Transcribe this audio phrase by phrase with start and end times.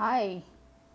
[0.00, 0.42] Hi,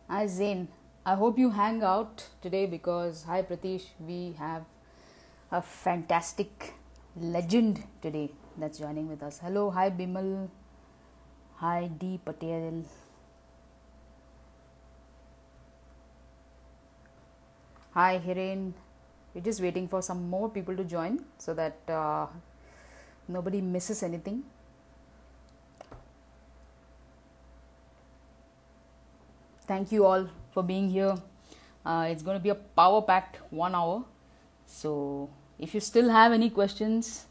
[0.09, 0.67] I'm Zain.
[1.05, 4.63] I hope you hang out today because, hi Pratish, we have
[5.51, 6.73] a fantastic
[7.15, 9.37] legend today that's joining with us.
[9.37, 10.49] Hello, hi Bimal,
[11.57, 12.83] hi D Patel.
[17.91, 18.73] Hi Hiren.
[19.35, 22.25] We're just waiting for some more people to join so that uh,
[23.27, 24.45] nobody misses anything.
[29.67, 31.15] Thank you all for being here.
[31.85, 34.03] Uh, it's going to be a power packed one hour.
[34.67, 37.25] So, if you still have any questions,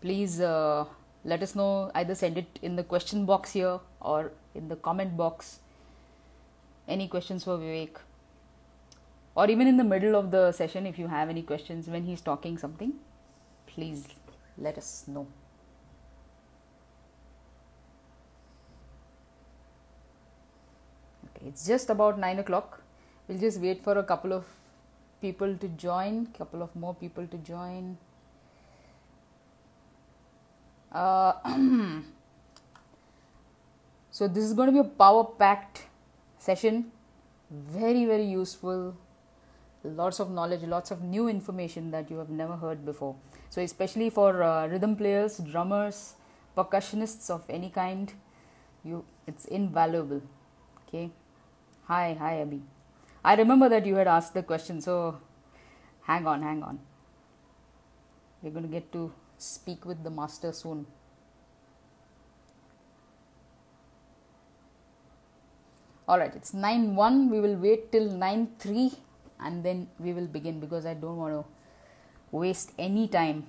[0.00, 0.84] please uh,
[1.24, 1.90] let us know.
[1.94, 5.60] Either send it in the question box here or in the comment box.
[6.88, 7.96] Any questions for Viveick?
[9.34, 12.20] Or even in the middle of the session, if you have any questions when he's
[12.20, 12.94] talking something,
[13.66, 14.08] please
[14.58, 15.26] let us know.
[21.46, 22.82] It's just about 9 o'clock.
[23.28, 24.44] We'll just wait for a couple of
[25.20, 27.98] people to join couple of more people to join.
[30.92, 31.32] Uh,
[34.10, 35.86] so this is going to be a power packed
[36.38, 36.90] session.
[37.50, 38.96] Very very useful.
[39.82, 43.16] Lots of knowledge lots of new information that you have never heard before.
[43.48, 46.14] So especially for uh, rhythm players drummers
[46.56, 48.12] percussionists of any kind
[48.84, 50.22] you it's invaluable.
[50.88, 51.10] Okay
[51.90, 52.60] Hi, hi, Abhi.
[53.24, 55.18] I remember that you had asked the question, so
[56.02, 56.78] hang on, hang on.
[58.40, 60.86] We're going to get to speak with the master soon.
[66.08, 67.28] Alright, it's 9 1.
[67.28, 68.92] We will wait till 9 3
[69.40, 71.44] and then we will begin because I don't want to
[72.30, 73.46] waste any time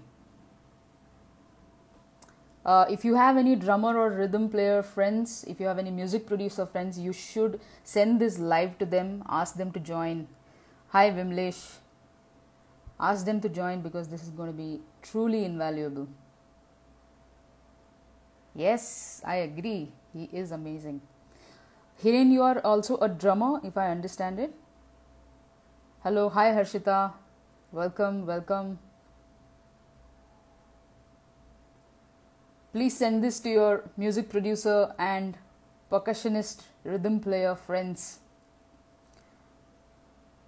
[2.66, 6.28] uh, if you have any drummer or rhythm player friends, if you have any music
[6.28, 10.28] producer friends, you should send this live to them, ask them to join.
[10.90, 11.78] Hi Vimlesh.
[13.00, 16.08] Ask them to join because this is going to be truly invaluable.
[18.54, 19.92] Yes, I agree.
[20.14, 21.02] He is amazing.
[22.04, 24.54] Hiren, you are also a drummer, if I understand it.
[26.04, 27.14] Hello, hi Harshita.
[27.72, 28.80] Welcome, welcome.
[32.74, 35.38] Please send this to your music producer and
[35.92, 38.20] percussionist rhythm player friends.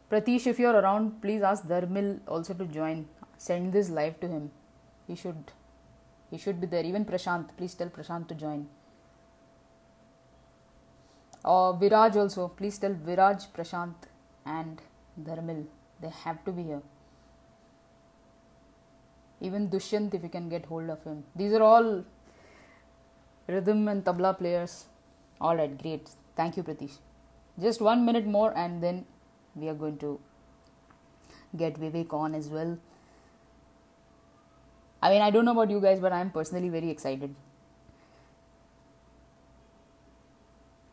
[0.09, 3.07] Pratish, if you're around, please ask Dharmil also to join.
[3.37, 4.51] Send this live to him.
[5.05, 5.51] He should
[6.31, 6.83] he should be there.
[6.83, 8.67] Even Prashant, please tell Prashant to join.
[11.43, 13.95] Or Viraj also, please tell Viraj, Prashant,
[14.45, 14.81] and
[15.21, 15.65] Dharmil.
[16.01, 16.81] They have to be here
[19.43, 21.23] even Dushyant if you can get hold of him.
[21.35, 22.03] These are all
[23.47, 24.85] rhythm and tabla players.
[25.41, 26.09] All right, great.
[26.35, 26.97] Thank you, Pratish.
[27.59, 29.05] Just one minute more, and then
[29.55, 30.19] we are going to
[31.55, 32.77] get Viveick on as well.
[35.01, 37.35] I mean, I don't know about you guys, but I'm personally very excited.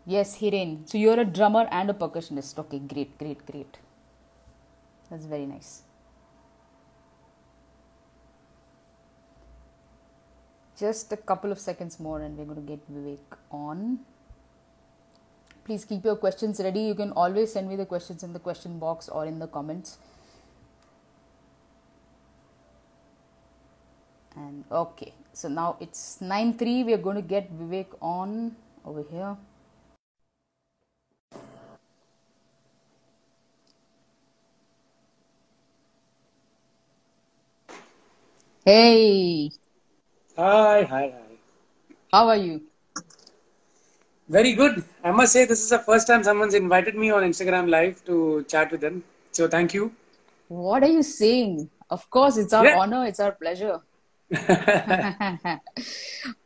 [0.05, 0.89] Yes, Hiren.
[0.89, 2.59] So you're a drummer and a percussionist.
[2.59, 3.79] Okay, great, great, great.
[5.09, 5.83] That's very nice.
[10.81, 13.99] Just a couple of seconds more and we're going to get Viveick on.
[15.67, 16.81] Please keep your questions ready.
[16.81, 19.99] You can always send me the questions in the question box or in the comments.
[24.35, 26.85] And okay, so now it's 9 3.
[26.85, 29.37] We are going to get Viveick on over here.
[38.65, 39.51] Hey.
[40.41, 41.37] Hi, hi, hi.
[42.13, 42.63] How are you?
[44.27, 44.83] Very good.
[45.05, 48.43] I must say, this is the first time someone's invited me on Instagram Live to
[48.49, 49.05] chat with them.
[49.33, 49.93] So, thank you.
[50.49, 51.69] What are you saying?
[51.91, 52.79] Of course, it's our yeah.
[52.79, 53.81] honor, it's our pleasure.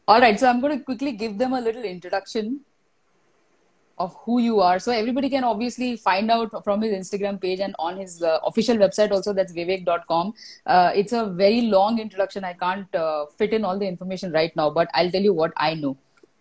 [0.08, 2.62] All right, so I'm going to quickly give them a little introduction
[3.98, 4.78] of who you are.
[4.78, 8.76] So everybody can obviously find out from his Instagram page and on his uh, official
[8.76, 9.32] website also.
[9.32, 10.34] That's viveick.com.
[10.66, 12.44] Uh, it's a very long introduction.
[12.44, 15.52] I can't uh, fit in all the information right now, but I'll tell you what
[15.56, 15.96] I know.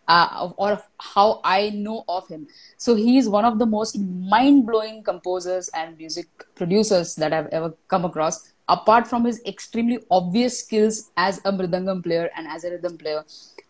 [0.05, 2.45] Uh, or how I know of him.
[2.75, 7.73] So he is one of the most mind-blowing composers and music producers that I've ever
[7.87, 8.51] come across.
[8.67, 13.23] Apart from his extremely obvious skills as a mridangam player and as a rhythm player,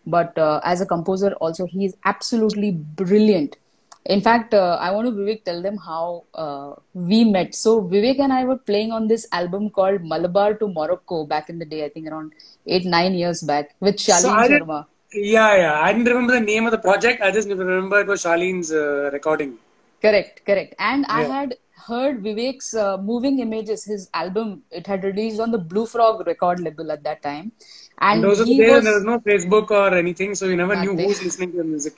[0.08, 3.58] but uh, as a composer also, he is absolutely brilliant
[4.06, 8.20] in fact uh, i want to viveick tell them how uh, we met so viveick
[8.20, 11.86] and i were playing on this album called malabar to morocco back in the day
[11.86, 12.34] i think around
[12.68, 14.86] 8 9 years back with Shalin so sharma
[15.16, 15.82] Yeah, yeah.
[15.82, 17.22] I didn't remember the name of the project.
[17.22, 19.58] I just remember it was Charlene's uh, recording.
[20.02, 20.74] Correct, correct.
[20.80, 21.56] And I had
[21.88, 24.64] heard Viveick's uh, Moving Images, his album.
[24.72, 27.52] It had released on the Blue Frog record label at that time,
[28.00, 30.36] And and those were the he days when was there was no Facebook or anything,
[30.36, 31.96] so you never knew who's listening to your music.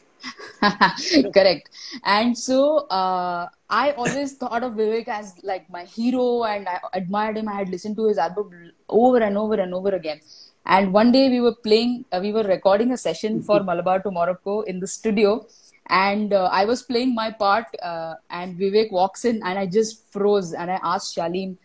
[1.34, 1.70] correct.
[2.04, 7.38] And so uh, I always thought of Vivek as like my hero, and I admired
[7.38, 7.50] him.
[7.50, 10.22] I had listened to his album over and over and over again.
[10.66, 14.12] And one day we were playing, uh, we were recording a session for Malabar to
[14.12, 15.46] Morocco in the studio,
[15.88, 20.12] and uh, I was playing my part, uh, and Vivek walks in, and I just
[20.12, 21.58] froze, and I asked Shaleen,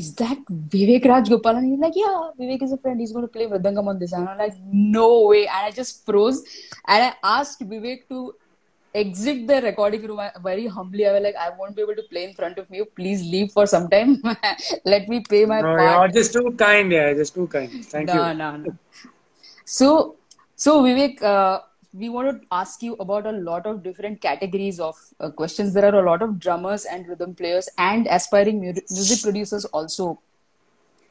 [0.00, 0.38] "Is that
[0.74, 3.00] Viveick Raj Gopal?" And he's like, "Yeah, Viveick is a friend.
[3.04, 4.56] He's going to play Mridangam on this." And I'm like,
[4.94, 6.40] "No way!" And I just froze,
[6.86, 8.22] and I asked Viveick to
[9.02, 11.06] exit the recording room very humbly.
[11.10, 12.84] I was like, "I won't be able to play in front of you.
[13.02, 14.16] Please leave for some time.
[14.94, 17.84] Let me play my No, part." you're just too kind, yeah, just too kind.
[17.94, 18.34] Thank no, you.
[18.42, 18.76] no, no.
[19.64, 20.16] So,
[20.54, 21.60] so Viveick, uh,
[21.94, 25.72] we want to ask you about a lot of different categories of uh, questions.
[25.72, 30.20] There are a lot of drummers and rhythm players and aspiring mu- music producers also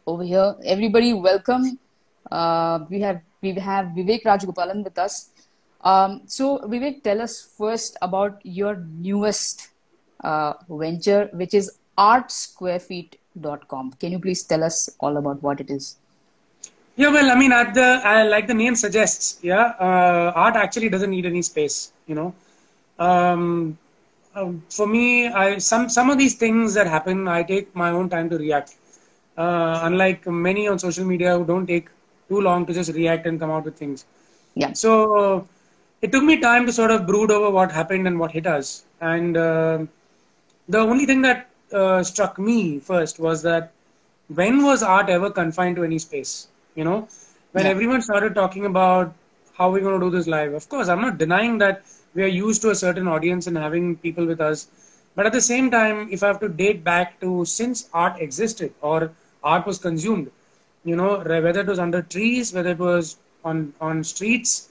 [0.06, 0.56] over here.
[0.66, 1.80] Everybody, welcome.
[2.30, 5.30] Uh, we have we have Viveick Rajagopalan with us.
[5.82, 9.70] Um, so, Viveick, tell us first about your newest
[10.24, 13.94] uh, venture, which is artsquarefeet.com.
[13.94, 15.98] Can you please tell us all about what it is?
[16.96, 20.90] Yeah, well, I mean, at the uh, like the name suggests, yeah, uh, art actually
[20.90, 21.92] doesn't need any space.
[22.06, 22.36] You know,
[23.00, 23.78] um,
[24.36, 28.10] um, for me, I some some of these things that happen, I take my own
[28.10, 28.76] time to react.
[29.36, 31.88] Uh, unlike many on social media who don't take
[32.30, 34.06] too long to just react and come out with things.
[34.54, 34.74] Yeah.
[34.74, 35.48] So
[36.04, 38.86] it took me time to sort of brood over what happened and what hit us.
[39.02, 39.86] And uh,
[40.70, 43.72] the only thing that uh, struck me first was that
[44.28, 46.48] when was art ever confined to any space?
[46.76, 47.08] You know,
[47.52, 47.72] when Yeah.
[47.72, 49.14] everyone started talking about
[49.58, 50.54] how we're going to do this live.
[50.54, 51.84] Of course, I'm not denying that
[52.16, 54.68] we are used to a certain audience and having people with us.
[55.16, 58.74] But at the same time, if I have to date back to since art existed
[58.82, 59.12] or
[59.44, 60.32] art was consumed,
[60.84, 64.70] you know, whether it was under trees, whether it was on on streets,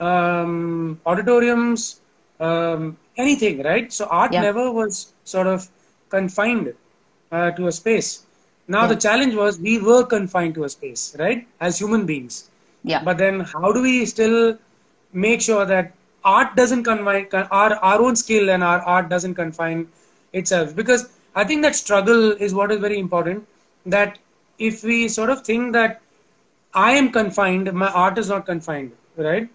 [0.00, 2.00] um, auditoriums,
[2.40, 3.92] um, anything, right?
[3.92, 4.40] So art Yeah.
[4.42, 5.68] never was sort of
[6.10, 6.74] confined
[7.32, 8.24] uh, to a space.
[8.68, 8.88] Now Yeah.
[8.88, 11.46] the challenge was we were confined to a space, right?
[11.60, 12.50] As human beings.
[12.84, 13.02] Yeah.
[13.04, 14.58] But then how do we still
[15.12, 15.92] make sure that
[16.24, 19.86] art doesn't confine our our own skill and our art doesn't confine
[20.32, 20.74] itself?
[20.76, 23.46] Because I think that struggle is what is very important.
[23.86, 24.18] That
[24.58, 26.00] if we sort of think that
[26.74, 29.48] I am confined, my art is not confined, right?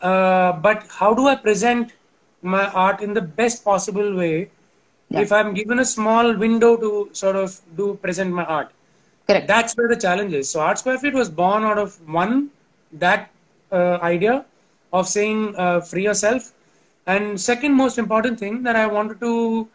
[0.00, 1.92] Uh, but how do I present
[2.42, 4.50] my art in the best possible way
[5.14, 5.22] Yeah.
[5.22, 8.70] if I'm given a small window to sort of do present my art?
[9.26, 9.46] Correct.
[9.48, 10.48] That's where the challenge is.
[10.50, 12.50] So Art Square Feet was born out of one
[12.92, 13.30] that
[13.72, 14.44] uh, idea
[14.92, 16.52] of saying uh, free yourself,
[17.06, 19.68] and second most important thing that I wanted to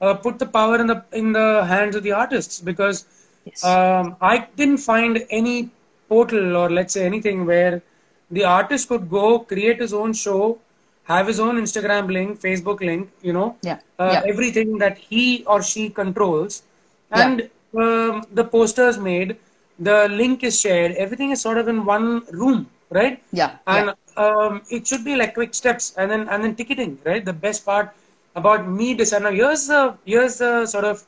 [0.00, 3.04] uh, put the power in the in the hands of the artists because
[3.46, 3.62] Yes.
[3.64, 5.68] um, I didn't find any
[6.08, 7.82] portal or let's say anything where
[8.30, 10.58] the artist could go create his own show,
[11.04, 13.78] have his own Instagram link, Facebook link, you know, Yeah.
[13.98, 14.22] uh, Yeah.
[14.32, 16.62] everything that he or she controls,
[17.10, 17.22] Yeah.
[17.22, 19.36] and um, the posters made,
[19.78, 23.20] the link is shared, everything is sort of in one room, right?
[23.32, 23.52] Yeah.
[23.66, 27.24] And um, it should be like quick steps, and then and then ticketing, right?
[27.24, 27.92] The best part
[28.36, 31.02] about me deciding now here's the here's the sort of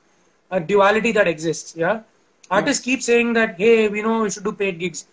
[0.51, 1.75] a duality that exists.
[1.77, 2.01] Yeah,
[2.51, 5.05] artists keep saying that hey, we know we should do paid gigs.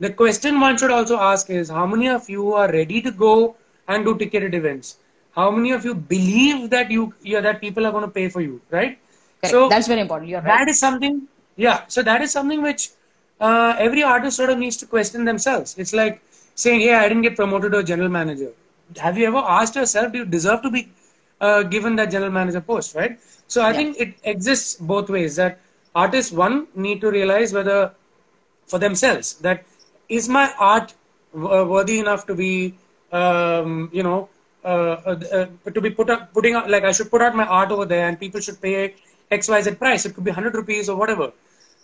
[0.00, 3.56] The question one should also ask is how many of you are ready to go
[3.88, 4.96] and do ticketed events?
[5.34, 8.40] How many of you believe that you yeah, that people are going to pay for
[8.40, 8.98] you, right?
[9.40, 9.52] Correct.
[9.52, 10.30] So That's very important.
[10.30, 10.58] You're right.
[10.58, 11.22] that is something
[11.56, 12.90] yeah so that is something which
[13.40, 16.20] uh, every artist sort of needs to question themselves it's like
[16.54, 18.50] saying hey i didn't get promoted to a general manager
[18.98, 20.88] have you ever asked yourself do you deserve to be
[21.40, 23.18] uh, given that general manager post right
[23.48, 23.76] so i Yeah.
[23.78, 25.58] think it exists both ways that
[26.04, 27.78] artists one need to realize whether
[28.66, 29.64] for themselves that
[30.08, 30.94] is my art
[31.34, 32.74] w- worthy enough to be
[33.12, 34.28] um, you know
[34.64, 37.46] uh, uh, uh, to be put up putting out like i should put out my
[37.46, 38.94] art over there and people should pay
[39.30, 40.06] xyz price.
[40.06, 41.32] It could be 100 rupees or whatever.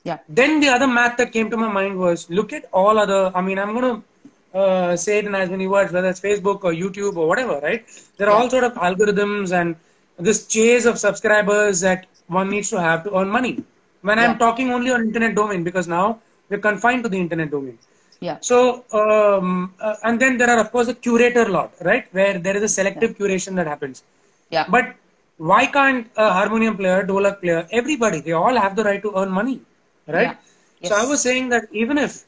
[0.05, 0.19] Yeah.
[0.29, 3.41] then the other math that came to my mind was look at all other i
[3.41, 6.73] mean i'm going to uh, say it in as many words whether it's facebook or
[6.73, 7.87] youtube or whatever right?
[8.19, 9.77] There are all sort of algorithms and
[10.19, 13.65] this chase of subscribers that one needs to have to earn money.
[14.03, 17.79] When i'm talking only on internet domain because now we're confined to the internet domain
[18.21, 18.39] Yeah.
[18.41, 22.57] so, um, uh, and then there are of course a curator lot, right, where there
[22.57, 24.03] is a selective curation that happens.
[24.51, 24.67] Yeah.
[24.69, 24.95] But
[25.37, 29.31] why can't a harmonium player, dholak player, everybody, they all have the right to earn
[29.31, 29.61] money,
[30.07, 30.37] right?
[30.81, 30.89] Yeah.
[30.89, 32.25] So I was saying that even if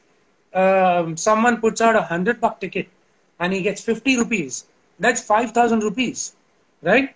[0.53, 2.87] um, someone puts out a hundred buck ticket
[3.39, 4.65] and he gets 50 rupees,
[4.99, 6.33] that's 5,000 rupees,
[6.81, 7.15] right?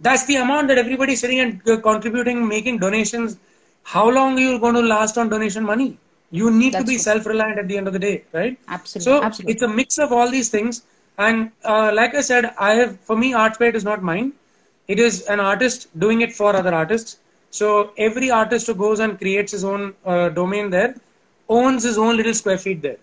[0.00, 3.38] That's the amount that everybody sitting and contributing, making donations.
[3.84, 5.98] How long are you going to last on donation money?
[6.32, 7.02] You need That's to be true.
[7.02, 8.58] self-reliant at the end of the day, right?
[8.68, 9.52] Absolutely, So absolutely.
[9.54, 10.82] it's a mix of all these things.
[11.18, 14.32] And uh, like I said, I have for me, Artspate is not mine.
[14.88, 17.18] It is an artist doing it for other artists.
[17.50, 20.96] So every artist who goes and creates his own uh, domain there
[21.48, 22.98] owns his own little square feet there.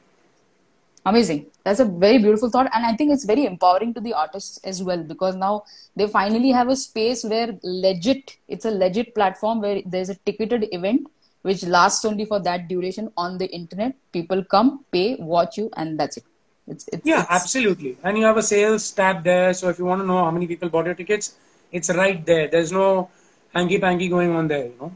[1.05, 1.47] Amazing.
[1.63, 2.69] That's a very beautiful thought.
[2.73, 5.63] And I think it's very empowering to the artists as well because now
[5.95, 10.67] they finally have a space where legit, it's a legit platform where there's a ticketed
[10.71, 11.07] event
[11.41, 13.95] which lasts only for that duration on the internet.
[14.11, 16.23] People come, pay, watch you, and that's it.
[16.67, 17.97] It's, it's, Yeah, it's- absolutely.
[18.03, 19.53] And you have a sales tab there.
[19.53, 21.35] So if you want to know how many people bought your tickets,
[21.71, 22.47] it's right there.
[22.47, 23.09] There's no
[23.53, 24.91] hanky panky going on there, you know.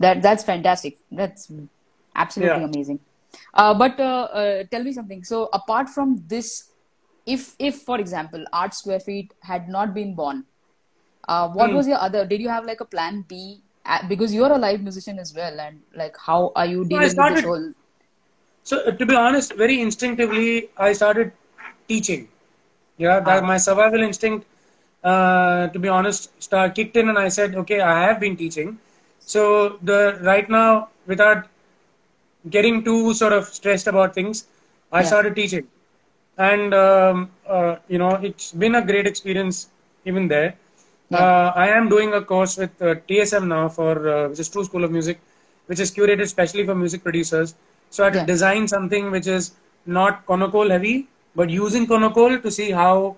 [0.00, 0.96] That that's fantastic.
[1.10, 1.50] That's
[2.14, 2.66] absolutely Yeah.
[2.66, 3.00] amazing.
[3.52, 5.24] Uh, but uh, uh, tell me something.
[5.24, 6.70] So apart from this,
[7.26, 10.44] if if for example, Art Square Feet had not been born,
[11.28, 11.76] uh, what Hmm.
[11.76, 12.24] was your other?
[12.24, 13.62] Did you have like a plan B?
[13.88, 17.28] Uh, because you're a live musician as well, and like how are you dealing with
[17.28, 17.72] started- this whole?
[18.64, 21.32] So uh, to be honest, very instinctively, I started
[21.88, 22.28] teaching.
[22.98, 23.46] Yeah, that Ah.
[23.46, 24.46] my survival instinct,
[25.04, 28.78] uh, to be honest, start kicked in, and I said, okay, I have been teaching.
[29.20, 31.46] So the right now, without
[32.50, 34.46] getting too sort of stressed about things,
[34.92, 35.08] I Yeah.
[35.10, 35.68] started teaching,
[36.36, 39.68] and um, uh, you know, it's been a great experience
[40.04, 40.56] even there.
[41.10, 41.18] Yeah.
[41.18, 44.64] Uh, I am doing a course with uh, TSM now for uh, which is True
[44.64, 45.18] School of Music,
[45.66, 47.54] which is curated specially for music producers.
[47.90, 48.26] So I had to Yeah.
[48.32, 49.52] design something which is
[49.86, 53.16] not Konnakol heavy, but using Konnakol to see how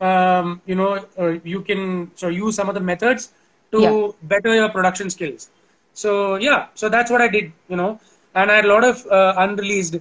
[0.00, 3.30] um, you know uh, you can so use some of the methods
[3.72, 3.92] to Yeah.
[4.34, 5.48] better your production skills.
[5.92, 7.98] So yeah, so that's what I did, you know,
[8.34, 9.96] and I had a lot of uh, unreleased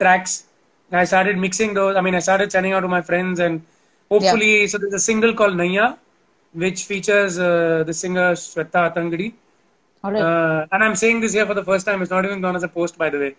[0.00, 0.44] tracks.
[0.92, 1.96] I started mixing those.
[1.96, 3.62] I mean, I started sending out to my friends, and
[4.10, 5.94] hopefully, so there's a single called Naya,
[6.52, 9.34] which features uh, the singer Shweta Atangadi.
[10.02, 12.02] All right, Uh, and I'm saying this here for the first time.
[12.02, 13.36] It's not even gone as a post, by the way.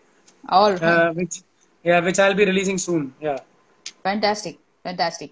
[0.49, 1.03] all right.
[1.03, 1.41] Uh, which,
[1.83, 3.13] yeah, which I'll be releasing soon.
[3.21, 3.39] Yeah,
[4.03, 5.31] fantastic, fantastic.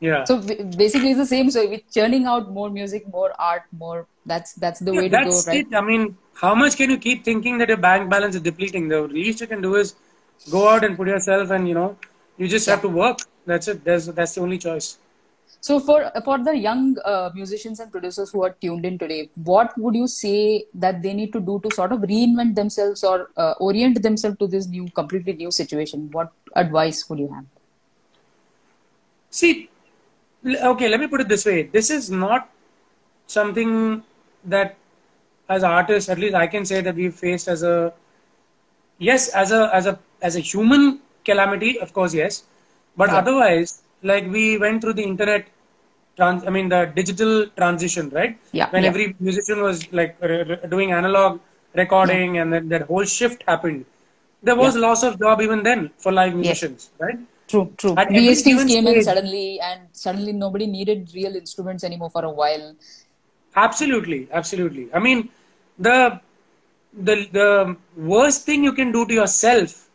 [0.00, 0.26] yeah.
[0.26, 1.50] So basically, it's the same.
[1.50, 4.06] So with churning out more music, more art, more.
[4.26, 5.66] That's that's the Yeah, way to go, right?
[5.66, 5.74] it.
[5.74, 8.88] I mean, how much can you keep thinking that your bank balance is depleting?
[8.88, 9.94] The least you can do is
[10.50, 11.96] go out and put yourself, and you know,
[12.36, 13.18] you just have to work.
[13.46, 13.84] That's it.
[13.84, 14.98] That's that's the only choice.
[15.66, 19.76] So for for the young uh, musicians and producers who are tuned in today, what
[19.78, 23.54] would you say that they need to do to sort of reinvent themselves or uh,
[23.60, 26.10] orient themselves to this new, completely new situation?
[26.10, 27.44] What advice would you have?
[29.30, 29.70] See,
[30.44, 31.62] okay, let me put it this way.
[31.62, 32.50] This is not
[33.28, 34.02] something
[34.44, 34.76] that,
[35.48, 37.94] as artists, at least I can say that we've faced as a,
[38.98, 42.44] yes, as a as a as a human calamity, of course, yes,
[42.96, 43.18] but Yeah.
[43.18, 45.46] otherwise, like we went through the internet,
[46.16, 48.38] trans, I mean the digital transition, right?
[48.52, 48.88] Yeah, When yeah.
[48.90, 50.20] every musician was like
[50.70, 51.40] doing analog
[51.74, 53.84] recording, and then that whole shift happened.
[54.42, 57.18] There was loss of job even then for live musicians, right?
[57.48, 57.94] True, true.
[57.96, 62.74] At VSTs came in suddenly, and suddenly nobody needed real instruments anymore for a while.
[63.54, 64.88] Absolutely, absolutely.
[64.94, 65.28] I mean,
[65.78, 66.20] the
[66.92, 69.88] the the worst thing you can do to yourself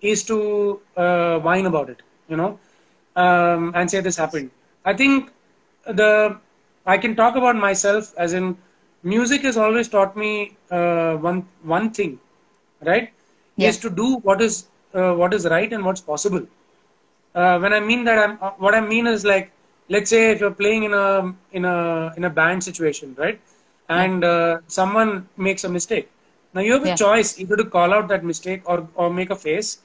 [0.00, 2.58] is to uh, whine about it, you know,
[3.16, 4.50] um, and say this happened.
[4.84, 5.30] I think
[5.86, 6.38] the
[6.86, 8.56] I can talk about myself as in
[9.02, 12.18] music has always taught me uh, one one thing,
[12.82, 13.10] right?
[13.56, 13.68] Yeah.
[13.68, 16.46] Is to do what is uh, what is right and what's possible.
[17.34, 19.50] Uh, when I mean that, I'm, uh, what I mean is like,
[19.88, 23.38] let's say if you're playing in a in a in a band situation, right,
[23.88, 26.08] and uh, someone makes a mistake.
[26.54, 26.94] Now you have a Yeah.
[27.04, 29.78] choice either to call out that mistake or or make a face,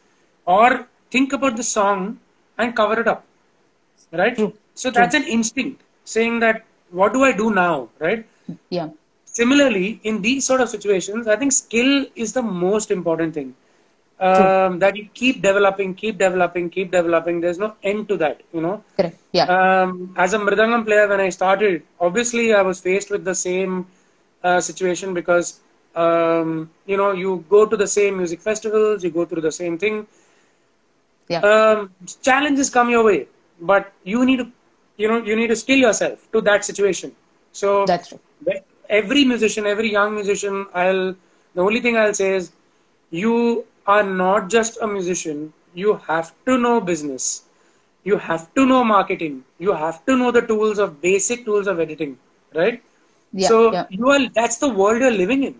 [0.45, 2.19] or think about the song
[2.57, 3.23] and cover it up,
[4.11, 4.35] right?
[4.35, 4.53] True.
[4.75, 8.25] So that's an instinct saying that what do I do now, right?
[8.69, 8.89] Yeah,
[9.25, 13.55] Similarly, in these sort of situations, I think skill is the most important thing.
[14.19, 17.39] Um, that you keep developing, keep developing, keep developing.
[17.41, 18.83] There's no end to that, you know.
[18.97, 19.17] correct.
[19.31, 23.35] Yeah, Um, as a Mridangam player, when I started, obviously I was faced with the
[23.35, 23.85] same
[24.43, 25.59] uh, situation because,
[25.95, 29.77] um, you know, you go to the same music festivals, you go through the same
[29.77, 30.07] thing.
[31.27, 31.91] Yeah, Um,
[32.21, 33.27] challenges come your way,
[33.59, 34.51] but you need to,
[34.97, 37.15] you know, you need to skill yourself to that situation.
[37.51, 38.19] So that's true.
[38.89, 41.15] every musician, every young musician, I'll
[41.55, 42.51] the only thing I'll say is
[43.09, 45.53] you are not just a musician.
[45.73, 47.43] You have to know business.
[48.03, 49.43] You have to know marketing.
[49.59, 52.17] You have to know the tools of basic tools of editing,
[52.55, 52.81] right?
[53.33, 53.85] Yeah, so yeah.
[53.89, 55.55] you are that's the world you're living in.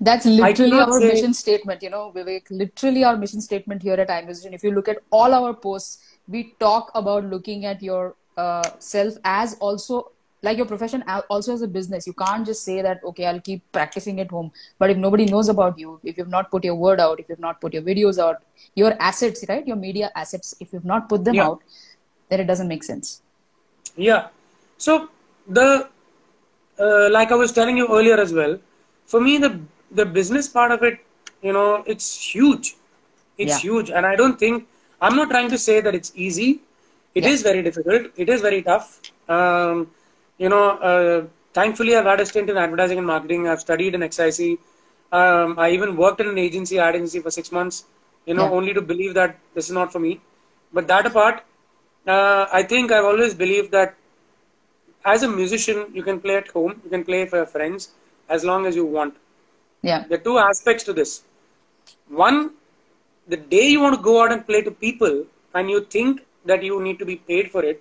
[0.00, 2.50] That's literally our say- mission statement, you know, Viveick.
[2.50, 4.54] Literally our mission statement here at iMusician.
[4.54, 9.14] If you look at all our posts, we talk about looking at your uh, self
[9.24, 13.26] as also like your profession also as a business you can't just say that okay
[13.26, 16.64] i'll keep practicing at home but if nobody knows about you if you've not put
[16.64, 18.40] your word out if you've not put your videos out
[18.74, 21.46] your assets right your media assets if you've not put them Yeah.
[21.48, 21.60] out
[22.30, 23.20] then it doesn't make sense
[23.96, 24.28] Yeah.
[24.78, 25.08] So
[25.46, 25.88] the
[26.78, 28.58] uh, like I was telling you earlier as well,
[29.12, 29.50] for me the
[30.00, 30.98] the business part of it,
[31.42, 32.76] you know, it's huge.
[33.38, 33.58] It's Yeah.
[33.64, 34.66] huge, and I don't think
[35.00, 36.60] I'm not trying to say that it's easy.
[37.14, 37.42] It is Yeah.
[37.42, 38.06] very difficult.
[38.16, 39.00] It is very tough.
[39.28, 39.88] Um,
[40.38, 43.48] you know, uh, thankfully I've had a stint in advertising and marketing.
[43.48, 44.58] I've studied in XIC.
[45.12, 47.84] Um, I even worked in an agency, ad agency for six months.
[48.26, 48.52] You know, Yeah.
[48.52, 50.20] only to believe that this is not for me.
[50.72, 51.42] But that apart,
[52.06, 53.94] uh, I think I've always believed that
[55.04, 57.90] as a musician, you can play at home, you can play for your friends
[58.36, 59.14] as long as you want.
[59.88, 61.12] yeah There are two aspects to this.
[62.24, 62.38] One,
[63.32, 65.14] the day you want to go out and play to people
[65.54, 66.20] and you think
[66.50, 67.78] that you need to be paid for it,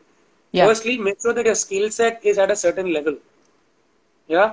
[0.57, 0.67] Yeah.
[0.67, 3.15] firstly, make sure that your skill set is at a certain level.
[4.35, 4.49] Yeah.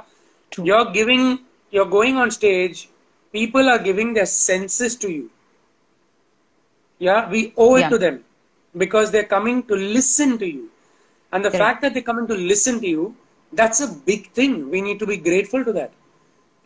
[0.50, 0.64] True.
[0.68, 1.22] You're giving,
[1.76, 2.88] you're going on stage,
[3.38, 5.24] people are giving their senses to you.
[6.98, 7.20] Yeah.
[7.30, 7.88] We owe it Yeah.
[7.94, 8.16] to them
[8.84, 10.70] because they're coming to listen to you.
[11.32, 11.64] And the Correct.
[11.64, 13.04] fact that they're coming to listen to you,
[13.52, 14.70] that's a big thing.
[14.70, 15.92] We need to be grateful to that.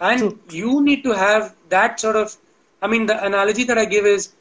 [0.00, 0.38] And True.
[0.50, 2.36] you need to have that sort of,
[2.82, 4.32] I mean, the analogy that I give is,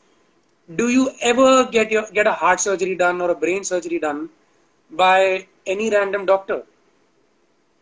[0.76, 4.30] do you ever get your get a heart surgery done or a brain surgery done
[4.92, 6.64] by any random doctor?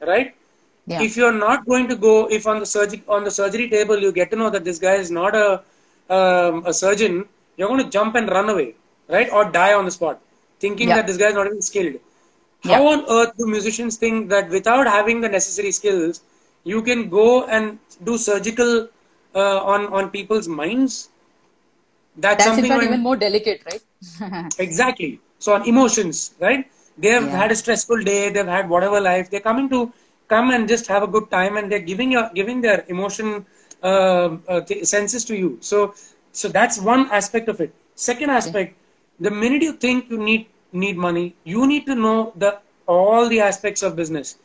[0.02, 0.36] Right?
[0.88, 4.00] yeah If you're not going to go, if on the surgery on the surgery table
[4.00, 5.48] you get to know that this guy is not a
[6.18, 7.26] um, a surgeon,
[7.58, 8.76] you're going to jump and run away,
[9.10, 10.20] right, or die on the spot,
[10.60, 10.96] thinking Yeah.
[10.96, 11.98] that this guy is not even skilled.
[12.64, 12.76] Yeah.
[12.78, 16.22] How on earth do musicians think that without having the necessary skills,
[16.64, 18.90] you can go and do surgical
[19.36, 21.10] uh, on on people's minds?
[22.16, 25.20] That's, that's something when- even more delicate right Exactly.
[25.40, 26.66] So on emotions, right?
[26.98, 27.38] They have Yeah.
[27.42, 28.30] had a stressful day.
[28.30, 29.30] They've had whatever life.
[29.30, 29.92] They're coming to
[30.28, 33.46] come and just have a good time, and they're giving your giving their emotion
[33.84, 34.62] uh, uh,
[34.94, 35.58] senses to you.
[35.62, 35.94] So,
[36.32, 37.72] so that's one aspect of it.
[37.96, 38.76] Second aspect,
[39.20, 43.40] the minute you think you need need money, you need to know the all the
[43.40, 44.36] aspects of business.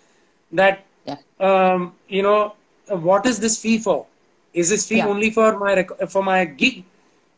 [0.52, 2.54] That yeah um, you know,
[2.88, 4.06] what is this fee for?
[4.54, 5.06] Is this fee Yeah.
[5.08, 6.85] only for my rec- for my gig?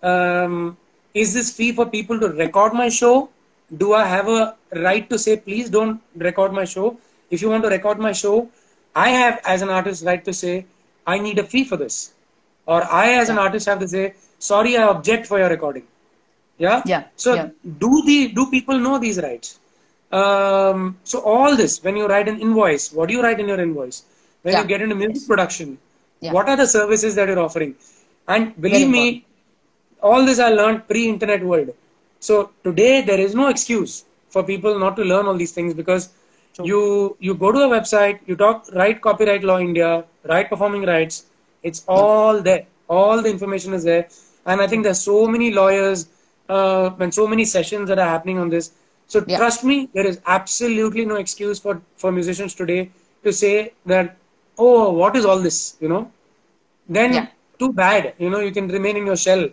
[0.02, 0.76] Um,
[1.14, 3.28] is this fee for people to record my show?
[3.76, 6.96] Do I have a right to say, please don't record my show?
[7.30, 8.48] If you want to record my show,
[8.94, 10.66] I have, as an artist, right to say,
[11.06, 12.12] I need a fee for this,
[12.66, 15.84] or I, as an artist, have to say, sorry, I object for your recording.
[16.58, 16.82] Yeah.
[16.86, 17.48] Yeah, So yeah.
[17.78, 19.58] do the do people know these rights?
[20.12, 23.60] Um, so all this, when you write an invoice, what do you write in your
[23.60, 24.04] invoice?
[24.42, 24.62] When Yeah.
[24.62, 25.78] you get into music production,
[26.20, 26.32] Yeah.
[26.32, 27.74] what are the services that you're offering?
[28.28, 29.24] And believe me,
[30.02, 31.70] all this I learned pre-internet world.
[32.20, 36.10] So today there is no excuse for people not to learn all these things because
[36.62, 41.24] you you go to a website, you talk write copyright law India, write performing rights.
[41.62, 42.66] It's all there.
[42.88, 44.06] All the information is there.
[44.46, 46.06] And I think there's so many lawyers
[46.48, 48.72] uh, and so many sessions that are happening on this.
[49.06, 49.36] So Yeah.
[49.38, 52.90] trust me, there is absolutely no excuse for for musicians today
[53.24, 54.16] to say that,
[54.58, 55.76] oh, what is all this?
[55.80, 56.10] You know,
[56.88, 57.26] then Yeah.
[57.58, 58.14] too bad.
[58.18, 59.48] You know, you can remain in your shell.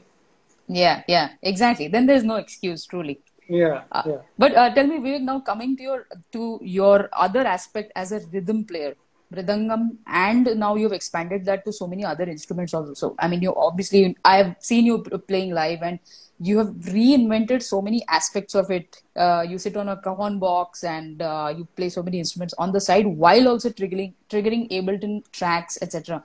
[0.68, 3.18] yeah yeah exactly then there's no excuse truly
[3.54, 4.20] Yeah, Uh, yeah.
[4.42, 6.00] But uh, tell me, Viveick, now coming to your
[6.36, 6.42] to
[6.76, 8.92] your other aspect as a rhythm player,
[9.34, 13.16] Mridangam, and now you've expanded that to so many other instruments also.
[13.18, 16.00] I mean, you obviously I have seen you playing live, and
[16.40, 19.02] you have reinvented so many aspects of it.
[19.16, 22.72] Uh, you sit on a cajon box and uh, you play so many instruments on
[22.72, 26.24] the side while also triggering triggering Ableton tracks, etc.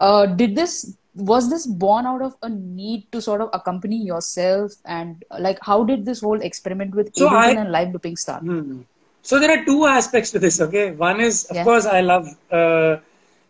[0.00, 4.72] Uh, did this was this born out of a need to sort of accompany yourself
[4.86, 8.42] and like how did this whole experiment with So Ableton I- and live looping start?
[8.42, 8.80] Hmm.
[9.22, 10.60] So there are two aspects to this.
[10.60, 11.64] Okay, one is of Yeah.
[11.68, 12.96] course I love, uh,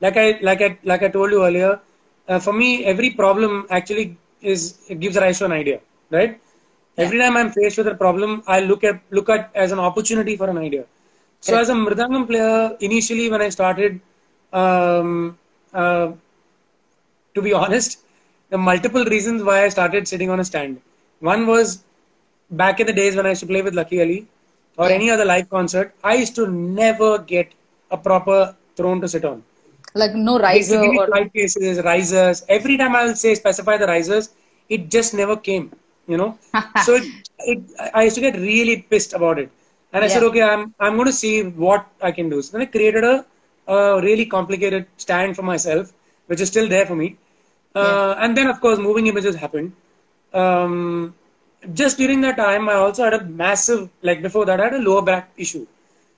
[0.00, 1.72] like I like I like I told you earlier.
[2.28, 4.62] Uh, for me, every problem actually is
[5.04, 5.80] gives rise to an idea,
[6.10, 6.38] right?
[6.98, 10.36] Every time I'm faced with a problem, I look at look at as an opportunity
[10.36, 10.84] for an idea.
[11.40, 14.00] So as a mridangam player, initially when I started,
[14.52, 15.38] um,
[15.72, 16.12] uh,
[17.34, 17.98] to be honest,
[18.50, 20.80] the multiple reasons why I started sitting on a stand.
[21.20, 21.82] One was
[22.50, 24.26] back in the days when I used to play with Lucky Ali
[24.76, 24.96] or Yeah.
[24.98, 27.52] any other live concert, I used to never get
[27.90, 29.42] a proper throne to sit on.
[29.94, 32.44] Like no They used to riser give or slide cases, risers.
[32.48, 34.30] Every time I will say specify the risers,
[34.68, 35.72] it just never came.
[36.06, 36.38] You know,
[36.74, 37.04] so it,
[37.40, 37.62] it,
[37.94, 39.50] I used to get really pissed about it,
[39.92, 42.42] and I said, okay, I'm I'm going to see what I can do.
[42.42, 43.24] So then I created a,
[43.68, 45.92] a really complicated stand for myself,
[46.26, 47.16] which is still there for me.
[47.74, 49.72] Uh, And then of course, moving images happened.
[50.34, 51.14] Um,
[51.74, 54.78] just during that time, I also had a massive, like before that, I had a
[54.78, 55.66] lower back issue.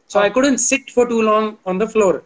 [0.08, 2.22] So I couldn't sit for too long on the floor.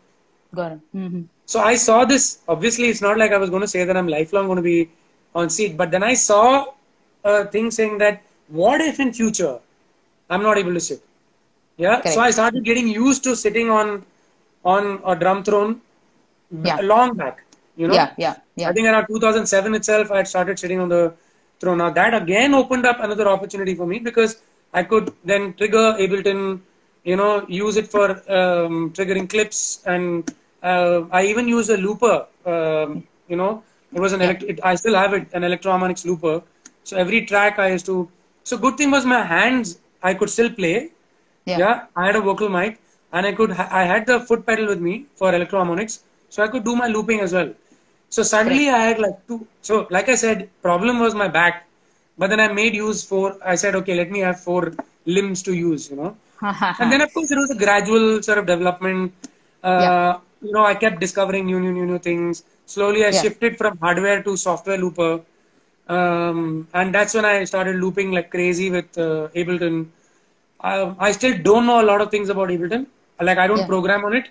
[0.55, 0.81] Got it.
[0.93, 2.39] hmm So I saw this.
[2.49, 4.91] Obviously, it's not like I was going to say that I'm lifelong going to be
[5.35, 6.67] on seat, but then I saw
[7.25, 9.59] a thing saying that what if in future
[10.31, 11.03] I'm not able to sit?
[11.77, 11.97] Yeah.
[12.01, 12.15] Correct.
[12.15, 14.05] So I started getting used to sitting on
[14.65, 15.81] on a drum throne
[16.65, 16.79] Yeah.
[16.83, 17.45] long back.
[17.77, 17.95] You know.
[17.95, 18.69] Yeah, yeah, yeah.
[18.71, 21.13] I think around 2007 itself, I had started sitting on the
[21.61, 21.79] throne.
[21.79, 24.41] Now that again opened up another opportunity for me because
[24.73, 26.61] I could then trigger Ableton,
[27.05, 30.31] you know, use it for um, triggering clips, and
[30.63, 32.27] uh, I even used a looper.
[32.45, 36.43] Um, you know, it was an elect- it, I still have it, an Electro-Harmonix looper.
[36.85, 38.09] So every track I used to.
[38.45, 39.79] So good thing was my hands.
[40.03, 40.91] I could still play.
[41.47, 41.59] Yeah.
[41.59, 42.79] Yeah, I had a vocal mic,
[43.13, 43.53] and I could.
[43.53, 46.89] Ha- I had the foot pedal with me for Electro-Harmonix, so I could do my
[46.89, 47.53] looping as well.
[48.09, 49.47] So suddenly I had like two.
[49.63, 51.67] So like I said, problem was my back,
[52.19, 53.37] but then I made use for.
[53.45, 54.73] I said, okay, let me have four
[55.07, 55.91] limbs to use.
[55.91, 56.17] You know,
[56.79, 59.13] and then of course it was a gradual sort of development.
[59.63, 59.93] Uh, Yeah.
[60.43, 62.43] You know, I kept discovering new, new, new, new things.
[62.65, 63.23] Slowly, I Yeah.
[63.23, 65.21] shifted from hardware to software looper,
[65.89, 69.87] um, and that's when I started looping like crazy with uh, Ableton.
[70.61, 72.87] I, I still don't know a lot of things about Ableton.
[73.21, 73.67] Like I don't Yeah.
[73.67, 74.29] program on it,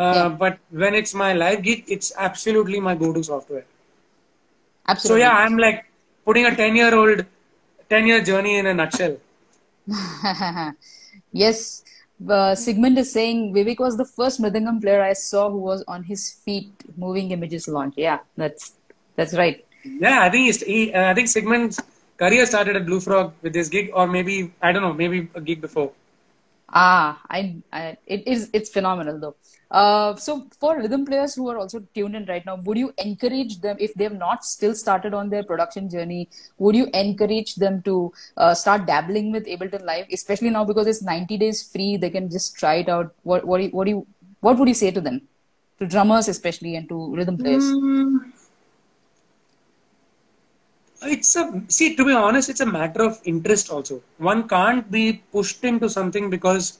[0.00, 0.28] Yeah.
[0.28, 3.64] but when it's my live gig, it's absolutely my go-to software.
[4.88, 5.84] absolutely So yeah, I'm like
[6.24, 7.24] putting a ten-year-old,
[7.88, 9.16] ten-year journey in a nutshell.
[11.32, 11.84] yes.
[12.28, 16.04] Uh, Sigmund is saying Viveick was the first Mridangam player I saw who was on
[16.04, 17.94] his feet moving images launch.
[17.96, 18.74] Yeah, that's
[19.16, 19.64] that's right.
[19.84, 21.80] Yeah, I think he's, he, uh, I think Sigmund's
[22.18, 25.40] career started at Blue Frog with this gig, or maybe I don't know, maybe a
[25.40, 25.92] gig before.
[26.68, 29.36] Ah, I, I it is it's phenomenal though.
[29.70, 33.60] Uh, so for rhythm players who are also tuned in right now, would you encourage
[33.60, 36.28] them if they have not still started on their production journey?
[36.58, 41.02] Would you encourage them to uh, start dabbling with Ableton Live, especially now because it's
[41.02, 41.96] 90 days free?
[41.96, 43.14] They can just try it out.
[43.22, 44.06] What what do you, what do you
[44.40, 45.22] what would you say to them,
[45.78, 47.62] to drummers especially and to rhythm players?
[47.62, 48.32] Mm,
[51.02, 55.22] it's a see to be honest it's a matter of interest also one can't be
[55.32, 56.78] pushed into something because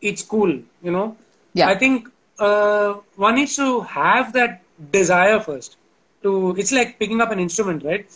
[0.00, 0.50] it's cool
[0.82, 1.16] you know
[1.58, 1.68] Yeah.
[1.68, 2.08] i think
[2.46, 2.94] uh,
[3.26, 4.52] one needs to have that
[4.96, 5.76] desire first
[6.22, 8.06] to it's like picking up an instrument right?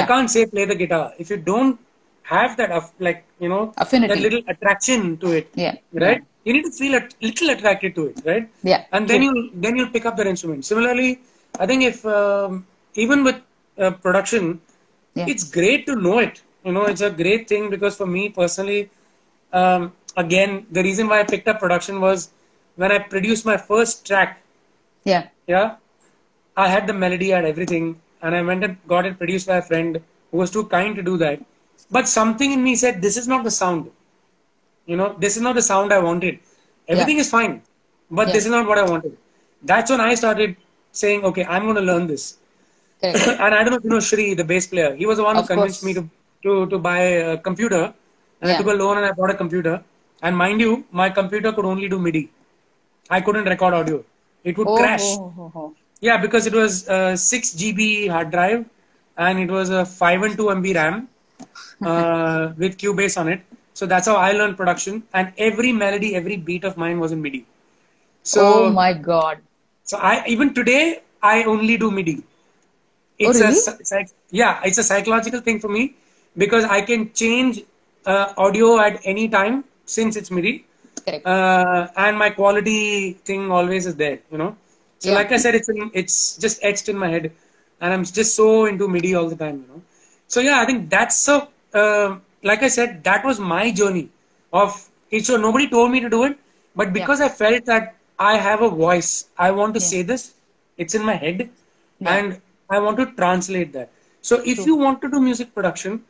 [0.00, 1.12] I can't say play the guitar.
[1.18, 1.78] If you don't
[2.22, 2.70] have that
[3.06, 4.08] like you know Affinity.
[4.14, 5.74] that little attraction to it Yeah.
[5.92, 6.22] right?
[6.44, 8.48] You need to feel a little attracted to it right?
[8.62, 10.64] Yeah, and then you'll then you'll pick up that instrument.
[10.72, 11.10] Similarly
[11.62, 12.64] i think if um,
[13.04, 13.40] even with
[13.84, 14.44] uh, production
[15.18, 15.26] Yeah.
[15.32, 16.36] it's great to know it.
[16.66, 18.82] You know it's a great thing because for me personally
[19.60, 19.92] um,
[20.24, 22.30] again the reason why i picked up production was
[22.76, 24.30] when i produced my first track
[25.10, 25.24] Yeah.
[25.52, 25.68] yeah
[26.56, 27.86] i had the melody i had everything
[28.22, 31.02] and i went and got it produced by a friend who was too kind to
[31.02, 31.40] do that.
[31.90, 33.90] But something in me said this is not the sound.
[34.86, 36.38] You know this is not the sound i wanted.
[36.88, 37.54] Everything is fine
[38.10, 38.32] but Yeah.
[38.34, 39.16] this is not what i wanted.
[39.70, 40.56] That's when i started
[41.02, 42.24] saying okay i'm going to learn this.
[43.02, 43.26] Correct.
[43.44, 44.94] and i don't know if you know shri the bass player.
[45.02, 45.88] He was the one who convinced course.
[45.88, 46.04] me to,
[46.44, 47.00] to to buy
[47.32, 47.82] a computer
[48.40, 49.74] and i took a loan and i bought a computer.
[50.24, 52.24] And mind you my computer could only do midi
[53.16, 53.98] i couldn't record audio
[54.50, 55.74] it would Oh, crash oh, oh, oh.
[56.06, 58.64] yeah, because it was a 6 GB hard drive
[59.16, 60.96] and it was a 5 and 2 MB RAM
[61.90, 63.40] uh, with Cubase on it.
[63.74, 65.02] So that's how I learned production.
[65.14, 67.44] And every melody, every beat of mine was in MIDI.
[68.22, 69.38] So, oh my god.
[69.84, 72.16] so I even today I only do MIDI.
[73.18, 74.02] It's Oh, really?
[74.02, 75.94] a yeah, it's a psychological thing for me
[76.36, 77.62] because I can change
[78.06, 80.64] uh, audio at any time since it's MIDI
[81.04, 81.24] Correct.
[81.24, 84.56] uh, and my quality thing always is there you know
[84.98, 85.16] so Yeah.
[85.18, 87.30] like i said it's in, it's just etched in my head
[87.80, 89.80] and i'm just so into midi all the time you know
[90.26, 91.36] so yeah i think that's so
[91.82, 92.16] uh,
[92.50, 94.08] like i said that was my journey
[94.52, 94.76] of
[95.10, 96.36] it so nobody told me to do it
[96.74, 99.90] but because i felt that i have a voice i want to Yeah.
[99.92, 100.24] say this
[100.76, 101.48] it's in my head
[102.00, 102.14] Yeah.
[102.14, 103.90] and i want to translate that
[104.28, 106.00] so if you want to do music production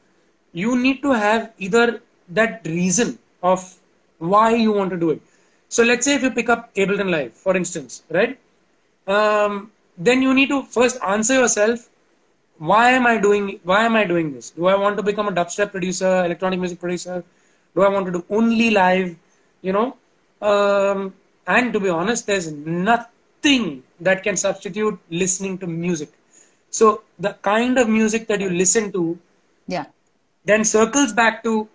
[0.52, 2.00] you need to have either
[2.40, 3.61] that reason of
[4.32, 5.20] why you want to do it.
[5.68, 8.38] So let's say if you pick up Ableton Live, for instance, right?
[9.06, 11.88] Um, then you need to first answer yourself,
[12.58, 14.50] why am I doing why am I doing this?
[14.50, 17.24] Do I want to become a dubstep producer, electronic music producer?
[17.74, 19.16] Do I want to do only live?
[19.62, 19.96] You know?
[20.50, 21.14] Um,
[21.46, 26.11] and to be honest, there's nothing that can substitute listening to music.
[26.70, 29.18] So the kind of music that you listen to
[29.66, 29.87] Yeah.
[30.50, 31.68] then circles back to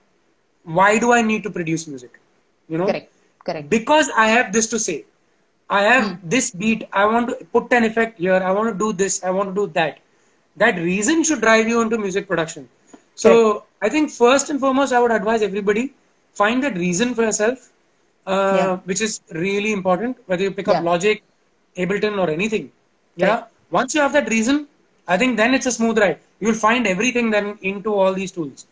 [0.78, 2.20] why do I need to produce music?
[2.68, 3.12] You know, Correct.
[3.46, 3.70] Correct.
[3.70, 5.06] because I have this to say.
[5.70, 6.88] I have this beat.
[6.94, 8.36] I want to put an effect here.
[8.36, 9.24] I want to do this.
[9.24, 10.00] I want to do that.
[10.56, 12.70] That reason should drive you into music production.
[13.16, 15.94] So I think first and foremost, I would advise everybody
[16.34, 17.70] find that reason for yourself,
[18.26, 18.76] uh, Yeah.
[18.86, 20.18] which is really important.
[20.28, 20.90] Whether you pick up Yeah.
[20.92, 21.24] Logic,
[21.76, 22.72] Ableton, or anything,
[23.16, 23.44] yeah.
[23.72, 24.68] Once you have that reason,
[25.08, 26.20] I think then it's a smooth ride.
[26.40, 28.66] You'll find everything then into all these tools.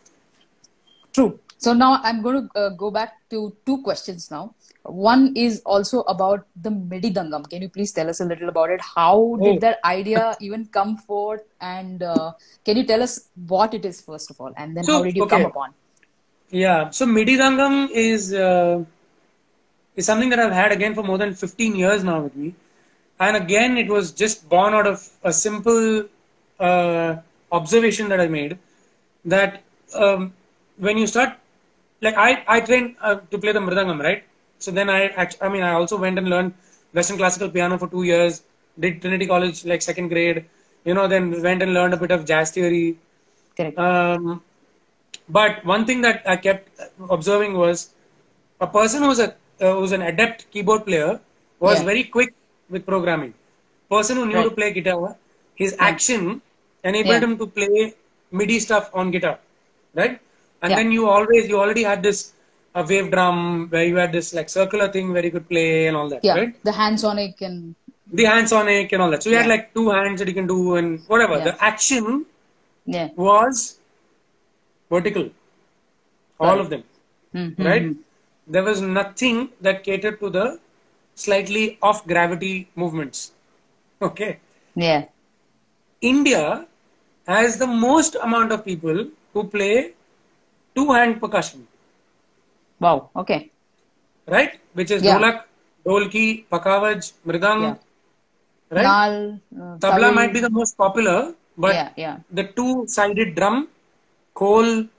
[1.14, 1.40] True.
[1.58, 4.54] So now I'm going to uh, go back to two questions now.
[4.84, 7.50] One is also about the MIDI Dangam.
[7.50, 8.82] Can you please tell us a little about it?
[8.82, 9.60] How did Oh.
[9.60, 11.42] that idea even come forth?
[11.60, 12.34] And uh,
[12.66, 15.16] can you tell us what it is first of all, and then So, how did
[15.16, 15.38] you okay.
[15.38, 15.74] come upon?
[16.52, 16.90] Yeah.
[16.92, 18.84] So MIDI Dangam is uh,
[19.96, 22.54] is something that I've had again for more than 15 years now with me,
[23.20, 26.04] and again it was just born out of a simple
[26.60, 27.16] uh,
[27.52, 28.60] observation that I made
[29.26, 29.64] that
[29.96, 30.34] um,
[30.78, 31.38] when you start,
[32.06, 34.24] like I I trained uh, to play the mridangam, right?
[34.60, 35.02] So then I
[35.42, 36.54] I mean I also went and learned
[36.94, 38.44] Western classical piano for two years.
[38.80, 40.46] Did Trinity College like second grade,
[40.86, 41.08] you know.
[41.08, 42.98] Then went and learned a bit of jazz theory,
[43.58, 43.78] Correct.
[43.78, 44.42] um,
[45.30, 46.70] but one thing that I kept
[47.10, 47.94] observing was
[48.60, 49.30] a person who's a
[49.62, 51.20] uh, who's an adept keyboard player
[51.60, 51.84] was Yeah.
[51.84, 52.34] very quick
[52.70, 53.34] with programming.
[53.90, 55.16] Person who knew to play guitar,
[55.56, 56.42] his action
[56.84, 57.24] enabled Yeah.
[57.24, 57.94] him to play
[58.32, 59.40] MIDI stuff on guitar,
[59.94, 60.20] right?
[60.62, 60.78] And Yeah.
[60.78, 62.34] then you always you already had this
[62.76, 65.96] a wave drum where you had this like circular thing where you could play and
[65.98, 66.36] all that, Yeah.
[66.40, 66.64] right?
[66.64, 67.76] The HandSonic and
[68.20, 69.24] The HandSonic and all that.
[69.24, 71.38] So you had like two hands that you can do and whatever.
[71.38, 71.46] Yeah.
[71.46, 72.26] The action
[72.86, 73.08] yeah.
[73.16, 73.80] was
[74.90, 75.30] vertical.
[76.40, 76.84] All of them,
[77.34, 77.66] Mhm.
[77.70, 77.88] right?
[78.48, 80.60] There was nothing that catered to the
[81.16, 83.32] slightly off gravity movements.
[84.02, 84.32] Okay.
[84.76, 85.06] Yeah.
[86.02, 86.68] India
[87.28, 89.94] has the most amount of people who play
[90.76, 91.68] two hand percussion,
[92.80, 93.10] Wow.
[93.16, 93.52] Okay.
[94.36, 94.54] right?
[94.74, 95.18] Which is Yeah.
[95.18, 95.38] dholak,
[95.86, 97.76] dolki, pakhawaj, mridang, Yeah.
[98.78, 98.90] right?
[98.92, 99.16] Nal.
[99.62, 101.90] Uh, Tabla might be the most popular, but yeah.
[102.04, 102.18] Yeah.
[102.32, 103.68] the two sided drum,
[104.36, 104.90] khol,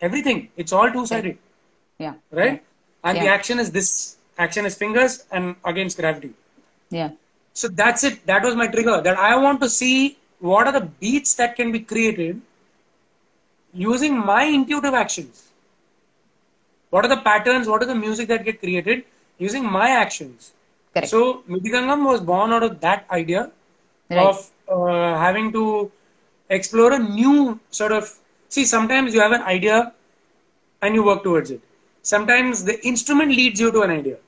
[0.00, 1.38] everything, it's all two sided.
[1.98, 2.14] Yeah.
[2.32, 2.62] right?
[3.04, 6.30] And the action is this action is fingers and against gravity.
[6.90, 7.10] Yeah.
[7.52, 8.26] So that's it.
[8.26, 9.00] That was my trigger.
[9.00, 12.40] That I want to see what are the beats that can be created
[13.74, 15.50] using my intuitive actions.
[16.90, 17.66] What are the patterns?
[17.68, 19.04] What are the music that get created
[19.38, 20.52] using my actions?
[20.92, 21.08] Correct.
[21.08, 23.50] So MIDI Dangam was born out of that idea
[24.10, 24.18] Right.
[24.26, 25.90] of uh, having to
[26.50, 28.10] explore a new sort of
[28.48, 28.64] see.
[28.64, 29.92] Sometimes you have an idea
[30.82, 31.60] and you work towards it.
[32.02, 34.18] Sometimes the instrument leads you to an idea.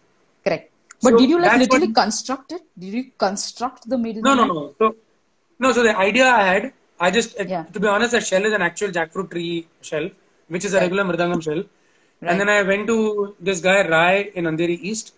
[0.44, 0.72] Correct.
[1.02, 2.62] But So did you like literally what- construct it?
[2.78, 4.22] Did you construct the middle?
[4.22, 4.74] No, no, no.
[4.78, 4.96] So,
[5.58, 5.72] no.
[5.72, 7.64] So the idea I had, I just, Yeah.
[7.74, 10.10] to be honest, that shell is an actual jackfruit tree shell,
[10.48, 11.62] which is a regular mridangam shell.
[12.20, 12.30] Right.
[12.30, 15.14] And then I went to this guy Rai in Andheri East.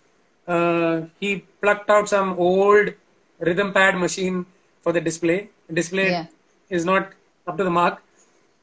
[0.47, 1.29] Uh, he
[1.61, 2.93] plucked out some old
[3.39, 4.45] rhythm pad machine
[4.81, 5.49] for the display.
[5.73, 6.25] Display Yeah.
[6.69, 7.13] is not
[7.47, 8.01] up to the mark,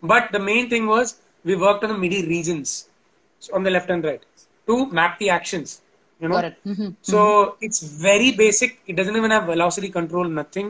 [0.02, 2.88] but the main thing was we worked on the MIDI regions
[3.38, 4.22] so on the left and right
[4.68, 5.80] to map the actions.
[6.20, 6.56] You know, it.
[6.64, 6.94] Mhm.
[7.12, 7.18] so
[7.66, 8.70] it's very basic.
[8.90, 10.68] It doesn't even have velocity control, nothing.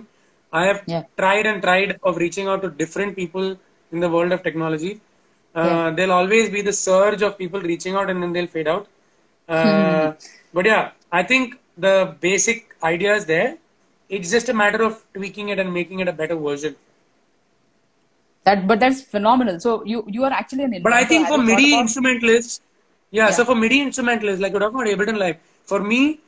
[0.53, 1.03] I have Yeah.
[1.17, 3.57] tried and tried of reaching out to different people
[3.93, 5.01] in the world of technology.
[5.55, 5.91] Uh, Yeah.
[5.97, 8.87] There'll always be the surge of people reaching out and then they'll fade out.
[9.49, 10.13] Uh,
[10.55, 13.57] But yeah, I think the basic idea is there.
[14.09, 16.77] It's just a matter of tweaking it and making it a better version.
[18.45, 19.59] That, but that's phenomenal.
[19.61, 20.81] So you you are actually an.
[20.83, 22.61] But I think for Have you thought MIDI about- instrumentalists,
[23.11, 26.21] yeah, so for MIDI instrumentalists, like you're talking about Ableton Live, for me,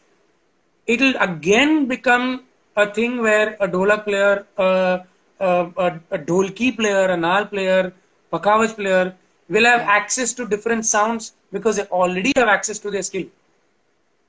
[0.86, 2.42] it'll again become
[2.78, 4.98] a thing where a dholak player, uh,
[5.40, 7.92] uh, a, a dholki player, a nal player,
[8.32, 9.14] pakhawaj player
[9.48, 13.26] will have access to different sounds because they already have access to their skill.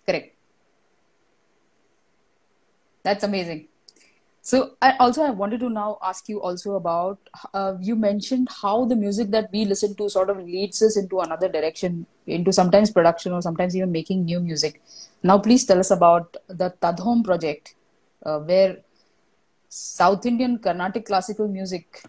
[0.05, 0.35] Correct.
[3.03, 3.67] That's amazing.
[4.41, 7.19] So I also I wanted to now ask you also about
[7.53, 11.19] uh, you mentioned how the music that we listen to sort of leads us into
[11.19, 14.81] another direction, into sometimes production or sometimes even making new music.
[15.21, 17.75] Now please tell us about the Tadhom project,
[18.25, 18.77] uh, where
[19.69, 22.01] South Indian Carnatic classical music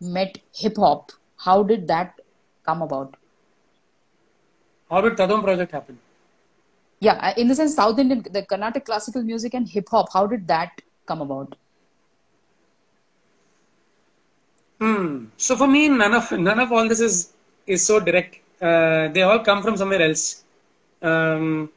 [0.00, 1.12] met hip hop.
[1.36, 2.20] How did that
[2.64, 3.16] come about?
[4.90, 5.98] How did Tadam project happen?
[7.00, 10.12] Yeah, in the sense South Indian, the Carnatic classical music and hip hop.
[10.12, 11.56] How did that come about?
[14.80, 15.26] Hmm.
[15.36, 17.32] So for me, none of none of all this is
[17.66, 18.38] is so direct.
[18.60, 20.44] Uh, they all come from somewhere else.
[21.02, 21.70] Um,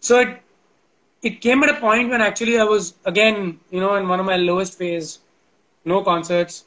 [0.00, 0.43] so it
[1.24, 4.26] it came at a point when actually I was again, you know, in one of
[4.26, 5.18] my lowest phase,
[5.84, 6.64] no concerts.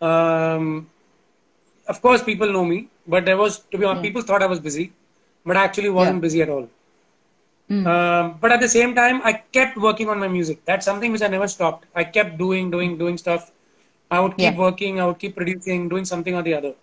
[0.00, 0.88] Um,
[1.88, 4.60] of course, people know me, but there was to be honest, people thought I was
[4.60, 4.92] busy,
[5.44, 6.20] but I actually wasn't Yeah.
[6.20, 6.68] busy at all.
[7.70, 7.86] Mm.
[7.86, 10.64] Um, but at the same time, I kept working on my music.
[10.64, 11.86] That's something which I never stopped.
[11.94, 13.50] I kept doing, doing, doing stuff.
[14.10, 14.58] I would keep Yeah.
[14.58, 16.74] working, I would keep producing, doing something or the other.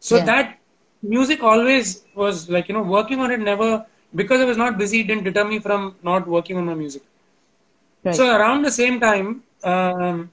[0.00, 0.24] So Yeah.
[0.26, 0.58] that
[1.02, 3.84] music always was like, you know, working on it never,
[4.16, 7.02] because I was not busy, it didn't deter me from not working on my music.
[8.04, 8.14] Right.
[8.14, 10.30] So around the same time, um,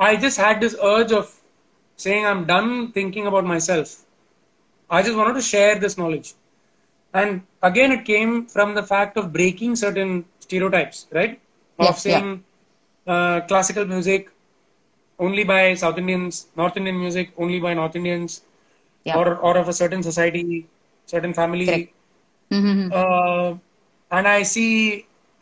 [0.00, 1.34] I just had this urge of
[1.96, 4.04] saying, I'm done thinking about myself.
[4.90, 6.34] I just wanted to share this knowledge.
[7.14, 11.40] And again, it came from the fact of breaking certain stereotypes, right?
[11.78, 11.92] Of Yeah, yeah.
[11.92, 12.44] saying
[13.06, 14.30] uh, classical music
[15.18, 18.42] only by South Indians, North Indian music only by North Indians,
[19.04, 19.16] Yeah.
[19.18, 20.66] or, or of a certain society,
[21.14, 21.68] certain family.
[22.58, 22.80] Mhm.
[23.00, 23.48] Uh,
[24.16, 24.70] and I see,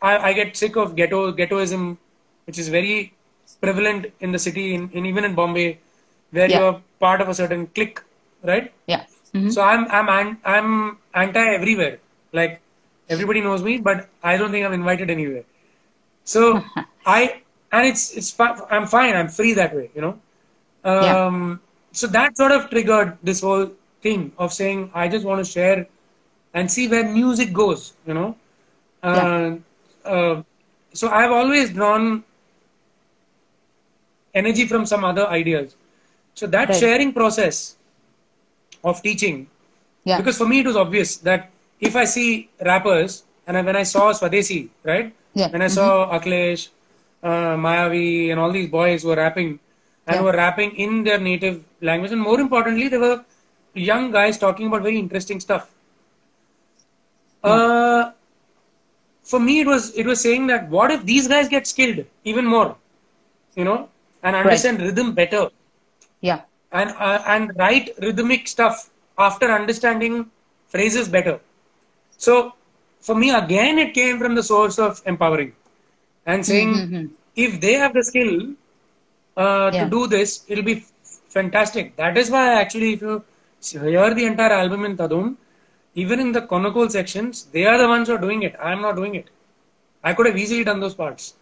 [0.09, 1.83] I, I get sick of ghetto ghettoism,
[2.45, 2.95] which is very
[3.63, 5.69] prevalent in the city, in, in even in Bombay,
[6.37, 6.59] where Yeah.
[6.59, 7.99] you're part of a certain clique,
[8.51, 8.67] right?
[8.93, 9.03] Yeah.
[9.35, 9.51] Mhm.
[9.55, 10.69] So I'm I'm an, I'm
[11.23, 11.95] anti everywhere.
[12.39, 12.53] Like
[13.15, 13.99] everybody knows me, but
[14.31, 15.45] I don't think I'm invited anywhere.
[16.33, 16.41] So
[17.19, 17.19] I
[17.75, 18.29] and it's it's
[18.75, 19.13] I'm fine.
[19.19, 20.15] I'm free that way, you know.
[20.85, 21.25] Yeah.
[21.25, 21.37] Um,
[21.99, 23.63] So that sort of triggered this whole
[24.01, 25.87] thing of saying I just want to share
[26.53, 28.35] and see where music goes, you know.
[29.03, 29.55] Uh,
[30.05, 30.41] uh,
[30.93, 32.23] so I've always drawn
[34.33, 35.75] energy from some other ideas.
[36.33, 36.77] So that Right.
[36.83, 37.75] sharing process
[38.83, 39.47] of teaching
[40.03, 40.17] Yeah.
[40.17, 43.83] because for me it was obvious that if I see rappers and I- when I
[43.83, 45.11] saw Swadesi, right?
[45.33, 45.49] Yeah.
[45.49, 46.69] When I saw Akhilesh,
[47.23, 49.59] uh, Mayavi, and all these boys were rapping
[50.07, 50.21] and Yeah.
[50.27, 53.23] were rapping in their native language, and more importantly, they were
[53.73, 55.69] young guys talking about very interesting stuff.
[57.43, 58.11] Uh,
[59.23, 62.45] for me, it was it was saying that what if these guys get skilled even
[62.45, 62.75] more,
[63.55, 63.89] you know,
[64.23, 65.49] and understand rhythm better
[66.21, 66.41] Yeah.
[66.71, 70.29] and uh, and write rhythmic stuff after understanding
[70.69, 71.39] phrases better.
[72.17, 72.53] So
[73.01, 75.53] for me again it came from the source of empowering
[76.25, 77.09] and saying Mhm.
[77.35, 78.33] if they have the skill
[79.37, 79.85] uh, Yeah.
[79.85, 80.83] to do this, it'll be
[81.29, 81.95] fantastic.
[81.95, 83.23] That is why actually if you
[83.69, 85.37] hear the entire album in Tadam,
[85.95, 88.55] even in the Konnakol sections, they are the ones who are doing it.
[88.61, 89.29] I am not doing it.
[90.03, 91.35] I could have easily done those parts.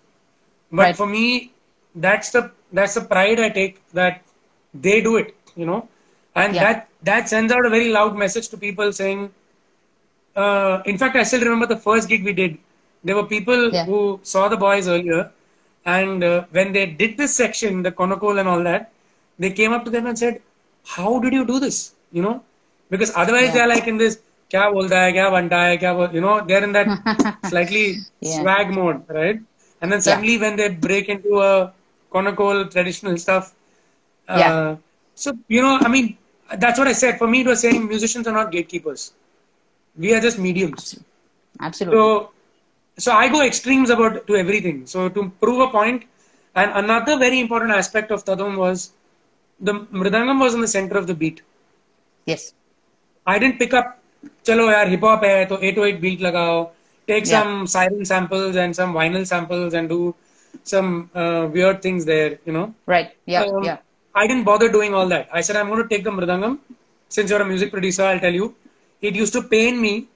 [0.71, 0.95] But Right.
[0.95, 1.53] for me,
[1.95, 4.21] that's the that's the pride I take that
[4.73, 5.87] they do it, you know,
[6.35, 6.63] and Yeah.
[6.63, 9.31] that that sends out a very loud message to people saying.
[10.35, 12.57] Uh, in fact, I still remember the first gig we did.
[13.03, 13.85] There were people Yeah.
[13.85, 15.31] who saw the boys earlier,
[15.85, 18.91] and uh, when they did this section, the Konnakol and all that,
[19.37, 20.41] they came up to them and said,
[20.95, 21.79] "How did you do this?"
[22.11, 22.43] You know,
[22.89, 23.53] because otherwise Yeah.
[23.53, 24.19] they are like in this
[24.51, 26.95] "kya bolta hai, kya banta hai, kya bol-" you know, they're in that
[27.41, 27.85] slightly
[28.21, 28.41] Yeah.
[28.41, 29.39] swag mode, right?
[29.81, 31.73] And then suddenly when they break into a
[32.13, 33.53] Konnakol traditional stuff,
[34.27, 34.75] uh, Yeah.
[35.15, 36.17] so you know, I mean,
[36.57, 37.17] that's what I said.
[37.17, 39.13] For me, it was saying musicians are not gatekeepers;
[39.97, 40.99] we are just mediums.
[41.59, 41.97] Absolutely.
[41.99, 42.31] So,
[42.97, 44.85] so I go extremes about to everything.
[44.85, 46.03] So to prove a point,
[46.55, 48.91] and another very important aspect of Tadam was
[49.59, 51.41] the mridangam was in the center of the beat
[52.29, 52.53] yes.
[53.25, 53.87] I didn't pick up
[54.47, 56.69] chalo yaar hip hop hai to 808 beat lagao.
[57.07, 57.41] Take yeah.
[57.41, 60.15] some siren samples and some vinyl samples and do
[60.63, 62.73] some uh, weird things there you know?
[62.85, 63.11] Right.
[63.25, 63.77] Yeah so, yeah.
[64.15, 65.29] I didn't bother doing all that.
[65.31, 66.59] I said i'm going to take the mridangam.
[67.15, 68.55] Since you're a music producer i'll tell you.
[69.01, 70.07] It used to pain me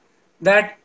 [0.42, 0.78] that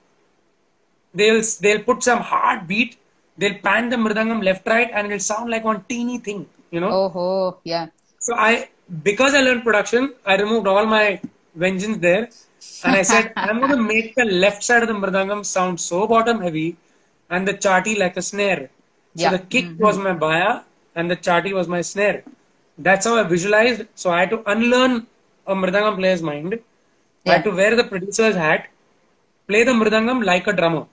[1.14, 2.96] they'll they'll put some hard beat
[3.36, 6.90] they'll pan the mridangam left right and it'll sound like one teeny thing you know?
[7.16, 7.86] Oh yeah.
[8.18, 8.68] So i
[9.02, 11.20] because I learned production, I removed all my
[11.54, 12.28] vengeance there,
[12.84, 16.06] and I said, I'm going to make the left side of the mridangam sound so
[16.06, 16.76] bottom heavy,
[17.30, 18.70] and the chati like a snare.
[19.16, 19.30] So Yeah.
[19.36, 19.82] the kick mm-hmm.
[19.82, 20.60] was my baya,
[20.94, 22.22] and the chati was my snare.
[22.78, 23.82] That's how I visualized.
[23.94, 25.06] So I had to unlearn
[25.46, 26.52] a mridangam player's mind.
[27.24, 27.32] Yeah.
[27.32, 28.68] I had to wear the producer's hat,
[29.48, 30.86] play the mridangam like a drummer.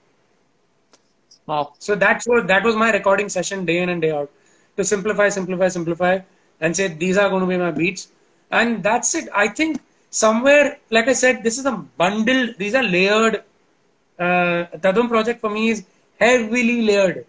[1.46, 1.74] Wow.
[1.78, 4.30] So that's what that was my recording session day in and day out
[4.76, 6.18] to simplify, simplify, simplify,
[6.60, 8.08] and say these are going to be my beats,
[8.50, 9.28] and that's it.
[9.34, 9.80] I think
[10.10, 12.48] somewhere, like I said, this is a bundle.
[12.58, 13.42] These are layered.
[14.18, 15.84] Uh, Tadam project for me is
[16.20, 17.26] heavily layered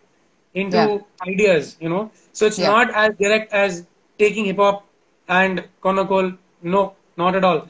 [0.54, 0.98] into Yeah.
[1.28, 1.76] ideas.
[1.80, 2.70] You know, so it's Yeah.
[2.70, 3.86] not as direct as
[4.18, 4.86] taking hip hop
[5.28, 6.38] and Konnakol.
[6.62, 7.68] No, not at all.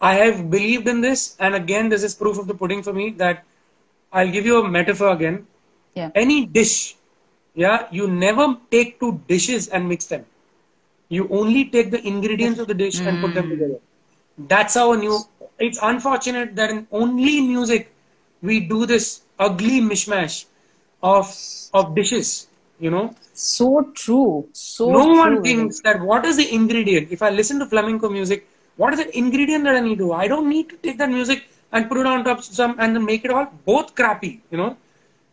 [0.00, 3.10] I have believed in this, and again, this is proof of the pudding for me
[3.24, 3.44] that
[4.12, 5.46] I'll give you a metaphor again
[5.94, 6.10] Yeah.
[6.14, 6.96] any dish
[7.54, 10.24] yeah you never take two dishes and mix them
[11.08, 13.78] you only take the ingredients of the dish and put them together.
[14.38, 15.18] That's how a new
[15.58, 17.92] it's unfortunate that in, only in music
[18.42, 20.44] we do this ugly mishmash
[21.02, 21.34] of
[21.72, 22.48] of dishes
[22.78, 23.14] you know?
[23.32, 24.48] So true.
[24.52, 25.16] So no true.
[25.16, 27.10] one thinks that what is the ingredient?
[27.10, 28.46] If i listen to flamenco music
[28.76, 31.48] what is the ingredient that i need to i don't need to take that music
[31.72, 34.58] and put it on top of some and then make it all both crappy you
[34.58, 34.76] know?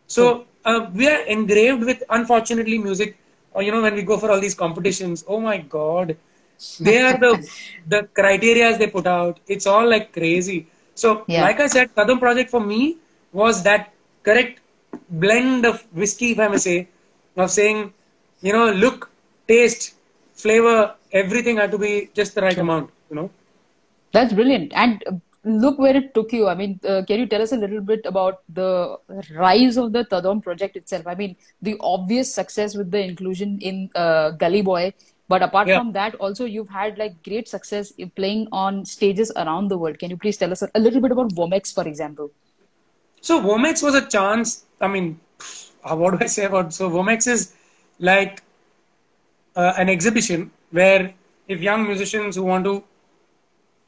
[0.06, 3.16] So uh, we are engraved with unfortunately music
[3.54, 6.16] or you know when we go for all these competitions oh my god.
[6.80, 7.32] They are the
[7.92, 9.40] the criterias they put out.
[9.46, 10.66] It's all like crazy.
[11.02, 11.42] So Yeah.
[11.44, 12.96] like i said Tadam project for me
[13.32, 13.92] was that
[14.22, 14.60] correct
[15.24, 16.76] blend of whiskey if i may say
[17.44, 17.80] of saying
[18.46, 19.10] you know look
[19.52, 19.94] taste
[20.42, 23.30] flavor everything had to be just the right amount you know?
[24.12, 24.72] That's brilliant.
[24.74, 25.12] And uh,
[25.44, 26.48] look where it took you.
[26.48, 28.96] I mean, uh, can you tell us a little bit about the
[29.34, 31.06] rise of the Tadam project itself?
[31.06, 34.94] I mean, the obvious success with the inclusion in uh, Gully Boy.
[35.28, 35.78] But apart Yeah.
[35.78, 39.98] from that, also you've had like great success in playing on stages around the world.
[39.98, 42.30] Can you please tell us a, little bit about Womex, for example?
[43.20, 44.64] So Womex was a chance.
[44.80, 45.18] I mean,
[45.82, 47.54] what do I say about so Womex is
[47.98, 48.42] like
[49.56, 51.14] uh, an exhibition where
[51.48, 52.84] if young musicians who want to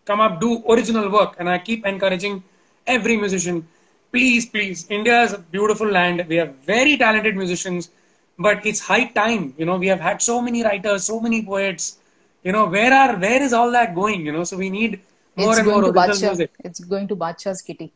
[0.07, 2.42] come up do original work, and I keep encouraging
[2.86, 3.66] every musician,
[4.12, 6.24] please, please, India is a beautiful land.
[6.28, 7.90] We have very talented musicians,
[8.38, 9.54] but it's high time.
[9.59, 11.98] You know, we have had so many writers, so many poets.
[12.44, 14.24] You know, where are where is all that going?
[14.24, 15.00] You know, so we need
[15.36, 16.22] more it's and more original Badshah.
[16.22, 16.50] music.
[16.64, 17.92] It's going to Bacha's kitty.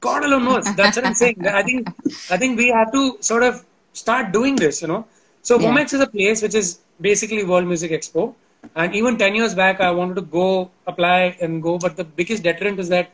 [0.00, 0.74] God alone knows.
[0.76, 1.46] That's what I'm saying.
[1.46, 1.88] I think
[2.30, 5.06] I think we have to sort of start doing this, you know.
[5.42, 5.68] So Yeah.
[5.68, 8.34] Womex is a place which is basically World Music Expo.
[8.74, 12.42] And even 10 years back, I wanted to go apply and go, but the biggest
[12.42, 13.10] deterrent is that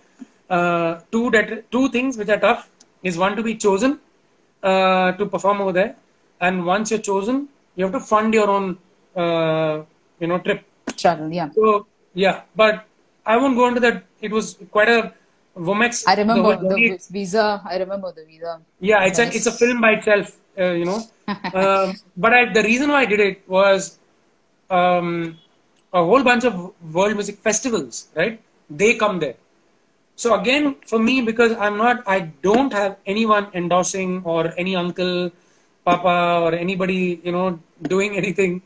[0.48, 2.70] uh, two deter- two things which are tough
[3.02, 3.98] is one to be chosen
[4.62, 5.96] uh, to perform over there,
[6.40, 8.78] and once you're chosen, you have to fund your own,
[9.16, 9.82] uh,
[10.20, 10.64] you know, trip.
[10.96, 11.50] Travel, yeah.
[11.54, 12.86] So yeah, but
[13.26, 14.04] I won't go into that.
[14.20, 15.12] It was quite a
[15.56, 16.04] Womex.
[16.06, 17.60] I remember the the visa.
[17.64, 18.60] I remember the visa.
[18.80, 21.00] yeah, it's a it's a film by itself, uh, you know.
[21.54, 23.98] um, but I, the reason why I did it was
[24.70, 25.38] um,
[25.92, 28.40] a whole bunch of world music festivals, right?
[28.70, 29.36] They come there.
[30.16, 35.30] So again, for me, because I'm not, I don't have anyone endorsing or any uncle,
[35.84, 38.62] papa, or anybody, you know, doing anything.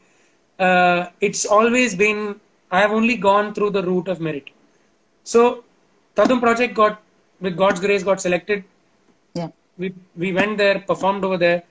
[0.59, 2.41] Uh, it's always been.
[2.71, 4.49] I have only gone through the route of merit.
[5.25, 5.65] So,
[6.17, 7.03] Tadam project got,
[7.41, 8.65] with God's grace, got selected
[9.35, 9.49] Yeah.
[9.79, 11.63] we we went there, performed over there.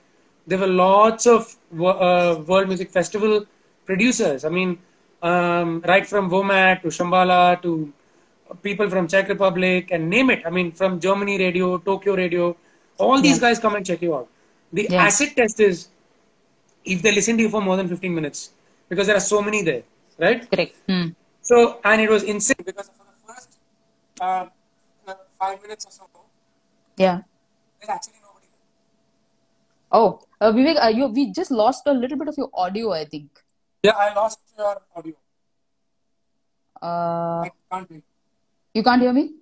[0.46, 3.46] There were lots of uh, world music festival
[3.86, 4.44] producers.
[4.44, 4.78] I mean,
[5.22, 7.92] um, right from Womad to Shambhala to
[8.62, 10.42] people from Czech Republic and name it.
[10.44, 12.56] I mean, from Germany radio, Tokyo radio,
[12.98, 13.48] all these Yeah.
[13.48, 14.28] guys come and check you out.
[14.72, 15.88] The acid test is
[16.84, 18.50] if they listen to you for more than 15 minutes
[18.88, 19.82] because there are so many there,
[20.18, 20.48] right?
[20.50, 20.76] Correct.
[20.88, 21.08] Hmm.
[21.40, 23.58] So, and it was insane because for the first
[24.20, 24.46] uh,
[25.06, 26.08] uh, five minutes or so,
[26.96, 27.20] Yeah.
[27.80, 28.60] there's actually nobody there.
[29.92, 33.04] Oh, uh, Viveick, uh, you, we just lost a little bit of your audio, I
[33.04, 33.41] think.
[33.82, 35.14] Yeah, I lost your audio.
[36.80, 38.02] Uh, I can't hear.
[38.74, 39.34] you can't hear me?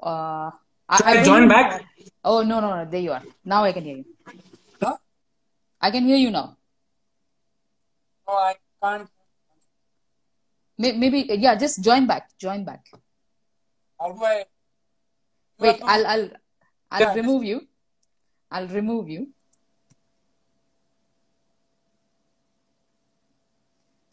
[0.00, 0.50] Uh,
[0.96, 1.84] Should I think join back?
[2.24, 2.84] Oh, no, no, no.
[2.90, 3.22] There you are.
[3.44, 4.04] Now I can hear you.
[4.82, 4.96] Huh?
[5.80, 6.56] I can hear you now.
[8.28, 9.08] No, I can't.
[10.76, 12.28] Maybe, yeah, just join back.
[12.38, 12.84] Join back.
[13.98, 14.44] How do I?
[15.58, 16.30] Wait, I'll, I'll,
[16.90, 17.60] I'll Yeah, remove you.
[18.50, 19.28] I'll remove you.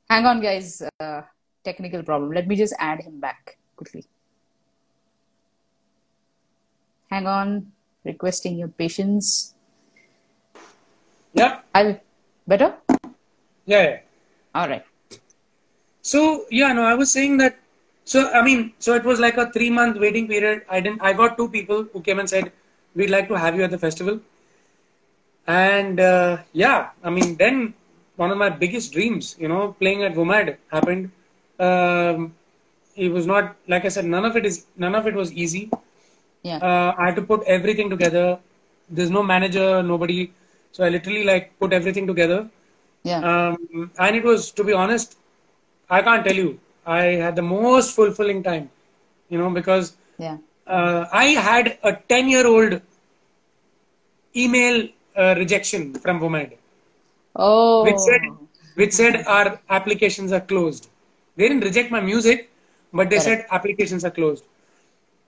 [0.09, 0.81] Hang on, guys.
[0.99, 1.21] Uh,
[1.63, 2.31] technical problem.
[2.31, 4.05] Let me just add him back quickly.
[7.11, 7.71] Hang on.
[8.03, 9.53] Requesting your patience.
[11.33, 11.99] Yeah, I'll.
[12.47, 12.73] Better?
[13.67, 13.99] yeah, yeah.
[14.55, 14.83] All right.
[16.01, 17.59] So yeah, no, I was saying that.
[18.03, 20.63] So I mean, so it was like a three-month waiting period.
[20.67, 21.03] I didn't.
[21.03, 22.51] I got two people who came and said,
[22.95, 24.19] "We'd like to have you at the festival."
[25.45, 27.75] And uh, yeah, I mean, then
[28.19, 31.11] one of my biggest dreams, you know, playing at Womad happened.
[31.59, 32.33] Um,
[32.95, 34.05] it was not like I said.
[34.05, 34.65] None of it is.
[34.77, 35.69] None of it was easy.
[36.43, 36.57] Yeah.
[36.69, 38.39] uh, I had to put everything together.
[38.89, 40.31] There's no manager, nobody.
[40.71, 42.49] So I literally like put everything together.
[43.03, 43.21] Yeah.
[43.31, 45.17] Um, and it was, to be honest,
[45.89, 46.59] I can't tell you.
[46.85, 48.69] I had the most fulfilling time,
[49.29, 50.37] you know, because Yeah.
[50.67, 52.81] uh, I had a 10 year old
[54.35, 56.57] email uh, rejection from Womad,
[57.39, 57.83] Oh.
[57.85, 58.21] which said,
[58.75, 60.89] which said our applications are closed.
[61.37, 62.49] They didn't reject my music,
[62.93, 64.43] but they said applications are closed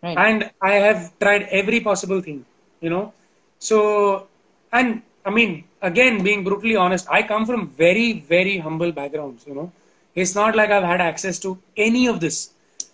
[0.04, 0.18] Right.
[0.18, 2.46] and I have tried every possible thing,
[2.82, 3.14] you know.
[3.60, 4.28] So,
[4.74, 9.56] and I mean, again, being brutally honest, I come from very, very humble backgrounds, you
[9.56, 9.72] know.
[10.16, 12.52] It's not like I've had access to any of this.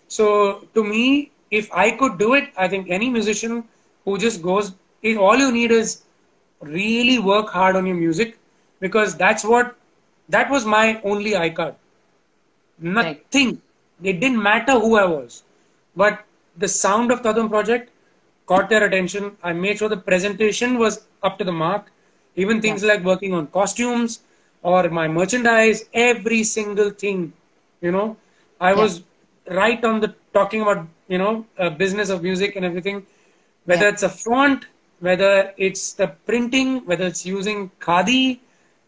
[0.07, 3.63] So, to me, if I could do it, I think any musician
[4.05, 4.73] who just goes,
[5.17, 6.03] all you need is
[6.61, 8.37] really work hard on your music
[8.79, 9.75] because that's what,
[10.29, 11.75] that was my only iCard.
[12.79, 13.61] Nothing.
[14.03, 15.43] It didn't matter who I was.
[15.95, 16.23] But
[16.57, 17.89] the sound of Tadam project
[18.45, 19.37] caught their attention.
[19.43, 21.91] I made sure the presentation was up to the mark.
[22.35, 24.19] Even things like working on costumes
[24.61, 27.33] or my merchandise, every single thing,
[27.81, 28.17] you know,
[28.59, 28.81] I Yeah.
[28.81, 29.03] was
[29.49, 33.05] right on the talking about, you know, uh, business of music and everything.
[33.65, 33.93] Whether Yeah.
[33.93, 34.65] it's a font,
[34.99, 38.39] whether it's the printing, whether it's using khadi,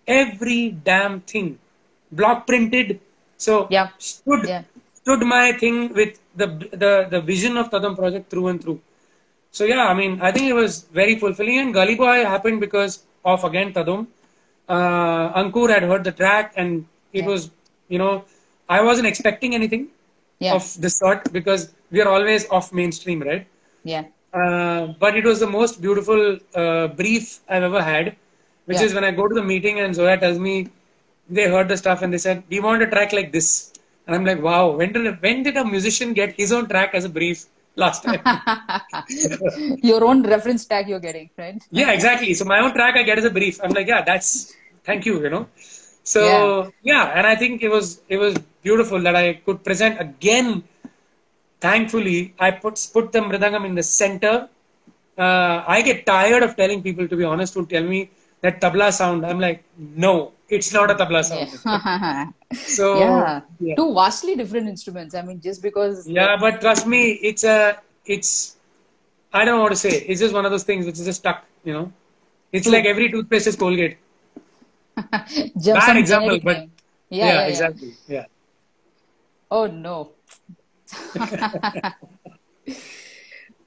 [0.09, 1.59] every damn thing,
[2.11, 2.99] block printed.
[3.37, 3.89] So Yeah.
[3.97, 4.63] stood Yeah.
[5.01, 6.47] stood my thing with the
[6.83, 8.79] the the vision of Tadam project through and through.
[9.51, 11.59] So yeah, I mean, I think it was very fulfilling.
[11.59, 14.07] And Gully Boy happened because of again Tadam.
[14.67, 17.27] Uh, Ankur had heard the track, and it Yeah.
[17.31, 17.49] was,
[17.89, 18.23] you know,
[18.69, 19.87] I wasn't expecting anything
[20.39, 20.55] Yeah.
[20.55, 23.45] of this sort because we are always off mainstream, right?
[23.83, 24.03] Yeah.
[24.33, 28.15] Uh, but it was the most beautiful uh, brief I've ever had,
[28.69, 28.87] which Yeah.
[28.87, 30.55] is when I go to the meeting and Zoya tells me
[31.37, 33.47] they heard the stuff and they said, "We want a track like this,"
[34.05, 36.91] and I'm like, "Wow, when did a, when did a musician get his own track
[36.99, 37.39] as a brief
[37.83, 38.21] last time?"
[39.91, 41.59] Your own reference tag you're getting, right?
[41.81, 42.33] yeah, exactly.
[42.39, 43.59] So my own track I get as a brief.
[43.63, 44.29] I'm like, yeah, that's
[44.89, 45.43] thank you, you know.
[46.13, 46.21] So
[46.91, 47.03] yeah.
[47.17, 48.35] and I think it was it was
[48.67, 50.49] beautiful that I could present again.
[51.67, 54.35] Thankfully, I put put the mridangam in the center.
[55.25, 57.99] Uh, I get tired of telling people, to be honest, who tell me
[58.41, 59.25] that tabla sound.
[59.25, 61.49] I'm like, no, it's not a tabla sound.
[61.65, 62.27] Yeah.
[62.51, 63.41] So yeah.
[63.59, 63.75] yeah.
[63.75, 65.13] Two vastly different instruments.
[65.13, 66.07] I mean, just because.
[66.07, 67.77] Yeah, but trust me, it's a,
[68.07, 68.57] it's,
[69.31, 69.99] I don't know what to say.
[70.07, 71.93] It's just one of those things which is just stuck, you know.
[72.51, 73.97] It's like every toothpaste is Colgate.
[75.55, 76.67] Just Bad example, but
[77.09, 77.47] yeah, yeah.
[77.47, 77.93] exactly.
[78.07, 78.25] Yeah.
[79.51, 80.11] Oh no.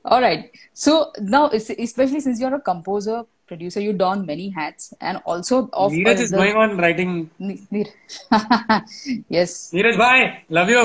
[0.04, 0.50] All right.
[0.72, 5.92] So now, especially since you're a composer, producer, you don many hats, and also of
[5.92, 7.14] Neeraj uh, is the- going on writing.
[7.38, 7.94] Ne- Neer-
[9.38, 10.18] yes, Neeraj bhai,
[10.58, 10.84] love you.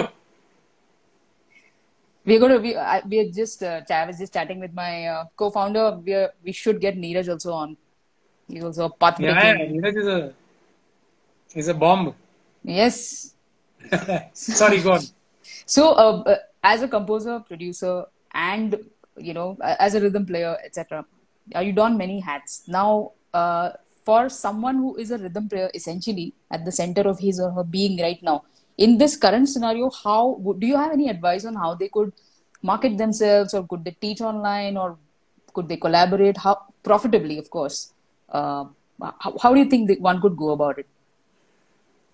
[2.30, 2.60] we're going to.
[2.60, 3.64] We, I, we are just.
[3.64, 5.86] Uh, I was just chatting with my uh, co-founder.
[6.06, 7.78] We are, we should get Neeraj also on.
[8.50, 9.82] He's also a path Yeah, breaking.
[9.82, 10.34] Neeraj is a,
[11.56, 12.14] is a bomb.
[12.64, 13.34] Yes.
[14.34, 15.02] Sorry, go on.
[15.66, 18.76] So, uh, uh, as a composer, producer, and
[19.18, 21.06] you know, as a rhythm player, etc.,
[21.56, 22.64] you don many hats.
[22.68, 23.72] Now, uh,
[24.04, 27.64] for someone who is a rhythm player, essentially at the center of his or her
[27.64, 28.44] being right now,
[28.78, 32.14] in this current scenario, how do you have any advice on how they could
[32.62, 34.98] market themselves, or could they teach online, or
[35.54, 36.38] could they collaborate?
[36.38, 37.94] How profitably, of course.
[38.30, 38.66] Uh,
[39.20, 40.88] how, how do you think that one could go about it?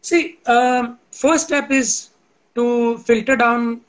[0.02, 2.10] See, um, first step is
[2.56, 3.82] to filter down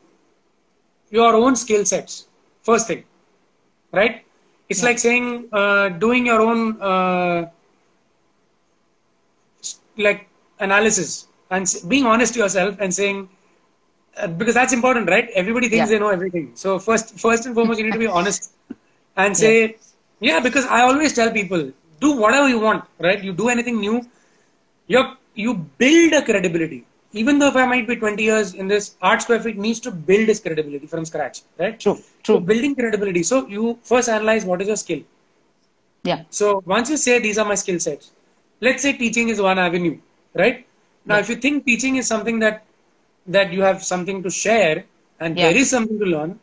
[1.11, 2.27] your own skill sets.
[2.63, 3.05] First thing,
[3.93, 4.24] right?
[4.69, 7.51] It's like saying uh, doing your own uh,
[9.97, 10.29] like
[10.61, 13.29] analysis and being honest to yourself and saying
[14.17, 15.29] uh, because that's important, right?
[15.35, 15.97] Everybody thinks Yeah.
[15.97, 16.53] they know everything.
[16.55, 18.53] So first, first and foremost, you need to be honest
[19.17, 19.77] and say,
[20.21, 20.41] yeah.
[20.41, 23.23] because I always tell people, do whatever you want, right?
[23.23, 24.03] You do anything new,
[24.87, 25.05] you
[25.35, 26.85] you build a credibility.
[27.13, 29.91] Even though if I might be 20 years in this, Art Square Feet needs to
[29.91, 31.81] build his credibility from scratch, right?
[32.25, 33.23] True, So building credibility.
[33.23, 35.03] So you first analyze what is your skill.
[36.05, 36.23] Yeah.
[36.31, 38.13] So once you say these are my skill sets,
[38.61, 39.99] let's say teaching is one avenue,
[40.35, 40.67] right?
[41.07, 41.21] Now, Yeah.
[41.21, 42.65] if you think teaching is something that
[43.27, 44.85] that you have something to share
[45.21, 45.49] and Yeah.
[45.49, 46.39] there is something to learn,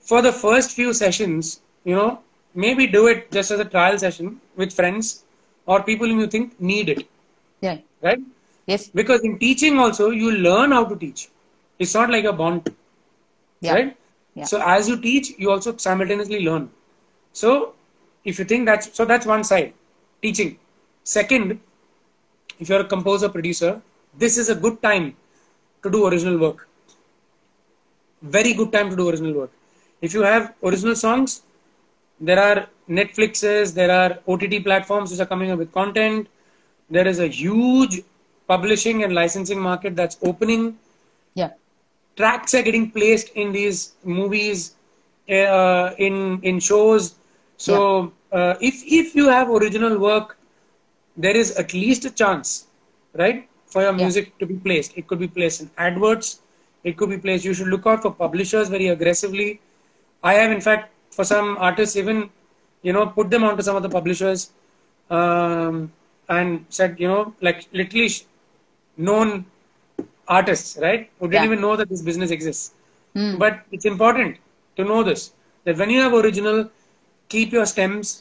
[0.00, 2.20] for the first few sessions, you know,
[2.54, 5.24] maybe do it just as a trial session with friends
[5.66, 7.06] or people whom you think need it,
[7.60, 7.78] Yeah.
[8.02, 8.20] right?
[8.66, 8.88] Yes.
[8.88, 11.28] Because in teaching also, you learn how to teach.
[11.78, 12.70] It's not like a bond,
[13.60, 13.74] Yeah.
[13.74, 13.96] right?
[14.44, 16.70] So as you teach, you also simultaneously learn.
[17.32, 17.74] So
[18.24, 19.72] if you think that's so that's one side,
[20.22, 20.58] teaching.
[21.04, 21.60] Second,
[22.58, 23.80] if you're a composer producer,
[24.18, 25.16] this is a good time
[25.82, 26.68] to do original work.
[28.22, 29.50] Very good time to do original work.
[30.02, 31.42] If you have original songs,
[32.20, 36.28] there are Netflixes, there are OTT platforms which are coming up with content.
[36.90, 38.02] There is a huge
[38.46, 40.76] publishing and licensing market that's opening.
[42.20, 44.76] Tracks are getting placed in these movies
[45.30, 47.14] uh, in in shows.
[47.56, 50.36] So uh, if if you have original work
[51.16, 52.66] there is at least a chance
[53.22, 54.04] right for your Yeah.
[54.04, 54.96] music to be placed.
[54.96, 56.40] It could be placed in adverts
[56.84, 59.60] it could be placed you should look out for publishers very aggressively.
[60.22, 62.30] I have in fact for some artists even
[62.82, 64.50] you know put them onto some of the publishers
[65.10, 65.92] um,
[66.28, 68.08] and said you know like literally
[68.96, 69.46] known
[70.38, 71.10] artists, right?
[71.20, 71.50] Who didn't Yeah.
[71.50, 72.74] even know that this business exists.
[73.14, 73.36] Hmm.
[73.38, 74.36] But it's important
[74.76, 75.32] to know this
[75.64, 76.60] that when you have original,
[77.28, 78.12] keep your stems.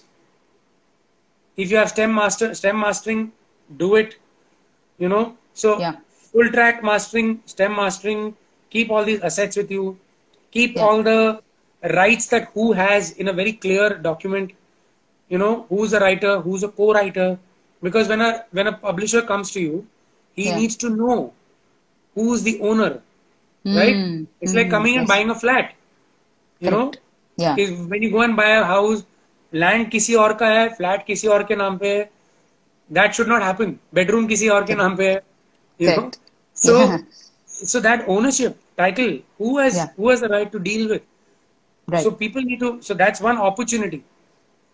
[1.58, 3.32] If you have stem master, stem mastering,
[3.78, 4.16] do it.
[4.98, 5.96] You know, so Yeah.
[6.32, 8.36] full track mastering, stem mastering,
[8.70, 9.98] keep all these assets with you.
[10.52, 10.84] Keep Yeah.
[10.86, 11.42] all the
[11.96, 14.52] rights that who has in a very clear document,
[15.30, 17.38] you know, who's a writer, who's a co-writer.
[17.82, 19.86] Because when a when a publisher comes to you,
[20.40, 21.34] he needs to know
[22.19, 23.01] who's the owner,
[23.65, 23.97] right?
[23.97, 25.09] Mm, It's like mm, coming and yes.
[25.09, 25.73] buying a flat.
[26.61, 27.01] You know, Correct.
[27.37, 27.57] Yeah.
[27.59, 29.05] if when you go and buy a house,
[29.53, 32.11] land किसी और का है, flat किसी और के नाम पे है,
[32.93, 33.79] that should not happen.
[33.95, 35.23] Bedroom किसी और के नाम पे है,
[35.81, 35.97] you know.
[35.97, 36.19] Correct.
[36.55, 36.99] So, Yeah.
[37.47, 39.89] so that ownership title, who has Yeah.
[39.97, 41.03] who has the right to deal with?
[41.89, 42.03] Right.
[42.03, 42.79] So people need to.
[42.81, 44.03] So that's one opportunity.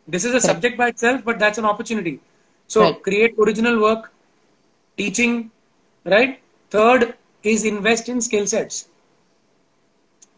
[0.09, 2.21] This is a subject by itself, but that's an opportunity.
[2.67, 3.03] So Right.
[3.03, 4.13] create original work,
[4.97, 5.51] teaching,
[6.05, 6.39] right?
[6.71, 7.15] Third
[7.46, 8.88] is invest in skill sets.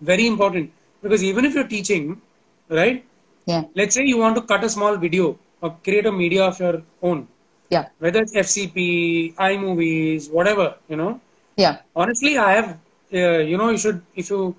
[0.02, 2.22] Very important because even if you're teaching,
[2.70, 3.04] right?
[3.46, 3.64] yeah.
[3.76, 6.84] Let's say you want to cut a small video or create a media of your
[7.02, 7.28] own,
[7.70, 7.86] Yeah.
[8.00, 11.20] whether it's FCP, iMovies, whatever, you know.
[11.56, 11.78] Yeah.
[11.96, 12.78] Honestly, I have,
[13.14, 14.56] uh, you know, you should, if you,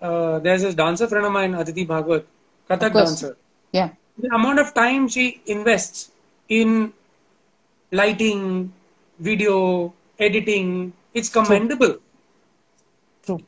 [0.00, 2.24] uh, there's this dancer friend of mine, Aditi Bhagwat,
[2.68, 3.36] Kathak dancer.
[3.72, 3.90] Yeah.
[4.18, 6.10] The amount of time she invests
[6.48, 6.92] in
[7.90, 8.72] lighting,
[9.18, 11.96] video, editing, it's commendable.
[13.24, 13.40] True.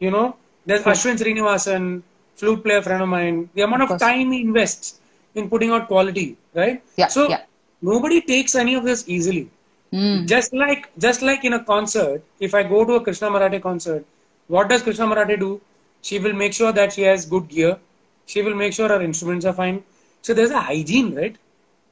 [0.00, 0.36] You know,
[0.66, 2.02] there's Ashwin Srinivasan,
[2.36, 3.48] flute player friend of mine.
[3.54, 5.00] The amount Of of, time he invests
[5.34, 6.82] in putting out quality, right?
[6.96, 7.42] Yeah, So yeah.
[7.82, 9.50] nobody takes any of this easily.
[9.92, 10.26] Mm.
[10.26, 14.04] Just like just like in a concert, if I go to a Krishna Marathe concert,
[14.48, 15.60] what does Krishna Marathe do?
[16.02, 17.78] She will make sure that she has good gear.
[18.26, 19.84] She will make sure her instruments are fine.
[20.22, 21.36] So there's a hygiene, right?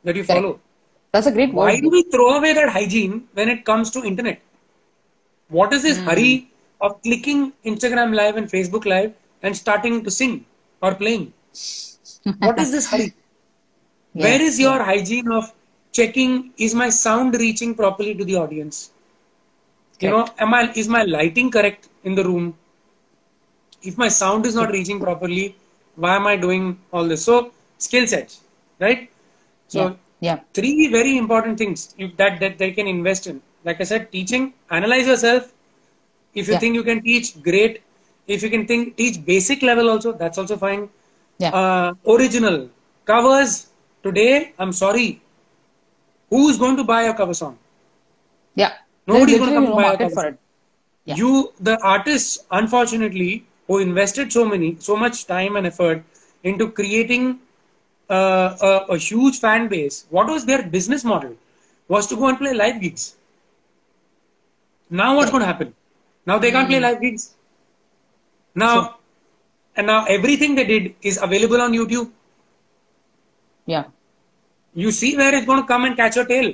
[0.04, 0.42] That you Correct.
[0.42, 0.60] follow.
[1.12, 4.40] That's a great Why do we throw away that hygiene when it comes to internet?
[5.58, 6.08] What is this Hmm.
[6.08, 6.32] hurry
[6.80, 7.40] of clicking
[7.72, 10.34] Instagram live and Facebook live and starting to sing
[10.82, 11.32] or playing?
[12.46, 13.12] what is this hurry?
[14.14, 15.52] Yeah, Where is your hygiene of
[15.92, 18.90] checking is my sound reaching properly to the audience?
[20.00, 22.54] You know, am I is my lighting correct in the room?
[23.82, 25.56] If my sound is not reaching properly,
[25.96, 27.24] why am I doing all this?
[27.24, 28.40] So skill sets,
[28.80, 29.10] right?
[29.68, 29.94] So yeah.
[30.20, 30.38] Yeah.
[30.54, 33.42] three very important things that that they can invest in.
[33.64, 35.52] Like I said, teaching, analyze yourself.
[36.34, 36.60] If you Yeah.
[36.60, 37.82] think you can teach, great.
[38.26, 40.88] If you can think teach basic level also, that's also fine.
[41.38, 41.50] Yeah.
[41.60, 42.68] Uh, original
[43.04, 43.66] covers
[44.02, 44.52] today.
[44.58, 45.20] I'm sorry.
[46.30, 47.58] Who's going to buy a cover song?
[48.54, 48.72] Yeah.
[49.06, 50.32] Nobody's There's gonna come no buy a cover for song.
[50.32, 50.38] it.
[51.04, 51.16] Yeah.
[51.16, 56.04] You, the artists, unfortunately, who invested so many, so much time and effort
[56.44, 57.38] into creating
[58.08, 60.06] uh, a, a huge fan base.
[60.10, 61.34] What was their business model?
[61.88, 63.16] Was to go and play live gigs.
[65.00, 65.74] Now what's going to happen?
[66.26, 66.84] Now they can't play hmm.
[66.84, 67.34] live gigs.
[68.54, 68.98] Now,
[69.76, 72.10] and now everything they did is available on YouTube.
[73.64, 73.84] Yeah.
[74.74, 76.52] You see where it's going to come and catch your tail.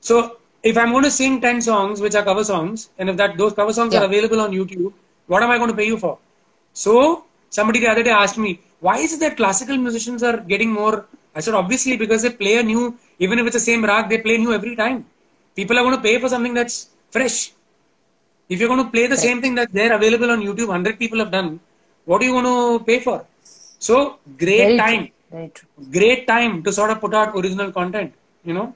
[0.00, 3.38] So if I'm going to sing 10 songs, which are cover songs, and if that
[3.38, 4.02] those cover songs Yeah.
[4.02, 4.92] are available on YouTube,
[5.26, 6.18] what am I going to pay you for?
[6.74, 10.70] So somebody the other day asked me, why is it that classical musicians are getting
[10.70, 11.06] more?
[11.34, 14.18] I said, obviously because they play a new, even if it's the same rag, they
[14.18, 15.06] play new every time.
[15.56, 17.52] People are going to pay for something that's fresh.
[18.48, 21.18] If you're going to play the same thing that they're available on YouTube, 100 people
[21.18, 21.60] have done,
[22.04, 23.24] what are you going to pay for?
[23.78, 25.14] So great Very time true.
[25.30, 25.68] Very true.
[25.96, 28.12] great time to sort of put out original content,
[28.44, 28.74] you know.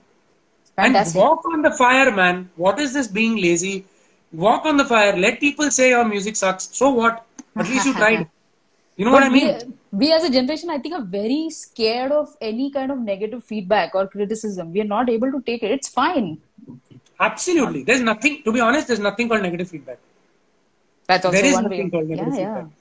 [0.76, 1.16] Fantastic.
[1.16, 2.50] And walk on the fire, man.
[2.56, 3.84] What is this being lazy?
[4.32, 5.16] Walk on the fire.
[5.16, 6.68] Let people say your music sucks.
[6.76, 7.24] So what?
[7.56, 8.28] At least you tried.
[8.96, 9.74] You know what I mean?
[9.92, 13.44] we, we as a generation, I think, are very scared of any kind of negative
[13.44, 14.72] feedback or criticism.
[14.72, 15.70] We are not able to take it.
[15.70, 16.38] It's fine.
[17.18, 17.82] Absolutely.
[17.82, 19.98] There's nothing, to be honest, there's nothing called negative feedback.
[21.06, 21.90] That's also There is one nothing way.
[21.90, 22.54] called negative yeah, yeah.
[22.54, 22.72] feedback.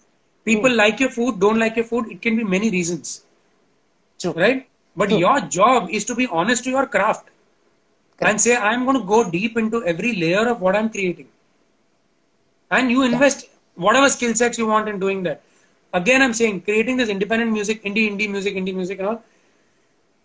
[0.46, 0.78] People hmm.
[0.78, 2.12] like your food, don't like your food.
[2.12, 3.24] It can be many reasons,
[4.20, 4.34] True.
[4.34, 4.68] right?
[4.96, 5.20] But True.
[5.20, 7.30] your job is to be honest to your craft
[8.20, 11.28] and say, I'm going to go deep into every layer of what I'm creating.
[12.72, 15.42] And you invest whatever skill sets you want in doing that.
[15.94, 19.24] Again, I'm saying creating this independent music, indie, indie music, indie music, and all.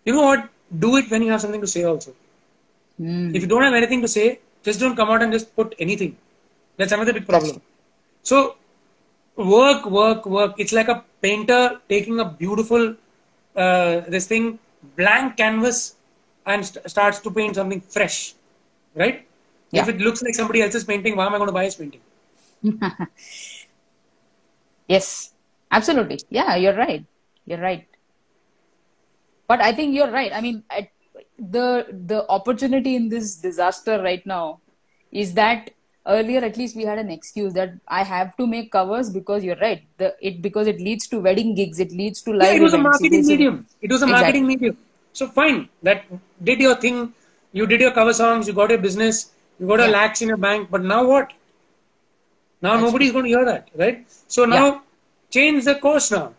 [0.05, 0.49] You know what?
[0.79, 2.13] Do it when you have something to say also.
[2.99, 3.35] Mm.
[3.35, 6.17] If you don't have anything to say, just don't come out and just put anything.
[6.77, 7.61] That's another big problem.
[8.23, 8.55] So,
[9.35, 10.55] work, work, work.
[10.57, 12.95] It's like a painter taking a beautiful,
[13.55, 14.59] uh, this thing,
[14.95, 15.95] blank canvas
[16.45, 18.33] and st- starts to paint something fresh,
[18.95, 19.25] right?
[19.71, 19.83] Yeah.
[19.83, 22.01] If it looks like somebody else's painting, why am I going to buy his painting?
[24.87, 25.31] Yes,
[25.71, 26.19] absolutely.
[26.29, 27.05] Yeah, you're right.
[27.45, 27.87] You're right.
[29.47, 30.31] But I think you're right.
[30.33, 30.89] I mean, at
[31.49, 34.59] the the opportunity in this disaster right now
[35.11, 35.71] is that
[36.07, 39.57] earlier at least we had an excuse that I have to make covers because you're
[39.57, 39.83] right.
[39.97, 42.73] The it because it leads to wedding gigs, it leads to live Yeah, it was
[42.73, 43.65] a marketing medium.
[43.81, 44.41] It was a Exactly.
[44.41, 44.77] marketing medium.
[45.13, 46.05] So fine, that
[46.43, 47.13] did your thing.
[47.51, 48.47] You did your cover songs.
[48.47, 49.31] You got your business.
[49.59, 49.97] You got a Yeah.
[49.97, 50.69] lakhs in your bank.
[50.71, 51.33] But now what?
[52.61, 54.05] Now nobody's going to hear that, right?
[54.27, 54.83] So now,
[55.31, 56.33] change the course now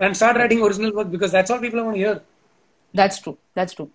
[0.00, 2.22] and start writing original work because that's all people want to hear.
[2.94, 3.38] That's true.
[3.54, 3.90] That's true.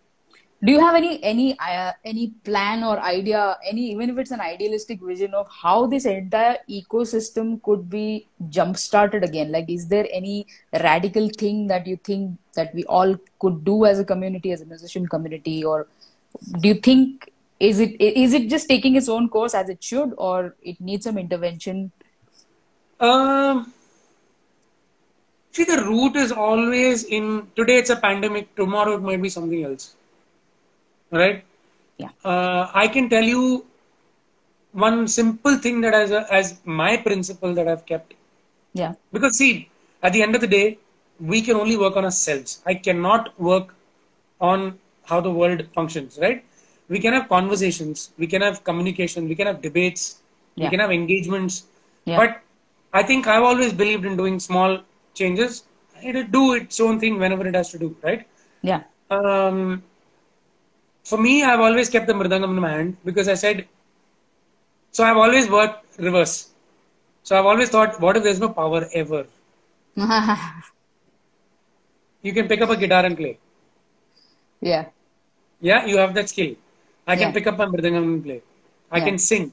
[0.65, 4.39] Do you have any any uh, any plan or idea, any even if it's an
[4.39, 9.51] idealistic vision of how this entire ecosystem could be jump started again?
[9.51, 13.99] Like, is there any radical thing that you think that we all could do as
[13.99, 15.87] a community, as a musician community, or
[16.61, 20.13] do you think is it is it just taking its own course as it should,
[20.17, 21.91] or it needs some intervention?
[23.01, 23.73] Um,
[25.51, 27.79] see, the root is always in today.
[27.79, 28.55] It's a pandemic.
[28.55, 29.95] Tomorrow it might be something else
[31.13, 31.43] right?
[31.97, 32.09] Yeah.
[32.25, 33.65] Uh, I can tell you
[34.71, 38.15] one simple thing that as a, as my principle that I've kept.
[38.73, 38.93] Yeah.
[39.11, 39.69] Because see,
[40.01, 40.79] at the end of the day,
[41.19, 42.61] we can only work on ourselves.
[42.65, 43.75] I cannot work
[44.41, 46.43] on how the world functions, right?
[46.89, 50.21] We can have conversations, we can have communication, we can have debates,
[50.55, 50.65] Yeah.
[50.65, 51.63] we can have engagements.
[52.05, 52.17] Yeah.
[52.17, 52.41] But
[52.93, 54.79] I think I've always believed in doing small
[55.13, 55.63] changes.
[56.03, 58.27] It'll do its own thing whenever it has to do, right?
[58.61, 58.83] Yeah.
[59.09, 59.83] Um,
[61.03, 63.67] for me, I've always kept the mridangam in my hand because I said,
[64.91, 66.49] so I've always worked reverse.
[67.23, 69.25] So I've always thought, what if there's no power ever?
[72.21, 73.37] You can pick up a guitar and play.
[74.61, 74.85] yeah.
[75.61, 76.55] Yeah, you have that skill.
[77.07, 77.33] I can Yeah.
[77.33, 78.41] pick up a mridangam and play.
[78.91, 79.05] I Yeah.
[79.07, 79.51] can sing.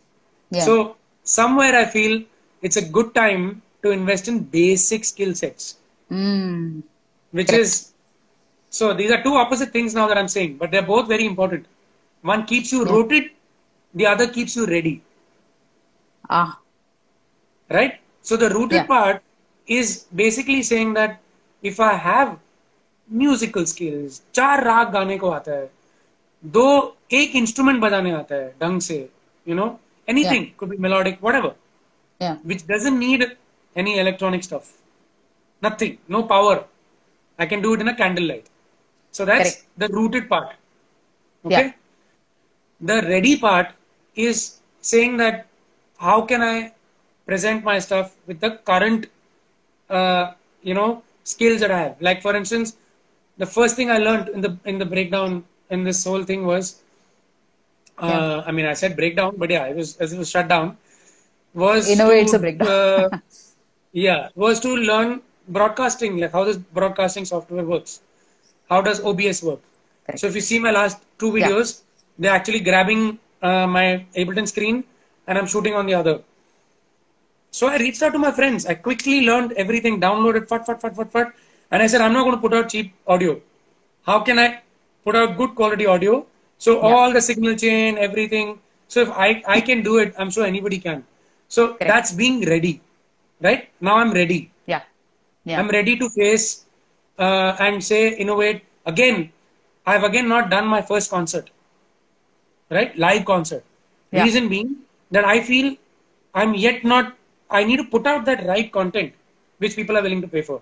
[0.51, 0.65] Yeah.
[0.65, 2.23] So somewhere I feel
[2.63, 5.77] it's a good time to invest in basic skill sets,
[6.11, 6.83] Mm.
[7.33, 7.90] which is
[8.70, 11.66] so these are two opposite things now that I'm saying, but they're both very important.
[12.22, 13.30] One keeps you rooted,
[13.94, 15.02] the other keeps you ready.
[16.30, 16.60] Ah.
[17.70, 18.88] right so the rooted Yeah.
[18.92, 19.22] part
[19.68, 21.20] is basically saying that
[21.72, 22.30] if i have
[23.10, 25.70] musical skills चार राग गाने को आता है
[26.44, 26.66] दो
[27.20, 28.98] एक instrument बजाने आता है ढंग से
[29.50, 29.70] you know
[30.14, 30.54] anything Yeah.
[30.60, 31.52] could be melodic whatever
[32.26, 32.36] Yeah.
[32.52, 33.26] which doesn't need
[33.84, 34.72] any electronic stuff
[35.68, 36.56] nothing no power
[37.46, 38.50] i can do it in a candlelight
[39.11, 39.65] so that's Correct.
[39.83, 40.51] the rooted part
[41.45, 41.73] okay Yeah.
[42.81, 43.69] the ready part
[44.15, 45.47] is saying that
[46.07, 46.73] how can i
[47.27, 49.07] present my stuff with the current
[49.99, 50.25] uh,
[50.63, 50.91] you know
[51.33, 52.77] skills that i have like for instance
[53.43, 56.67] the first thing i learned in the in the breakdown in this whole thing was
[57.99, 60.77] uh, i mean i said breakdown but yeah it was as it was shut down
[61.55, 62.69] was In a way, to, it's a breakdown.
[62.75, 63.09] uh,
[63.93, 68.01] yeah was to learn broadcasting like how this broadcasting software works
[68.71, 69.61] how does obs work?
[70.07, 70.21] Correct.
[70.21, 71.83] so if you see my last two videos
[72.19, 73.85] they're actually grabbing uh, my
[74.23, 74.85] ableton screen
[75.27, 76.17] and i'm shooting on the other.
[77.59, 78.67] So i reached out to my friends.
[78.67, 81.33] I quickly learned everything downloaded fat fat fat fat fat.
[81.71, 83.41] And i said i'm not going to put out cheap audio.
[84.11, 84.49] How can i
[85.05, 86.27] put out good quality audio?
[86.59, 88.59] So all the signal chain everything.
[88.89, 91.05] So if i i can do it i'm sure anybody can.
[91.49, 92.81] So that's being ready
[93.41, 93.69] right?
[93.81, 94.51] Now i'm ready.
[94.67, 94.83] Yeah.
[95.45, 95.59] Yeah.
[95.61, 96.67] I'm ready to face
[97.27, 98.63] uh, and say, innovate.
[98.87, 99.31] Again,
[99.87, 101.51] I've again not done my first concert,
[102.71, 102.97] right?
[102.99, 103.65] Live concert.
[104.13, 104.25] Yeah.
[104.25, 104.77] Reason being
[105.11, 105.77] that I feel
[106.35, 107.17] I'm yet not,
[107.51, 109.13] I need to put out that right content
[109.59, 110.61] which people are willing to pay for.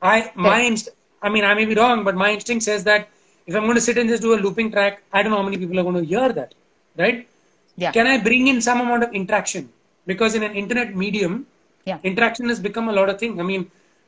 [0.00, 0.88] I, my, inst-
[1.22, 3.08] I mean, I may be wrong, but my instinct says that
[3.46, 5.42] if I'm going to sit and just do a looping track, I don't know how
[5.44, 6.54] many people are going to hear that,
[6.96, 7.28] right?
[7.76, 7.92] Yeah.
[7.92, 9.68] Can I bring in some amount of interaction?
[10.06, 11.46] Because in an internet medium,
[11.84, 11.98] Yeah.
[12.10, 13.40] interaction has become a lot of thing.
[13.40, 13.62] I mean,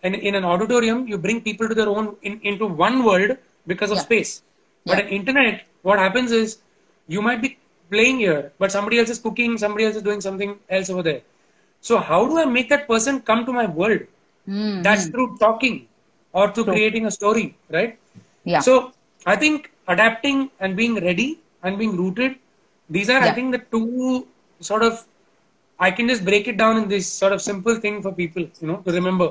[0.05, 3.37] in, in an auditorium, you bring people to their own in, into one world
[3.67, 4.09] because of Yeah.
[4.09, 4.33] space.
[4.87, 5.05] But Yeah.
[5.05, 6.59] in internet, what happens is
[7.15, 7.51] you might be
[7.95, 11.23] playing here, but somebody else is cooking, somebody else is doing something else over there.
[11.81, 14.05] So how do I make that person come to my world?
[14.49, 14.83] Mm.
[14.83, 15.87] That's through talking
[16.33, 17.99] or through creating a story, right?
[18.45, 18.61] Yeah.
[18.61, 18.93] So
[19.27, 22.37] I think adapting and being ready and being rooted,
[22.91, 24.27] these are I think the two
[24.61, 25.05] sort of
[25.87, 28.69] I can just break it down in this sort of simple thing for people, you
[28.69, 29.29] know, to remember.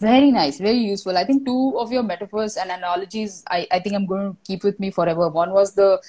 [0.00, 1.16] Very nice, very useful.
[1.18, 4.62] I think two of your metaphors and analogies I, I think I'm going to keep
[4.62, 5.28] with me forever.
[5.28, 6.00] One was the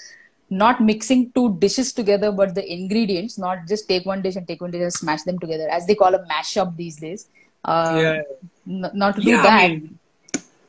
[0.49, 4.61] not mixing two dishes together, but the ingredients, not just take one dish and take
[4.61, 7.27] one dish and smash them together, as they call a mashup these days.
[7.65, 8.21] Uh, yeah.
[8.67, 9.63] n- not to do Yeah, that.
[9.63, 9.99] I mean,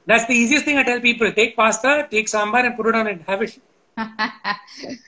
[0.06, 1.30] that's the easiest thing I tell people.
[1.32, 3.22] Take pasta, take sambar and put it on it.
[3.26, 3.58] Have it.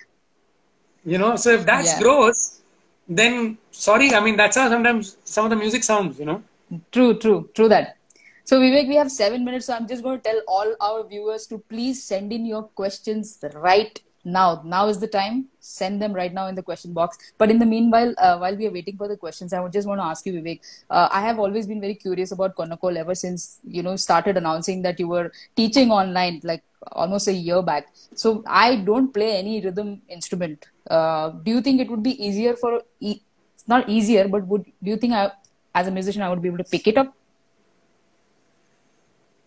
[1.04, 1.98] You know, so if that's Yeah.
[1.98, 2.60] gross,
[3.08, 6.42] then sorry, I mean that's how sometimes some of the music sounds, you know.
[6.90, 7.96] True, true, true that.
[8.44, 11.46] So Viveick, we have seven minutes, so I'm just going to tell all our viewers
[11.48, 14.62] to please send in your questions right now.
[14.64, 15.46] Now is the time.
[15.60, 17.18] Send them right now in the question box.
[17.38, 20.00] But in the meanwhile, uh, while we are waiting for the questions, I just want
[20.00, 20.60] to ask you, Viveick.
[20.90, 24.82] Uh, I have always been very curious about Konnakol ever since you know started announcing
[24.82, 26.62] that you were teaching online, like
[26.92, 27.88] almost a year back.
[28.14, 30.66] So I don't play any rhythm instrument.
[30.88, 32.82] Uh, do you think it would be easier for?
[33.00, 33.20] E-
[33.54, 35.30] it's not easier, but would do you think I,
[35.76, 37.14] as a musician, I would be able to pick it up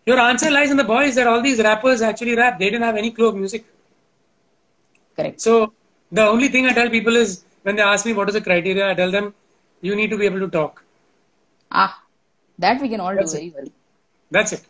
[0.06, 2.58] Your answer lies in the boys that all these rappers actually rap.
[2.58, 3.64] They didn't have any clue of music.
[5.16, 5.40] Correct.
[5.40, 5.72] So
[6.12, 8.90] the only thing I tell people is when they ask me what is the criteria,
[8.90, 9.34] I tell them
[9.80, 10.82] you need to be able to talk.
[11.70, 12.02] Ah,
[12.58, 13.40] that we can all That's do it.
[13.40, 13.72] very well.
[14.30, 14.62] That's it.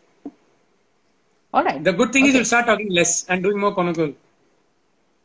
[1.53, 1.83] All right.
[1.83, 4.15] The good thing is you'll start talking less and doing more Konnakol.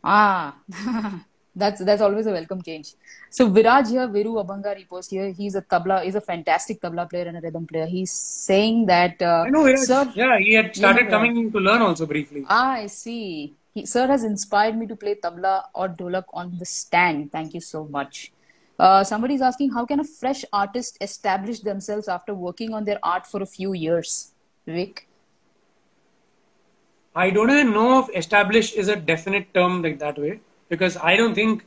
[0.04, 0.56] Ah,
[1.56, 2.94] that's that's always a welcome change.
[3.30, 5.30] So Viraj here, Viru Abhanga repost here.
[5.32, 7.86] He's a tabla, he's a fantastic tabla player and a rhythm player.
[7.86, 9.86] He's saying that, uh, I know, Viraj.
[9.86, 11.10] sir, Yeah, he had started Yeah.
[11.10, 12.44] coming to learn also briefly.
[12.48, 13.54] ah, I see.
[13.74, 17.32] He, sir has inspired me to play tabla or dholak on the stand.
[17.32, 18.32] Thank you so much.
[18.78, 23.26] Uh, is asking, how can a fresh artist establish themselves after working on their art
[23.26, 24.32] for a few years?
[24.68, 25.04] Viveick?
[27.14, 31.16] I don't even know if establish is a definite term like that way because I
[31.16, 31.64] don't think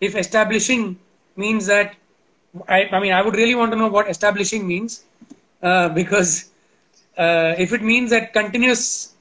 [0.00, 0.98] if establishing
[1.36, 1.94] means that
[2.68, 5.04] I, I mean I would really want to know what establishing means
[5.62, 6.50] uh, because
[7.16, 9.14] uh, if it means that continuous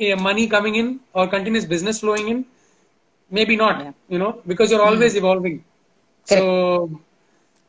[0.00, 2.44] uh, money coming in or continuous business flowing in
[3.30, 3.92] maybe not Yeah.
[4.08, 5.64] you know because you're always evolving
[6.24, 7.00] so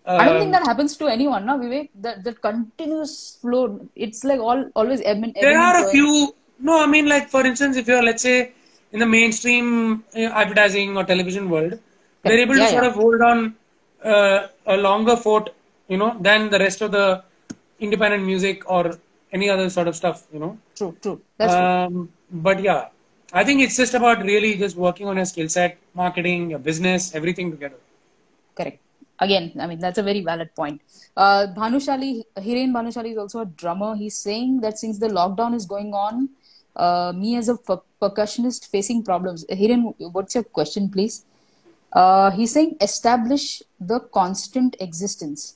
[0.05, 1.89] I don't think um, that happens to anyone, no, Viveick.
[2.01, 5.91] That that continuous flow, it's like all always ebb and there are a flowing.
[5.91, 8.51] few no i mean like for instance if you're let's say
[8.91, 11.73] in the mainstream uh, advertising or television world
[12.23, 12.89] they're able Yeah, to sort yeah.
[12.89, 13.55] of hold on
[14.03, 15.49] uh, a longer fort
[15.87, 17.23] you know than the rest of the
[17.79, 18.83] independent music or
[19.31, 21.21] any other sort of stuff you know True, true.
[21.37, 21.63] That's true.
[21.63, 22.09] um,
[22.47, 22.81] but yeah
[23.33, 27.13] i think it's just about really just working on your skill set marketing your business
[27.15, 27.79] everything together
[28.55, 28.79] Correct.
[29.21, 30.81] Again, I mean, that's a very valid point.
[31.15, 33.95] Uh, Bhanushali, Hiren Bhanushali is also a drummer.
[33.95, 36.29] He's saying that since the lockdown is going on,
[36.75, 37.55] uh, me as a
[38.01, 39.45] percussionist facing problems.
[39.49, 41.25] Hiren, what's your question, please?
[41.91, 45.55] Uh, he's saying establish the constant existence.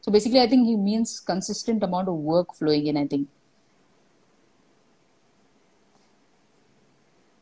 [0.00, 3.28] So basically, I think he means consistent amount of work flowing in, I think.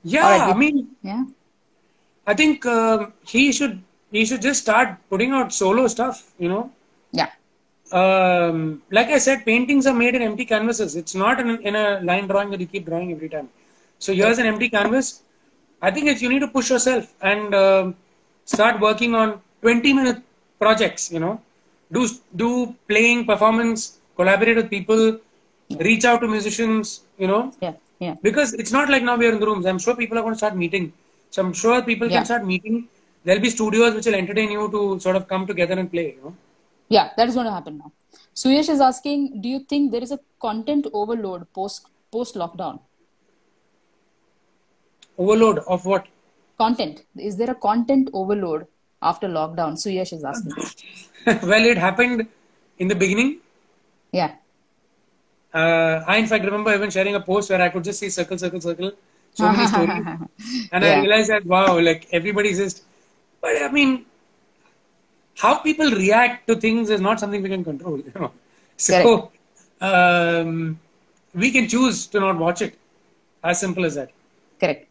[0.04, 1.24] yeah Alright, i mean Yeah.
[2.26, 3.74] i think um he should
[4.16, 6.62] he should just start putting out solo stuff you know
[7.12, 7.30] Yeah.
[8.00, 10.96] um, like I said, paintings are made in empty canvases.
[11.00, 13.48] It's not in, in a line drawing that you keep drawing every time.
[14.04, 15.06] So here's an empty canvas.
[15.86, 17.86] I think it's you need to push yourself and um
[18.54, 19.28] start working on
[19.62, 20.18] 20 minute
[20.62, 21.02] projects.
[21.14, 21.34] You know,
[21.96, 22.02] do
[22.42, 22.48] do
[22.90, 23.80] playing, performance,
[24.20, 25.02] collaborate with people,
[25.88, 26.86] reach out to musicians.
[27.22, 27.74] You know, Yeah.
[28.06, 28.14] Yeah.
[28.28, 29.66] because it's not like now we are in the rooms.
[29.72, 30.86] I'm sure people are going to start meeting.
[31.34, 32.18] So I'm sure people Yeah.
[32.18, 32.76] can start meeting.
[33.24, 36.06] There'll be studios which will entertain you to sort of come together and play.
[36.16, 36.34] You know.
[36.96, 37.90] Yeah, that is going to happen now.
[38.40, 41.86] Suyesh is asking, do you think there is a content overload post
[42.16, 42.80] post lockdown?
[45.18, 46.06] Overload of what?
[46.58, 47.04] Content.
[47.16, 48.66] Is there a content overload
[49.00, 49.72] after lockdown?
[49.74, 50.52] Suyesh is asking.
[51.48, 52.26] well, it happened
[52.78, 53.38] in the beginning.
[54.12, 54.34] Yeah.
[55.52, 58.38] Uh, I, in fact, remember even sharing a post where I could just see circle,
[58.38, 58.92] circle, circle,
[59.34, 59.90] so many stories.
[60.72, 62.84] And I realized that, wow, like everybody's just.
[63.40, 64.06] But I mean,
[65.36, 67.98] how people react to things is not something we can control.
[67.98, 68.32] You know?
[68.76, 69.30] So
[69.80, 70.80] um,
[71.34, 72.78] we can choose to not watch it.
[73.44, 74.10] As simple as that.
[74.60, 74.88] Correct.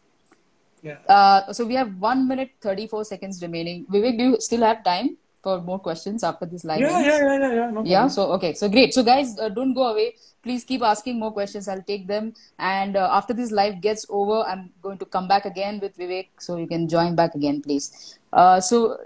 [0.82, 0.98] Yeah.
[1.08, 3.86] Uh, so we have one minute thirty four seconds remaining.
[3.86, 6.80] Viveick, do you still have time for more questions after this live?
[6.80, 7.70] Yeah, yeah, yeah, yeah, yeah.
[7.70, 11.18] No yeah so okay so great so guys uh, don't go away please keep asking
[11.18, 15.04] more questions i'll take them and uh, after this live gets over i'm going to
[15.04, 18.96] come back again with viveick so you can join back again please uh, so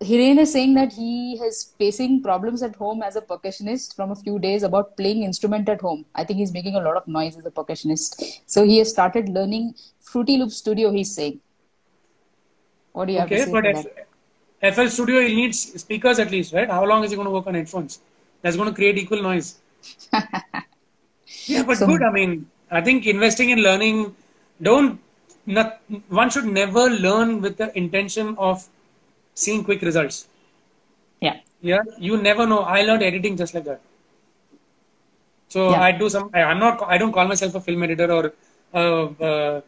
[0.00, 4.16] Hiren is saying that he is facing problems at home as a percussionist from a
[4.16, 6.06] few days about playing instrument at home.
[6.14, 8.40] I think he's making a lot of noise as a percussionist.
[8.46, 11.40] So he has started learning Fruity Loop Studio, he's saying.
[12.92, 13.90] What do you have to Okay, say but for
[14.62, 14.74] F-?
[14.74, 16.70] FL Studio he needs speakers at least, right?
[16.70, 18.00] How long is he going to work on headphones?
[18.40, 19.58] That's going to create equal noise.
[21.46, 22.02] yeah, but So- good.
[22.02, 24.16] I mean, I think investing in learning,
[24.62, 24.98] don't.
[25.46, 28.66] Not, one should never learn with the intention of
[29.34, 30.28] seeing quick results.
[31.20, 31.36] Yeah.
[31.60, 32.60] Yeah, you never know.
[32.60, 33.80] I learned editing just like that.
[35.48, 35.80] So Yeah.
[35.82, 36.30] I do some.
[36.34, 36.82] I, I'm not.
[36.86, 38.32] I don't call myself a film editor or,
[38.74, 39.60] uh, uh,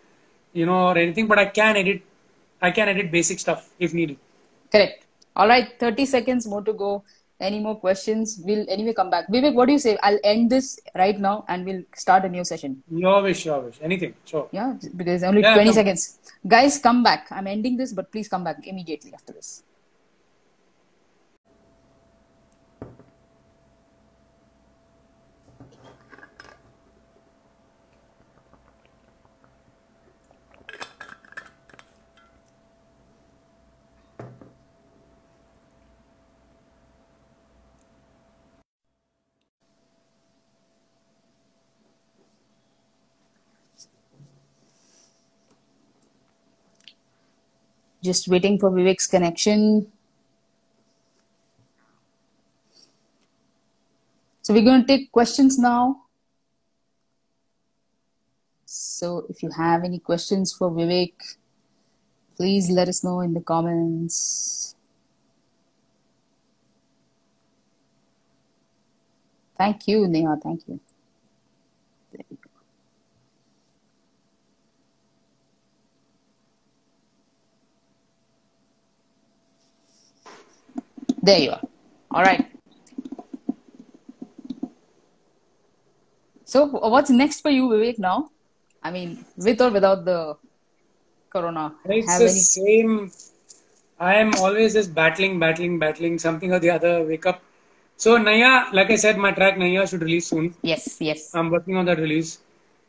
[0.52, 1.26] you know, or anything.
[1.26, 2.02] But I can edit.
[2.60, 4.18] I can edit basic stuff if needed.
[4.72, 5.04] Correct.
[5.36, 7.04] All right, 30 seconds more to go.
[7.39, 8.41] Any more questions?
[8.43, 9.28] We'll anyway come back.
[9.28, 9.99] Viveick, what do you say?
[10.03, 12.82] I'll end this right now and we'll start a new session.
[12.91, 13.78] Your wish, your wish.
[13.82, 14.14] Anything.
[14.24, 14.49] Sure.
[14.53, 15.74] Yeah, because only Yeah, 20 come.
[15.74, 16.18] seconds.
[16.49, 17.26] Guys, come back.
[17.30, 19.62] I'm ending this, but please come back immediately after this.
[48.07, 49.90] Just waiting for Viveick's connection.
[54.42, 56.02] So we're going to take questions now.
[58.64, 61.14] So if you have any questions for Viveick,
[62.36, 64.76] please let us know in the comments.
[69.59, 70.36] Thank you, Neha.
[70.40, 70.78] Thank you.
[81.26, 81.62] There you are.
[82.12, 82.46] All right.
[86.44, 87.98] So, what's next for you, Viveick?
[87.98, 88.30] Now,
[88.82, 90.36] I mean, with or without the
[91.30, 92.40] corona, It's have the any?
[92.40, 93.10] same.
[93.98, 97.02] I am always just battling, battling, battling, something or the other.
[97.04, 97.42] Wake up.
[97.96, 100.54] So Naya, like I said, my track Naya should release soon.
[100.62, 102.38] Yes, yes, I'm working on that release.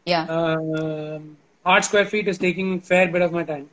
[0.05, 3.69] yeah, Um Art Square Feet is taking fair bit of my time.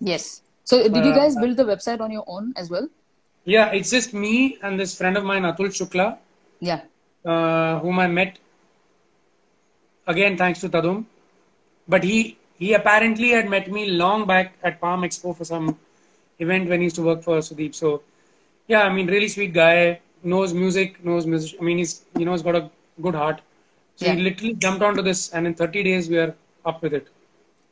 [0.00, 0.42] yes.
[0.64, 2.88] So, did you Uh, guys build the website on your own as well?
[3.54, 6.18] Yeah, it's just me and this friend of mine, Atul Shukla,
[6.60, 6.80] Yeah,
[7.24, 8.38] uh, whom I met
[10.06, 11.06] again thanks to Tadam.
[11.94, 15.78] But he he apparently had met me long back at Palm Expo for some
[16.38, 17.74] event when he used to work for Sudeep.
[17.74, 18.02] So
[18.66, 21.58] yeah, I mean, really sweet guy, knows music, knows music.
[21.58, 22.70] I mean, he's you know he's got a
[23.00, 23.40] good heart.
[23.96, 26.34] So he literally jumped onto this, and in 30 days we are
[26.66, 27.08] up with it.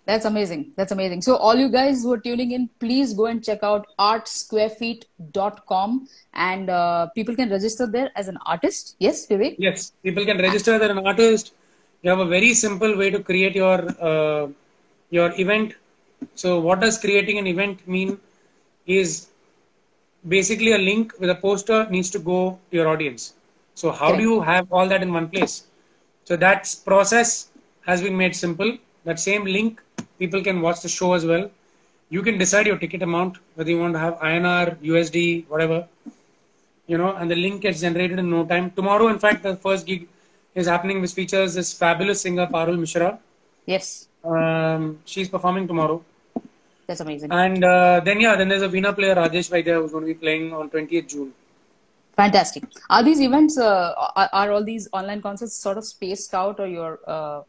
[0.07, 0.73] That's amazing.
[0.77, 1.21] That's amazing.
[1.23, 6.71] So, all you guys who are tuning in, please go and check out artsquarefeet.com and
[6.71, 8.95] uh, people can register there as an artist.
[9.01, 9.57] Yes, Viveick?
[9.59, 11.55] Yes, people can register as an artist.
[12.03, 14.47] You have a very simple way to create your uh,
[15.11, 15.75] your event.
[16.37, 18.21] So, what does creating an event mean?
[18.87, 19.31] Is
[20.29, 23.35] basically a link with a poster needs to go to your audience.
[23.75, 24.19] So, how Correct.
[24.19, 25.65] do you have all that in one place?
[26.25, 27.49] So, that process
[27.85, 28.79] has been made simple.
[29.05, 29.83] That same link,
[30.19, 31.51] people can watch the show as well.
[32.09, 35.87] You can decide your ticket amount, whether you want to have INR, USD, whatever
[36.87, 38.71] you know, and the link gets generated in no time.
[38.71, 40.07] Tomorrow, in fact, the first gig
[40.55, 43.19] is happening, which features this fabulous singer Parul Mishra.
[43.67, 45.97] Yes, Um, she's performing tomorrow,
[46.87, 47.31] that's amazing.
[47.33, 50.15] and uh, then yeah, then there's a Veena player Rajesh Vaidya who's going to be
[50.15, 51.33] playing on 20th June.
[52.17, 52.65] Fantastic.
[52.89, 56.67] Are these events, uh, are, are all these online concerts sort of spaced out or
[56.67, 57.43] you're, uh,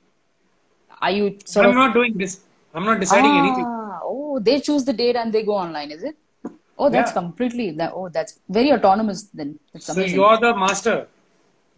[1.01, 2.41] are you sort I'm of not doing this.
[2.73, 3.65] I'm not deciding anything.
[3.65, 6.15] Ah, oh, they choose the date and they go online, is it?
[6.77, 7.21] Oh, that's Yeah.
[7.21, 7.93] completely that.
[7.95, 9.23] Oh, that's very autonomous.
[9.33, 11.07] Then that's So you're the master.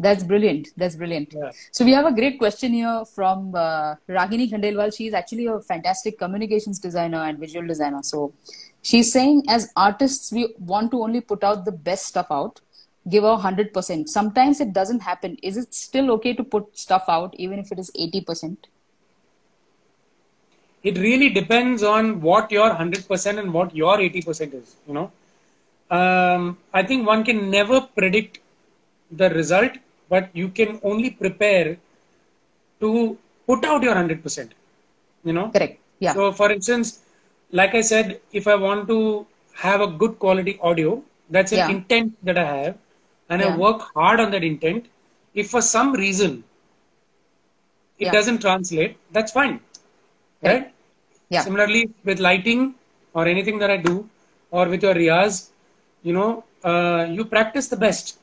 [0.02, 0.70] That's brilliant.
[0.78, 1.34] That's brilliant.
[1.34, 1.52] Yeah.
[1.72, 4.96] So we have a great question here from uh, Ragini Khandelwal.
[4.96, 8.00] She is actually a fantastic communications designer and visual designer.
[8.04, 8.34] So
[8.82, 12.62] she's saying, as artists, we want to only put out the best stuff out,
[13.10, 14.10] give our hundred percent.
[14.10, 15.38] Sometimes it doesn't happen.
[15.44, 18.68] Is it still okay to put stuff out even if it is eighty percent?
[20.84, 24.76] It really depends on what your 100% and what your 80% is.
[24.88, 25.12] You know,
[25.90, 28.40] um, I think one can never predict
[29.12, 29.72] the result,
[30.10, 31.78] but you can only prepare
[32.80, 33.18] to
[33.48, 34.52] put out your 100%.
[35.24, 35.80] You know, Correct.
[36.00, 36.14] Yeah.
[36.14, 37.00] So, for instance,
[37.52, 39.26] like I said, if I want to
[39.56, 41.70] have a good quality audio, that's an Yeah.
[41.70, 42.78] intent that I have,
[43.30, 44.86] and I work hard on that intent.
[45.34, 46.44] If for some reason
[48.00, 48.12] it Yeah.
[48.12, 49.60] doesn't translate, that's fine.
[50.44, 50.74] Right?
[51.30, 51.42] Yeah.
[51.42, 52.76] Similarly, with lighting
[53.14, 54.10] or anything that I do,
[54.52, 55.50] or with your riyaz,
[56.04, 58.18] you know, uh, you practice the best.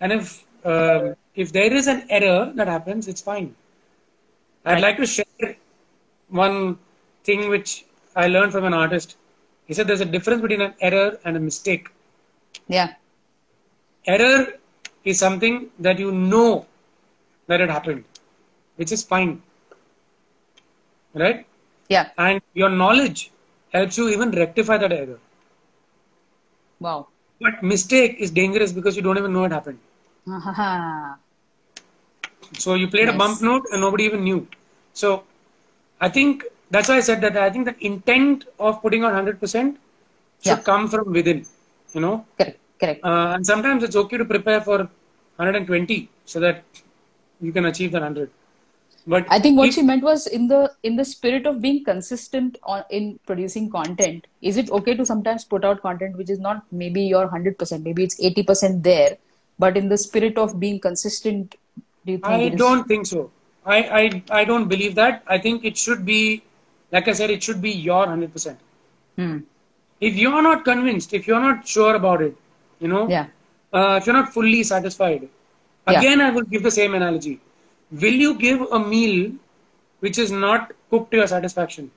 [0.00, 3.54] And if uh, if there is an error that happens, it's fine.
[4.64, 4.82] I'd Right.
[4.82, 5.56] like to share
[6.28, 6.78] one
[7.24, 7.84] thing which
[8.16, 9.16] I learned from an artist.
[9.66, 11.88] He said there's a difference between an error and a mistake.
[12.68, 12.94] Yeah.
[14.06, 14.54] Error
[15.04, 16.66] is something that you know
[17.46, 18.04] that it happened,
[18.76, 19.42] which is fine.
[21.14, 21.46] Right?
[21.88, 22.10] Yeah.
[22.18, 23.30] And your knowledge
[23.72, 25.18] helps you even rectify that error.
[26.80, 27.08] Wow.
[27.40, 29.78] But mistake is dangerous because you don't even know it happened.
[32.58, 34.46] So you played a bump note and nobody even knew.
[34.92, 35.24] So
[36.00, 39.76] I think that's why I said that I think the intent of putting on 100%
[40.46, 40.62] should Yeah.
[40.70, 41.44] come from within,
[41.94, 42.24] you know.
[42.38, 42.58] correct.
[42.80, 43.04] Correct.
[43.04, 46.64] Uh, and sometimes it's okay to prepare for 120 so that
[47.40, 48.30] you can achieve the 100.
[49.12, 51.78] But I think what if- she meant was in the in the spirit of being
[51.84, 54.26] consistent on in producing content.
[54.50, 57.84] Is it okay to sometimes put out content which is not maybe your hundred percent,
[57.90, 59.16] maybe it's eighty percent there,
[59.66, 61.56] but in the spirit of being consistent,
[62.04, 63.30] do you think I don't think so.
[63.76, 64.04] I, I
[64.42, 65.22] I don't believe that.
[65.26, 66.20] I think it should be,
[66.98, 68.60] like I said, it should be your hundred percent.
[69.16, 69.38] Hmm.
[70.00, 72.36] If you're not convinced, if you're not sure about it,
[72.78, 73.26] you know, Yeah.
[73.72, 75.98] uh, if you're not fully satisfied, Yeah.
[75.98, 77.36] again I will give the same analogy
[77.90, 79.32] will you give a meal
[80.00, 81.90] which is not cooked to your satisfaction?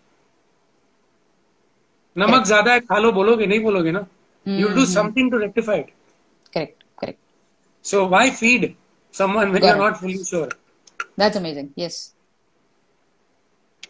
[2.17, 4.05] नमक ज्यादा है खा लो बोलोगे नहीं बोलोगे ना
[4.45, 4.85] do hmm.
[4.93, 5.89] something to rectify it.
[6.53, 7.19] Correct, correct.
[7.81, 8.75] So why feed
[9.11, 9.89] someone when Got you're it.
[9.89, 10.49] not fully sure
[11.17, 12.13] that's amazing yes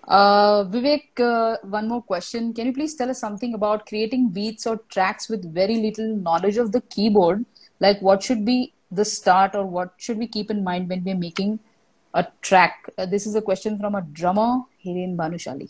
[0.08, 2.56] uh, Viveick, uh, one more question.
[2.56, 6.58] Can you please tell us something about creating beats or tracks with very little knowledge
[6.58, 7.45] of the keyboard?
[7.80, 11.16] Like, what should be the start, or what should we keep in mind when we're
[11.16, 11.60] making
[12.14, 12.89] a track?
[12.97, 15.70] Uh, this is a question from a drummer, Hiren Banushali.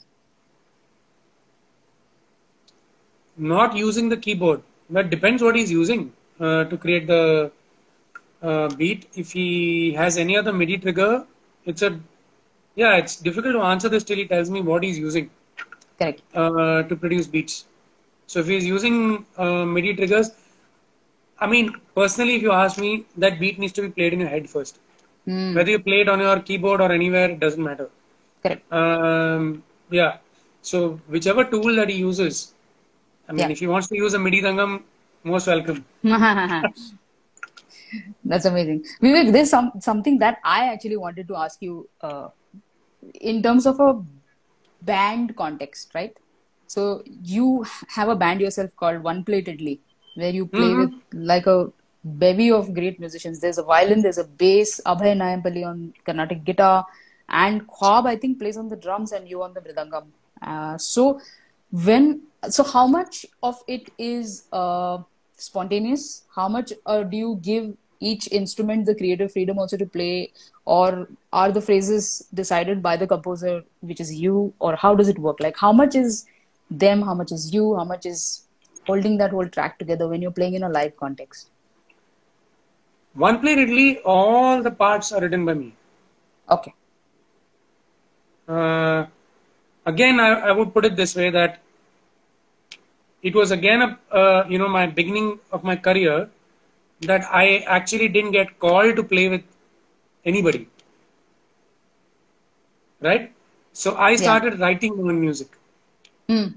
[3.38, 4.62] Not using the keyboard.
[4.90, 7.52] That depends what he's using uh, to create the
[8.42, 9.08] uh, beat.
[9.16, 11.26] If he has any other MIDI trigger,
[11.66, 12.00] it's a
[12.76, 15.30] yeah, it's difficult to answer this till he tells me what he's using
[15.98, 16.22] Correct.
[16.34, 17.66] uh, to produce beats.
[18.28, 20.32] So if he's using uh, MIDI triggers,
[21.40, 24.30] I mean, personally, if you ask me, that beat needs to be played in your
[24.30, 24.80] head first.
[25.26, 25.56] Hmm.
[25.56, 27.90] Whether you play it on your keyboard or anywhere, it doesn't matter.
[28.42, 28.72] Correct.
[28.74, 30.18] Um, yeah.
[30.62, 32.54] So whichever tool that he uses,
[33.28, 33.50] I mean, Yeah.
[33.50, 34.82] if he wants to use a MIDI Dangam,
[35.24, 35.86] most welcome.
[38.24, 38.86] That's amazing.
[39.02, 42.30] Viveick, there's some something that I actually wanted to ask you uh,
[43.20, 44.02] in terms of a
[44.82, 46.16] band context, right?
[46.68, 49.80] So you have a band yourself called One Platedly,
[50.16, 51.72] where you play with like a
[52.04, 53.40] bevy of great musicians.
[53.40, 56.86] There's a violin, there's a bass, Abhay Nayampally on Carnatic guitar,
[57.30, 60.08] and Khwab I think plays on the drums and you on the mridangam.
[60.42, 61.20] Uh, so
[61.72, 64.98] when so how much of it is uh,
[65.38, 66.24] spontaneous?
[66.36, 70.32] How much uh, do you give each instrument the creative freedom also to play,
[70.66, 75.20] or are the phrases decided by the composer, which is you, or how does it
[75.20, 75.40] work?
[75.40, 76.26] Like how much is
[76.72, 78.46] them, how much is you, how much is
[78.88, 81.52] holding that whole track together when you're playing in a live context?
[83.14, 85.74] One play Ridley, all the parts are written by me.
[86.50, 86.74] Okay.
[88.48, 89.06] Uh,
[89.86, 91.60] again, I, I would put it this way that
[93.22, 96.30] it was again a uh, you know my beginning of my career
[97.02, 99.44] that I actually didn't get called to play with
[100.26, 100.68] anybody.
[103.00, 103.32] Right?
[103.74, 105.48] So I started writing my own music.
[106.30, 106.48] Hmm.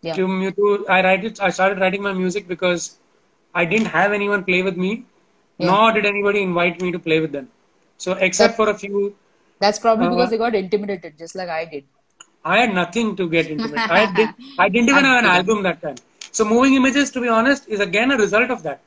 [0.00, 0.14] Yeah.
[0.14, 2.98] To, to I write it, I started writing my music because
[3.54, 5.04] I didn't have anyone play with me,
[5.58, 7.48] nor did anybody invite me to play with them.
[7.98, 9.14] So except for a few,
[9.60, 11.84] That's probably Uh, because they got intimidated, just like I did.
[12.44, 13.82] I had nothing to get intimate.
[13.88, 15.96] I did, I didn't even have an album that time.
[16.30, 18.80] So moving images, to be honest, is again a result of that.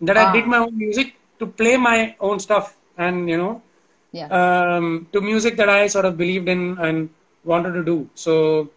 [0.00, 0.32] That I Ah.
[0.32, 3.62] did my own music to play my own stuff, and you know,
[4.12, 4.28] Yeah.
[4.30, 7.08] um, to music that I sort of believed in and
[7.44, 8.08] wanted to do.
[8.14, 8.70] So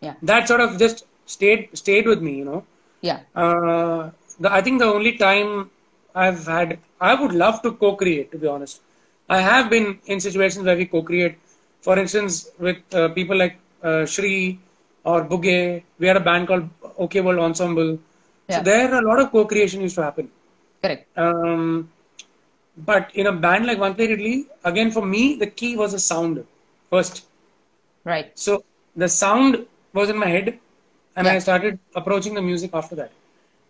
[0.00, 0.14] Yeah.
[0.22, 2.34] that sort of just stayed stayed with me.
[2.38, 2.64] You know,
[3.00, 3.20] Yeah.
[3.34, 5.70] uh, the, I think the only time
[6.14, 8.30] I've had, I would love to co-create.
[8.32, 8.80] To be honest,
[9.28, 11.36] I have been in situations where we co-create.
[11.80, 14.58] For instance, with uh, people like uh, Shri
[15.04, 17.98] or Buge, we had a band called OK World Ensemble.
[18.48, 18.62] So Yeah.
[18.62, 20.28] there, a lot of co-creation used to happen.
[20.82, 21.06] Correct.
[21.16, 21.90] Um,
[22.76, 25.98] but in a band like One Play Italy, again for me, the key was the
[25.98, 26.44] sound
[26.90, 27.24] first.
[28.04, 28.30] Right.
[28.34, 28.64] So
[28.96, 30.58] the sound was in my head,
[31.16, 31.34] and Yeah.
[31.34, 33.10] I started approaching the music after that.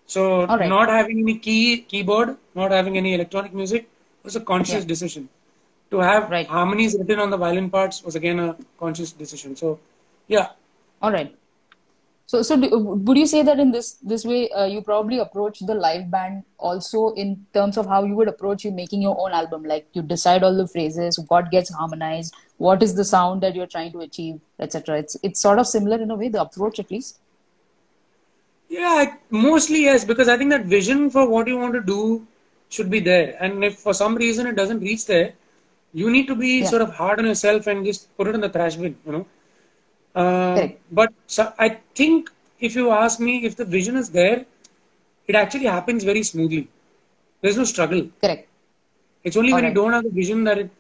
[0.07, 0.69] So right.
[0.69, 3.89] not having any key keyboard, not having any electronic music
[4.23, 5.29] was a conscious decision.
[5.91, 6.47] To have Right.
[6.47, 9.57] harmonies written on the violin parts was again a conscious decision.
[9.57, 9.79] So
[10.29, 10.49] yeah,
[11.03, 11.35] All right.
[12.27, 15.59] So, so do, would you say that in this this way, uh, you probably approach
[15.61, 19.33] the live band also in terms of how you would approach you making your own
[19.33, 19.65] album?
[19.65, 23.67] Like you decide all the phrases, what gets harmonized, what is the sound that you're
[23.67, 24.99] trying to achieve, etc.
[25.01, 27.19] It's it's sort of similar in a way, the approach at least.
[28.73, 32.27] Yeah, mostly yes, because I think that vision for what you want to do
[32.71, 33.37] should be there.
[33.41, 35.33] And if for some reason it doesn't reach there,
[36.03, 36.71] you need to be Yeah.
[36.73, 39.27] sort of hard on yourself and just put it in the trash bin, you know.
[40.23, 40.69] Uh,
[41.01, 41.69] but so I
[42.01, 42.31] think
[42.61, 44.39] if you ask me if the vision is there,
[45.27, 46.65] it actually happens very smoothly.
[47.43, 48.03] There's no struggle.
[48.25, 48.49] Correct.
[49.25, 50.71] It's only when you don't have the vision that it,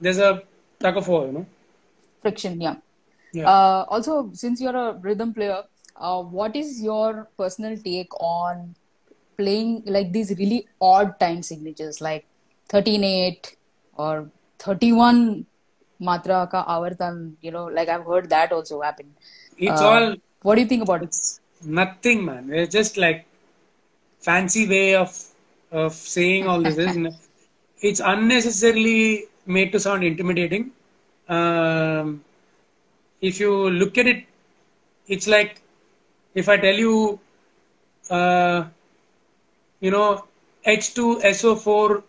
[0.00, 0.42] there's a
[0.80, 1.46] tug of war, you know.
[2.22, 2.76] Friction, yeah.
[3.32, 3.48] Yeah.
[3.52, 5.62] Uh, also, since you're a rhythm player,
[5.98, 8.74] uh, what is your personal take on
[9.36, 12.26] playing like these really odd time signatures, like
[12.68, 13.56] 13-8
[13.96, 15.46] or 31
[16.00, 17.34] matra ka avartan?
[17.40, 19.14] You know, like I've heard that also happen.
[19.58, 21.14] It's Uh, all What do you think about it?
[21.64, 22.50] Nothing, man.
[22.52, 23.26] It's just like
[24.20, 25.12] fancy way of
[25.70, 26.76] of saying all this.
[26.78, 27.14] Isn't it?
[27.82, 30.72] It's unnecessarily made to sound intimidating.
[31.28, 32.24] Um,
[33.20, 34.24] if you look at it,
[35.08, 35.60] it's like
[36.36, 37.20] if I tell you,
[38.10, 38.64] uh,
[39.80, 40.24] you know,
[40.66, 42.04] H2SO4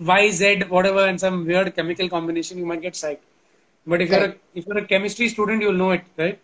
[0.00, 3.24] YZ whatever and some weird chemical combination, you might get psyched.
[3.86, 6.40] But if you're a, if you're a chemistry student, you'll know it, right?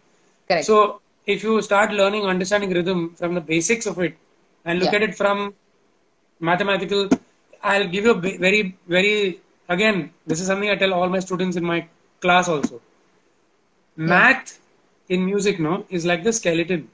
[0.49, 0.67] Correct.
[0.67, 4.17] So if you start learning, understanding rhythm from the basics of it,
[4.65, 4.99] and look Yeah.
[4.99, 5.55] at it from
[6.41, 7.09] mathematical,
[7.63, 10.13] I'll give you a very, very again.
[10.27, 11.87] This is something I tell all my students in my
[12.21, 12.81] class also.
[13.97, 14.60] Math
[15.11, 16.89] in music, no, is like the skeleton.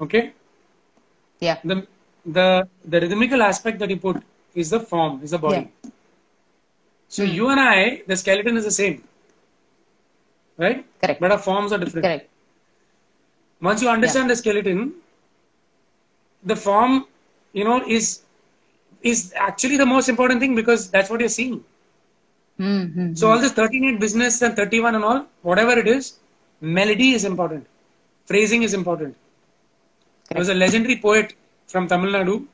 [0.00, 0.32] Okay,
[1.40, 1.58] Yeah.
[1.64, 1.76] the
[2.38, 2.46] the
[2.84, 4.22] the rhythmical aspect that you put
[4.54, 5.62] is the form, is the body.
[5.62, 5.90] yeah.
[7.08, 7.32] So hmm.
[7.38, 9.02] you and I, the skeleton is the same,
[10.56, 10.84] right?
[11.02, 11.20] Correct.
[11.20, 12.04] But our forms are different.
[12.06, 12.30] Correct.
[13.60, 14.94] Once you understand the skeleton,
[16.52, 17.06] the form,
[17.52, 18.10] you know, is
[19.02, 21.62] is actually the most important thing because that's what you're seeing.
[22.60, 23.14] Mm-hmm.
[23.14, 26.18] So all this 13-8 business and 31 and all, whatever it is,
[26.60, 27.66] melody is important.
[28.26, 29.16] Phrasing is important.
[30.30, 31.34] There was a legendary poet
[31.66, 32.46] from Tamil Nadu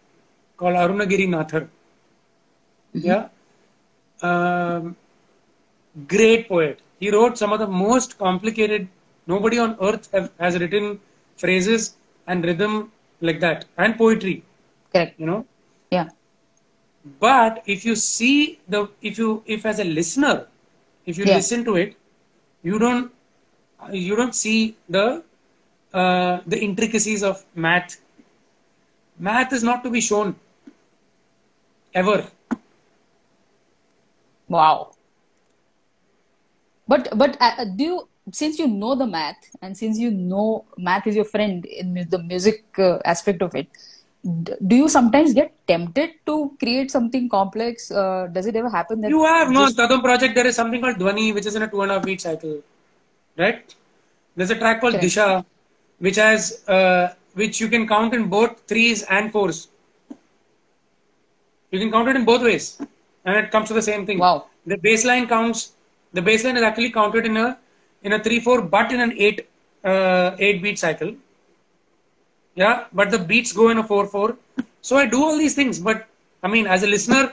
[0.57, 1.69] called Arunagiri Nathar.
[2.93, 3.29] Yeah.
[4.23, 4.97] Um,
[6.07, 6.81] great poet.
[7.01, 8.89] He wrote some of the most complicated,
[9.27, 11.01] nobody on earth have, has written
[11.37, 11.97] phrases
[12.27, 14.45] and rhythm like that and poetry,
[14.93, 15.19] Correct.
[15.19, 15.47] you know.
[15.91, 16.11] Yeah.
[17.05, 20.47] But if you see the, if you, if as a listener,
[21.07, 21.35] if you Yeah.
[21.35, 21.97] listen to it,
[22.63, 23.13] you don't,
[23.93, 25.23] you don't see the,
[25.93, 27.97] uh, the intricacies of math.
[29.19, 30.37] Math is not to be shown
[31.95, 32.27] ever.
[34.49, 34.93] Wow.
[36.89, 41.07] But but uh, do you since you know the math and since you know math
[41.07, 43.69] is your friend in the music uh, aspect of it,
[44.25, 47.91] do you sometimes get tempted to create something complex?
[47.91, 50.35] Uh, does it ever happen that You have no just- Tadam project.
[50.35, 52.63] There is something called Dhwani, which is in a two and a half beat cycle,
[53.37, 53.75] right?
[54.37, 55.05] There's a track called Correct.
[55.07, 55.45] Disha,
[55.99, 59.69] which has uh, which you can count in both threes and fours.
[61.71, 62.79] You can count it in both ways,
[63.25, 64.19] and it comes to the same thing.
[64.19, 64.47] Wow.
[64.67, 65.73] The baseline counts.
[66.13, 67.59] The baseline is actually counted in a
[68.03, 69.49] in a three four, but in an eight
[69.85, 71.15] uh, eight beat cycle.
[72.55, 74.37] Yeah, but the beats go in a four four.
[74.83, 76.07] So I do all these things, but
[76.43, 77.33] I mean, as a listener,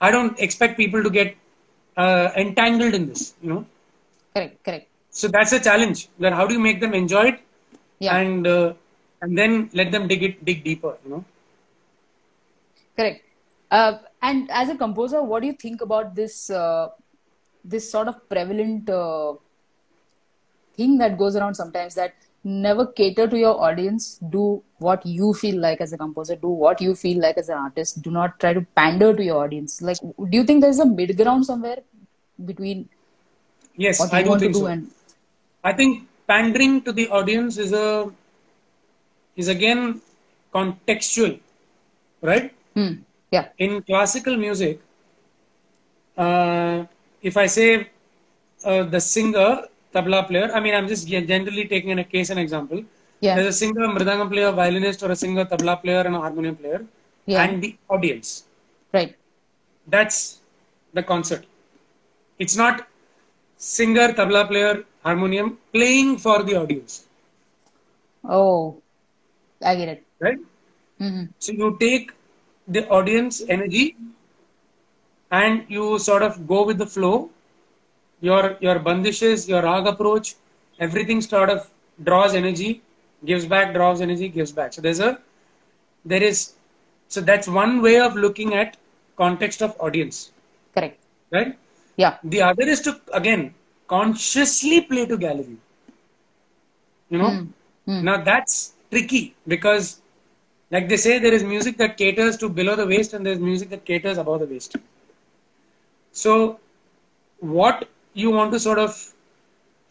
[0.00, 1.36] I don't expect people to get
[1.96, 3.34] uh, entangled in this.
[3.42, 3.66] You know,
[4.34, 6.08] correct correct so that's a challenge.
[6.18, 7.40] That how do you make them enjoy it,
[7.98, 8.74] yeah and uh,
[9.22, 10.96] and then let them dig it dig deeper.
[11.04, 11.24] You know.
[12.96, 13.24] correct
[13.70, 16.88] uh, and as a composer what do you think about this uh,
[17.64, 19.34] this sort of prevalent uh,
[20.76, 22.14] thing that goes around sometimes that
[22.48, 24.18] never cater to your audience.
[24.30, 26.36] Do what you feel like as a composer.
[26.36, 28.02] Do what you feel like as an artist.
[28.02, 29.80] Do not try to pander to your audience.
[29.82, 31.78] Like do you think there's a mid ground somewhere
[32.44, 32.88] between
[33.76, 34.66] Yes, what I you do want to think do so.
[34.66, 34.90] and
[35.64, 38.10] I think pandering to the audience is a
[39.36, 40.00] is again
[40.54, 41.38] contextual,
[42.22, 42.52] right?
[42.74, 42.94] hmm,
[43.30, 43.48] yeah.
[43.58, 44.80] In classical music,
[46.16, 46.84] uh,
[47.22, 47.88] if I say
[48.64, 49.62] uh, the singer,
[49.94, 52.82] tabla player, I mean I'm just generally taking a case and example.
[53.20, 56.56] yeah There's a singer, mridangam player, violinist, or a singer, tabla player, and a harmonium
[56.56, 56.80] player,
[57.26, 57.42] Yeah.
[57.44, 58.44] and the audience.
[58.92, 59.14] right
[59.86, 60.40] That's
[60.94, 61.44] the concert.
[62.38, 62.86] It's not
[63.56, 67.06] singer, tabla player, harmonium playing for the audience,
[68.24, 68.82] oh
[69.62, 70.38] i get it right?
[70.98, 72.12] hmm So you take
[72.68, 73.96] the audience energy
[75.30, 77.30] and you sort of go with the flow.
[78.20, 80.34] Your your bandishes, your rag approach,
[80.78, 81.68] everything sort of
[82.02, 82.82] draws energy,
[83.24, 84.72] gives back, draws energy, gives back.
[84.72, 85.18] So there's a
[86.04, 86.54] there is
[87.08, 88.76] so that's one way of looking at
[89.16, 90.32] context of audience,
[90.74, 90.98] correct
[91.32, 91.56] right?
[91.96, 93.54] yeah The other is to again
[93.88, 95.58] consciously play to gallery.
[97.10, 97.40] You know,
[97.86, 98.00] Hmm.
[98.00, 100.00] now that's tricky because,
[100.70, 103.70] like they say, there is music that caters to below the waist and there's music
[103.70, 104.76] that caters above the waist.
[106.12, 106.60] So,
[107.40, 109.14] what you want to sort of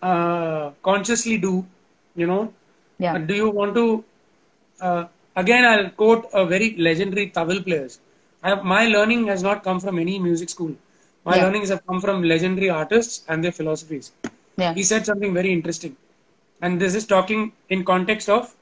[0.02, 1.66] uh, consciously do,
[2.16, 2.54] you know,
[3.00, 4.04] yeah uh, do you want to?
[4.82, 8.00] Uh, again, I'll quote a very legendary Tawil players.
[8.44, 10.74] I have, my learning has not come from any music school.
[11.26, 11.42] My Yeah.
[11.42, 14.12] learnings have come from legendary artists and their philosophies.
[14.58, 15.96] yeah He said something very interesting,
[16.62, 18.56] and this is talking in context of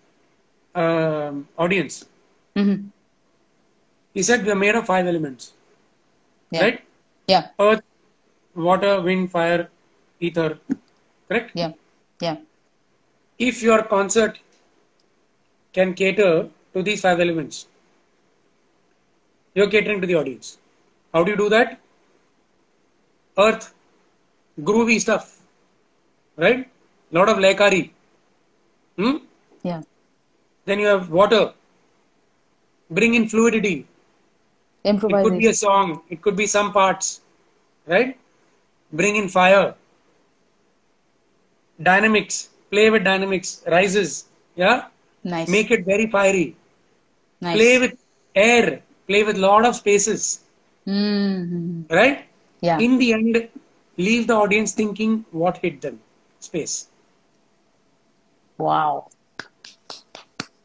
[0.76, 2.06] um, audience.
[2.56, 2.92] hmm
[4.14, 5.54] He said we are made of five elements,
[6.52, 6.82] yeah right?
[7.28, 7.82] yeah Earth,
[8.56, 9.70] water, wind, fire,
[10.20, 10.60] ether.
[11.28, 11.52] Correct.
[11.56, 11.72] yeah
[12.22, 12.38] yeah
[13.40, 14.40] if your concert
[15.74, 17.68] can cater to these five elements,
[19.54, 20.58] you're catering to the audience.
[21.14, 21.80] How do you do that?
[23.38, 23.74] Earth,
[24.62, 25.38] groovy stuff,
[26.38, 26.70] right?
[27.12, 27.92] lot of laikari.
[28.98, 29.18] Hmm?
[29.64, 29.82] yeah
[30.66, 31.54] Then you have water,
[32.90, 33.88] bring in fluidity.
[34.84, 37.22] It could be a song, it could be some parts,
[37.88, 38.18] right?
[38.92, 39.76] Bring in fire,
[41.82, 44.26] dynamics, play with dynamics, rises,
[44.56, 44.86] yeah,
[45.24, 45.50] Nice.
[45.50, 46.56] make it very fiery.
[47.42, 47.56] nice.
[47.58, 47.98] Play with
[48.36, 50.42] air, play with lot of spaces,
[50.88, 51.94] Mm-hmm.
[51.94, 52.26] right?
[52.62, 52.78] Yeah.
[52.80, 53.50] In the end,
[53.98, 56.00] leave the audience thinking what hit them.
[56.40, 56.88] Space.
[58.58, 59.08] wow.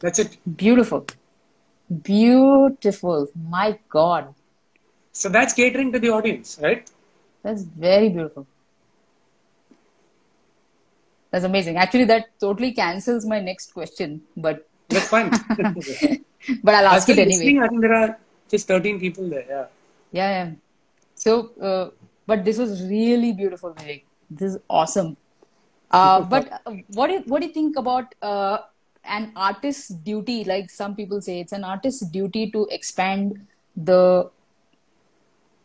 [0.01, 0.37] That's it.
[0.57, 1.07] Beautiful.
[2.03, 3.29] Beautiful.
[3.49, 4.35] My God.
[5.13, 6.89] So that's catering to the audience, right?
[7.43, 8.47] That's very beautiful.
[11.31, 11.77] That's amazing.
[11.77, 15.31] Actually, that totally cancels my next question, but That's fine.
[16.65, 17.65] but I'll ask After it anyway.
[17.65, 18.19] I think there are
[18.49, 19.47] just 13 people there.
[19.49, 19.67] Yeah.
[20.13, 20.51] Yeah, yeah.
[21.15, 21.91] So, uh,
[22.27, 24.03] but this was really beautiful, Viveick.
[24.31, 25.17] This is awesome.
[25.91, 28.59] Uh, but uh, what do you, what do you think about uh,
[29.05, 30.45] an artist's duty?
[30.45, 33.47] Like some people say, it's an artist's duty to expand
[33.77, 34.31] the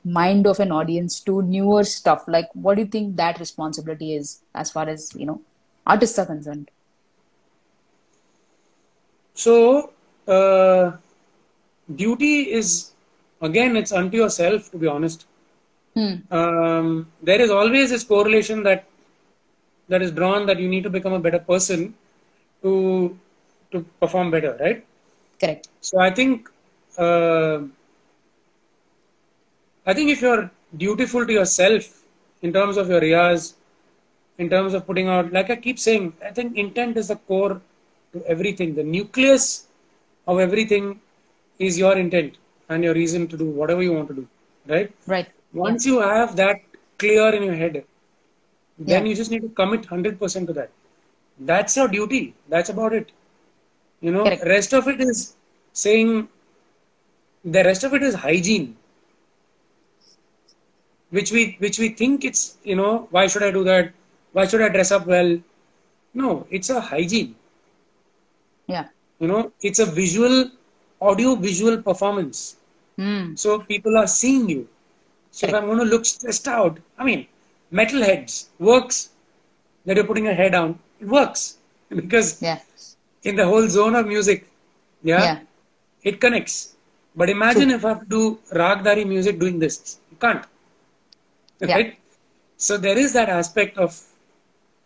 [0.06, 2.26] mind of an audience to newer stuff.
[2.28, 5.42] Like, what do you think that responsibility is as far as you know
[5.86, 6.72] artists are concerned?
[9.34, 9.92] So,
[10.28, 10.92] uh,
[11.96, 12.92] duty is,
[13.42, 15.26] again, it's unto yourself, to be honest.
[15.94, 16.16] Hmm.
[16.32, 18.86] Um, there is always this correlation that
[19.88, 21.94] that is drawn that you need to become a better person
[22.62, 23.18] to
[23.72, 24.86] to perform better, right?
[25.40, 25.68] Correct.
[25.82, 26.50] So I think
[26.98, 27.60] uh,
[29.86, 32.04] I think if you're dutiful to yourself
[32.42, 33.54] in terms of your riyaz,
[34.38, 37.62] in terms of putting out, like I keep saying, I think intent is the core
[38.14, 38.76] to everything.
[38.76, 39.68] The nucleus
[40.28, 41.00] of everything
[41.60, 42.36] is your intent
[42.70, 44.28] and your reason to do whatever you want to do,
[44.68, 44.92] right?
[45.08, 45.28] Right.
[45.54, 46.62] Once you have that
[46.98, 47.84] clear in your head,
[48.78, 49.10] then Yeah.
[49.10, 50.70] you just need to commit 100% to that.
[51.40, 52.34] That's your duty.
[52.50, 53.12] That's about it.
[54.02, 54.44] You know, Correct.
[54.46, 55.36] rest of it is
[55.74, 56.28] saying,
[57.44, 58.76] the rest of it is hygiene.
[61.12, 63.94] Which we, which we think it's, you know, why should I do that?
[64.34, 65.38] Why should I dress up well?
[66.14, 67.36] No, it's a hygiene.
[68.68, 68.88] Yeah.
[69.20, 70.50] You know, it's a visual,
[71.02, 72.58] audio visual performance.
[72.98, 73.36] Hmm.
[73.36, 74.68] So people are seeing you.
[75.32, 77.28] So if I'm going to look stressed out, I mean,
[77.72, 79.10] metalheads works
[79.86, 80.80] that you're putting your hair down.
[81.00, 81.58] It works
[81.90, 82.60] because Yeah.
[83.24, 84.48] in the whole zone of music,
[85.04, 85.40] yeah, Yeah.
[86.04, 86.76] it connects.
[87.16, 90.00] But imagine if I have to do ragdari music doing this.
[90.12, 90.44] You can't.
[91.60, 91.76] Yeah.
[91.76, 91.98] Right?
[92.58, 94.02] So there is that aspect of,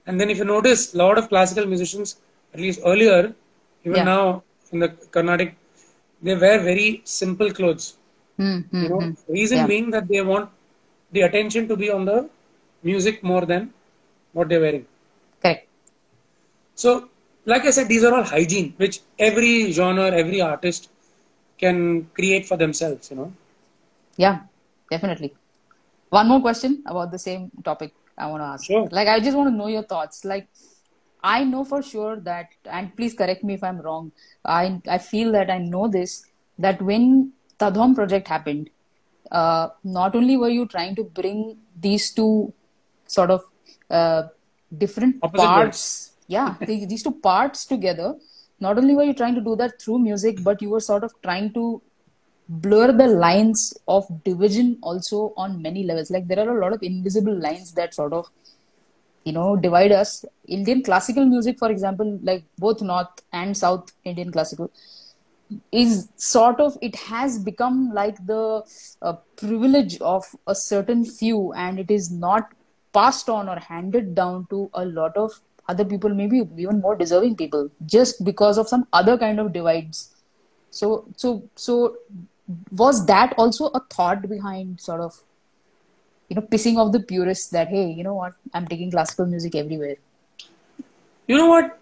[0.06, 2.18] and then if you notice, a lot of classical musicians,
[2.54, 3.34] at least earlier,
[3.86, 4.04] even Yeah.
[4.04, 5.56] now in the Carnatic,
[6.22, 7.96] they wear very simple clothes.
[8.38, 8.60] Hmm.
[8.72, 8.84] Hmm.
[8.84, 9.12] You know, hmm.
[9.28, 9.68] reason Yeah.
[9.68, 10.50] being that they want
[11.12, 12.30] the attention to be on the
[12.84, 13.74] music more than
[14.34, 14.86] what they're wearing.
[15.42, 15.68] Correct.
[16.76, 17.10] So,
[17.46, 20.90] like I said, these are all hygiene, which every genre, every artist
[21.60, 23.10] can create for themselves.
[23.12, 23.34] You know.
[24.18, 24.42] Yeah,
[24.90, 25.39] definitely.
[26.10, 28.66] One more question about the same topic I want to ask.
[28.66, 28.88] Sure.
[28.92, 30.26] Like, I just want to know your thoughts.
[30.26, 30.48] Like,
[31.24, 34.12] I know for sure that, and please correct me if I'm wrong.
[34.46, 36.26] I I feel that I know this
[36.58, 38.70] that when Tadam project happened,
[39.32, 42.54] uh, not only were you trying to bring these two
[43.06, 43.44] sort of
[43.90, 44.24] uh,
[44.78, 48.16] different Opposite parts, yeah, the, these two parts together.
[48.62, 51.14] Not only were you trying to do that through music, but you were sort of
[51.22, 51.82] trying to
[52.50, 56.10] blur the lines of division also on many levels.
[56.10, 58.30] Like there are a lot of invisible lines that sort of
[59.26, 64.32] you know divide us indian classical music for example like both north and south indian
[64.32, 64.72] classical
[65.72, 68.64] is sort of it has become like the
[69.02, 72.54] uh, privilege of a certain few and it is not
[72.94, 75.32] passed on or handed down to a lot of
[75.68, 80.16] other people maybe even more deserving people just because of some other kind of divides
[80.70, 81.96] so so so
[82.72, 85.20] was that also a thought behind sort of
[86.30, 89.56] you know pissing off the purists that hey you know what i'm taking classical music
[89.56, 89.98] everywhere
[91.28, 91.78] You know what?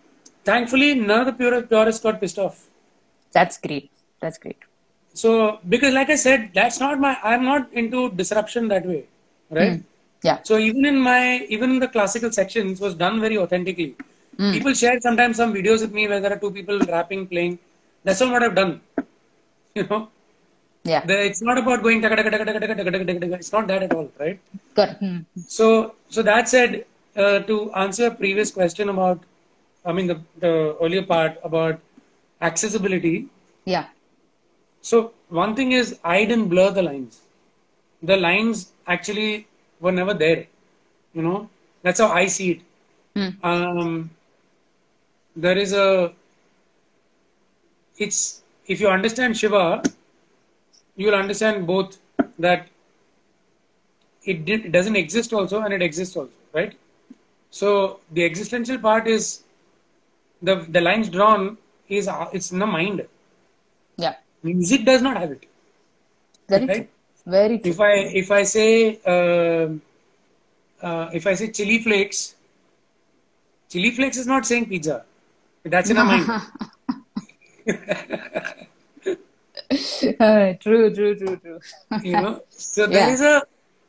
[0.48, 2.58] Thankfully, none of the purists, purists got pissed off.
[3.36, 3.86] that's great
[4.24, 4.58] that's great
[5.22, 5.30] So,
[5.74, 7.12] because like I said, that's not my.
[7.30, 9.00] I'm not into disruption that way,
[9.60, 9.78] right?
[9.78, 9.86] Hmm.
[10.28, 11.22] yeah So even in my
[11.56, 13.88] even in the classical sections was done very authentically.
[14.42, 14.52] Hmm.
[14.58, 17.58] People share sometimes some videos with me where there are two people rapping, playing.
[18.10, 18.74] That's all what I've done.
[19.80, 20.02] You know,
[20.92, 22.02] yeah the, it's not about going.
[22.02, 23.36] taka, taka, taka, taka, taka, taka, taka, taka.
[23.44, 24.40] It's not that at all, right?
[24.76, 25.00] Correct.
[25.00, 25.18] Hmm.
[25.58, 26.86] So, so that said,
[27.16, 29.20] uh, to answer your previous question about,
[29.86, 31.80] I mean the the earlier part about
[32.42, 33.16] accessibility.
[33.66, 33.86] yeah
[34.82, 37.20] So one thing is I didn't blur the lines.
[38.12, 39.48] The lines actually
[39.80, 40.46] were never there.
[41.14, 41.50] You know,
[41.84, 42.62] that's how I see it.
[43.16, 43.32] Hmm.
[43.52, 44.10] Um,
[45.36, 46.14] there is a.
[47.98, 49.64] It's if you understand Shiva,
[50.98, 51.98] you will understand both
[52.40, 52.68] that
[54.26, 56.74] it, did, it doesn't exist also and it exists also, right?
[57.52, 59.44] So the existential part is
[60.42, 61.58] the the lines drawn
[61.90, 63.08] is it's in the mind.
[63.98, 64.16] Yeah.
[64.44, 65.46] Music does not have it.
[66.50, 66.76] Very Right.
[66.76, 66.88] true.
[67.26, 67.72] Very true.
[67.72, 67.92] If I
[68.22, 69.68] if I say uh,
[70.82, 72.36] uh, if I say chili flakes,
[73.70, 75.04] chili flakes is not saying pizza.
[75.64, 76.34] That's in our mind.
[80.20, 81.60] Uh, true, true, true, true.
[82.02, 83.14] you know so there Yeah.
[83.16, 83.36] is a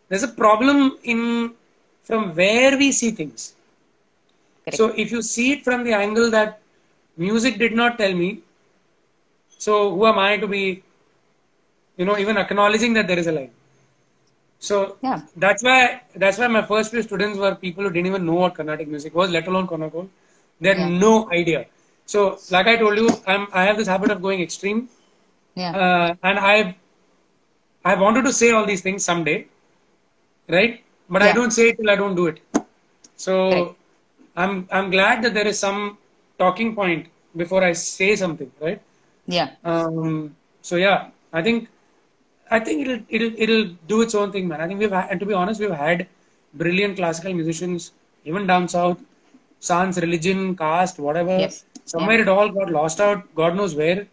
[0.09, 1.53] there's a problem in
[2.09, 3.55] from where we see things
[4.65, 4.79] Correct.
[4.79, 6.61] so if you see it from the angle that
[7.17, 8.41] music did not tell me
[9.65, 10.83] so who am i to be
[11.97, 13.51] you know even acknowledging that there is a line
[14.69, 15.21] so Yeah.
[15.37, 18.55] that's why that's why my first few students were people who didn't even know what
[18.55, 20.09] carnatic music was let alone Konnakol
[20.61, 20.89] they had Yeah.
[21.05, 21.61] no idea
[22.07, 24.89] so like i told you i'm i have this habit of going extreme
[25.59, 25.73] Yeah.
[25.85, 26.75] uh, and I've
[27.85, 29.39] I wanted to say all these things someday,
[30.57, 30.75] right?
[31.11, 32.39] But I don't say it till I don't do it.
[33.17, 33.75] So Right.
[34.43, 35.81] I'm I'm glad that there is some
[36.43, 37.07] talking point
[37.43, 38.81] before I say something, right?
[39.27, 39.49] yeah.
[39.65, 40.35] Um,
[40.69, 41.69] so yeah, I think
[42.51, 44.61] I think it'll it'll it'll do its own thing, man.
[44.61, 46.07] I think we've had, and to be honest, we've had
[46.55, 47.93] brilliant classical musicians
[48.25, 48.99] even down south,
[49.61, 51.37] sans religion, caste, whatever.
[51.39, 51.65] Yes.
[51.85, 54.07] Somewhere it all got lost out, God knows where,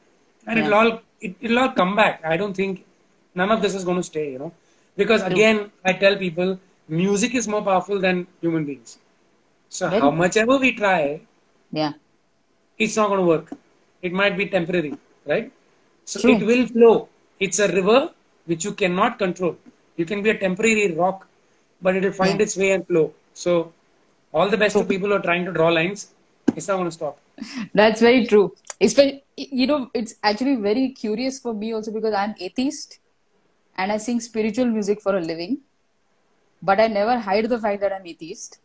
[0.47, 2.21] and it'll all it, it'll all come back.
[2.23, 2.85] I don't think
[3.33, 4.51] none of this is going to stay, you know,
[4.95, 8.97] because again, I tell people music is more powerful than human beings.
[9.69, 11.21] So Very how much ever we try,
[11.71, 11.93] Yeah.
[12.77, 13.51] it's not going to work.
[14.01, 14.93] It might be temporary,
[15.25, 15.51] right?
[16.05, 16.35] So True.
[16.35, 17.09] it will flow.
[17.39, 18.11] It's a river
[18.45, 19.57] which you cannot control.
[19.97, 21.27] You can be a temporary rock,
[21.81, 22.43] but it will find Yeah.
[22.43, 23.13] its way and flow.
[23.33, 23.73] So
[24.33, 26.11] all the best to people who are trying to draw lines.
[26.55, 27.17] It's not going to stop.
[27.73, 28.53] That's very true.
[28.79, 32.99] Especially, you know, it's actually very curious for me also because I'm atheist
[33.77, 35.59] and I sing spiritual music for a living.
[36.61, 38.59] But I never hide the fact that I'm atheist.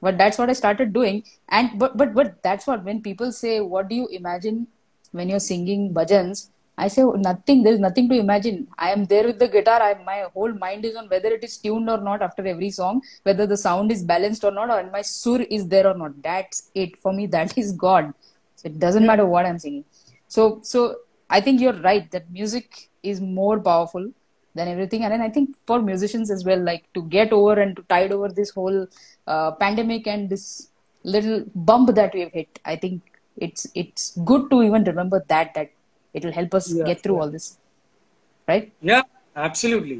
[0.00, 1.24] But that's what I started doing.
[1.48, 4.68] And but but but that's what when people say, "What do you imagine
[5.12, 6.50] when you're singing bhajans?"
[6.84, 7.62] I say "Oh, nothing.
[7.64, 8.58] There's nothing to imagine.
[8.78, 9.80] I am there with the guitar.
[9.88, 13.02] I, my whole mind is on whether it is tuned or not after every song,
[13.24, 16.22] whether the sound is balanced or not, or my sur is there or not.
[16.22, 17.26] That's it for me.
[17.26, 18.14] That is God.
[18.56, 19.84] So it doesn't matter what I'm singing.
[20.28, 20.80] So so
[21.30, 24.10] I think you're right that music is more powerful
[24.54, 25.04] than everything.
[25.04, 28.12] And then I think for musicians as well, like to get over and to tide
[28.12, 28.86] over this whole
[29.26, 30.68] uh, pandemic and this
[31.04, 33.02] little bump that we've hit, I think
[33.36, 35.70] it's it's good to even remember that that
[36.18, 37.22] it will help us Yeah, get through yeah.
[37.22, 37.48] all this.
[38.52, 38.70] Right?
[38.92, 39.02] Yeah,
[39.48, 39.98] absolutely.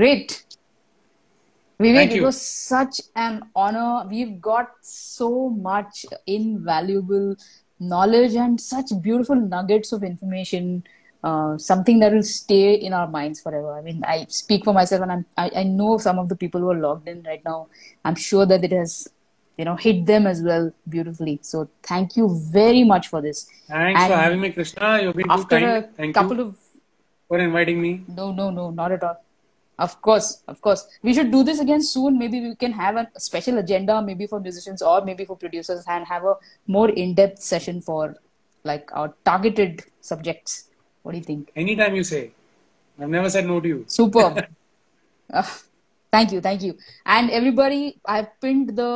[0.00, 0.42] Great.
[1.78, 4.08] Viveick, it was such an honor.
[4.08, 7.36] We've got so much invaluable
[7.78, 10.84] knowledge and such beautiful nuggets of information.
[11.22, 13.70] Uh, something that will stay in our minds forever.
[13.76, 16.60] I mean, I speak for myself, and I'm, I, I know some of the people
[16.60, 17.66] who are logged in right now.
[18.04, 19.08] I'm sure that it has,
[19.56, 21.38] you know, hit them as well beautifully.
[21.42, 23.44] So thank you very much for this.
[23.68, 25.00] Thanks And for having me, Krishna.
[25.02, 25.84] You've been too After kind.
[25.84, 26.56] a Thank couple you of
[27.28, 28.04] for inviting me.
[28.08, 29.22] no, no, no, not at all.
[29.78, 30.86] Of course, of course.
[31.02, 32.18] We should do this again soon.
[32.18, 36.06] Maybe we can have a special agenda, maybe for musicians or maybe for producers, and
[36.06, 36.34] have a
[36.66, 38.16] more in-depth session for
[38.64, 40.70] like our targeted subjects.
[41.02, 41.52] What do you think?
[41.54, 42.30] Anytime you say.
[42.98, 43.84] I've never said no to you.
[43.86, 44.48] super
[45.30, 45.42] Uh,
[46.16, 46.76] thank you, thank you.
[47.04, 48.92] And everybody, I've pinned the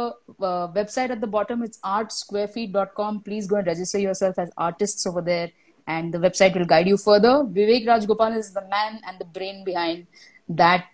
[0.50, 1.62] uh, website at the bottom.
[1.62, 3.22] It's artsquarefeet.com.
[3.28, 5.50] Please go and register yourself as artists over there,
[5.86, 7.34] and the website will guide you further.
[7.58, 10.06] Viveick Rajgopal is the man and the brain behind
[10.48, 10.86] that.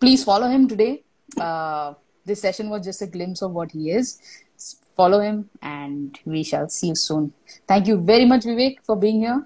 [0.00, 1.02] Please follow him today.
[1.40, 1.94] Uh,
[2.24, 4.20] this session was just a glimpse of what he is.
[4.96, 7.32] Follow him, and we shall see you soon.
[7.68, 9.40] Thank you very much, Viveick, for being here.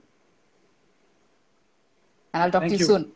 [2.33, 2.93] And I'll talk Thank to you you.
[2.93, 3.13] soon.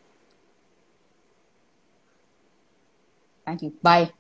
[3.47, 3.73] Thank you.
[3.83, 4.13] Bye.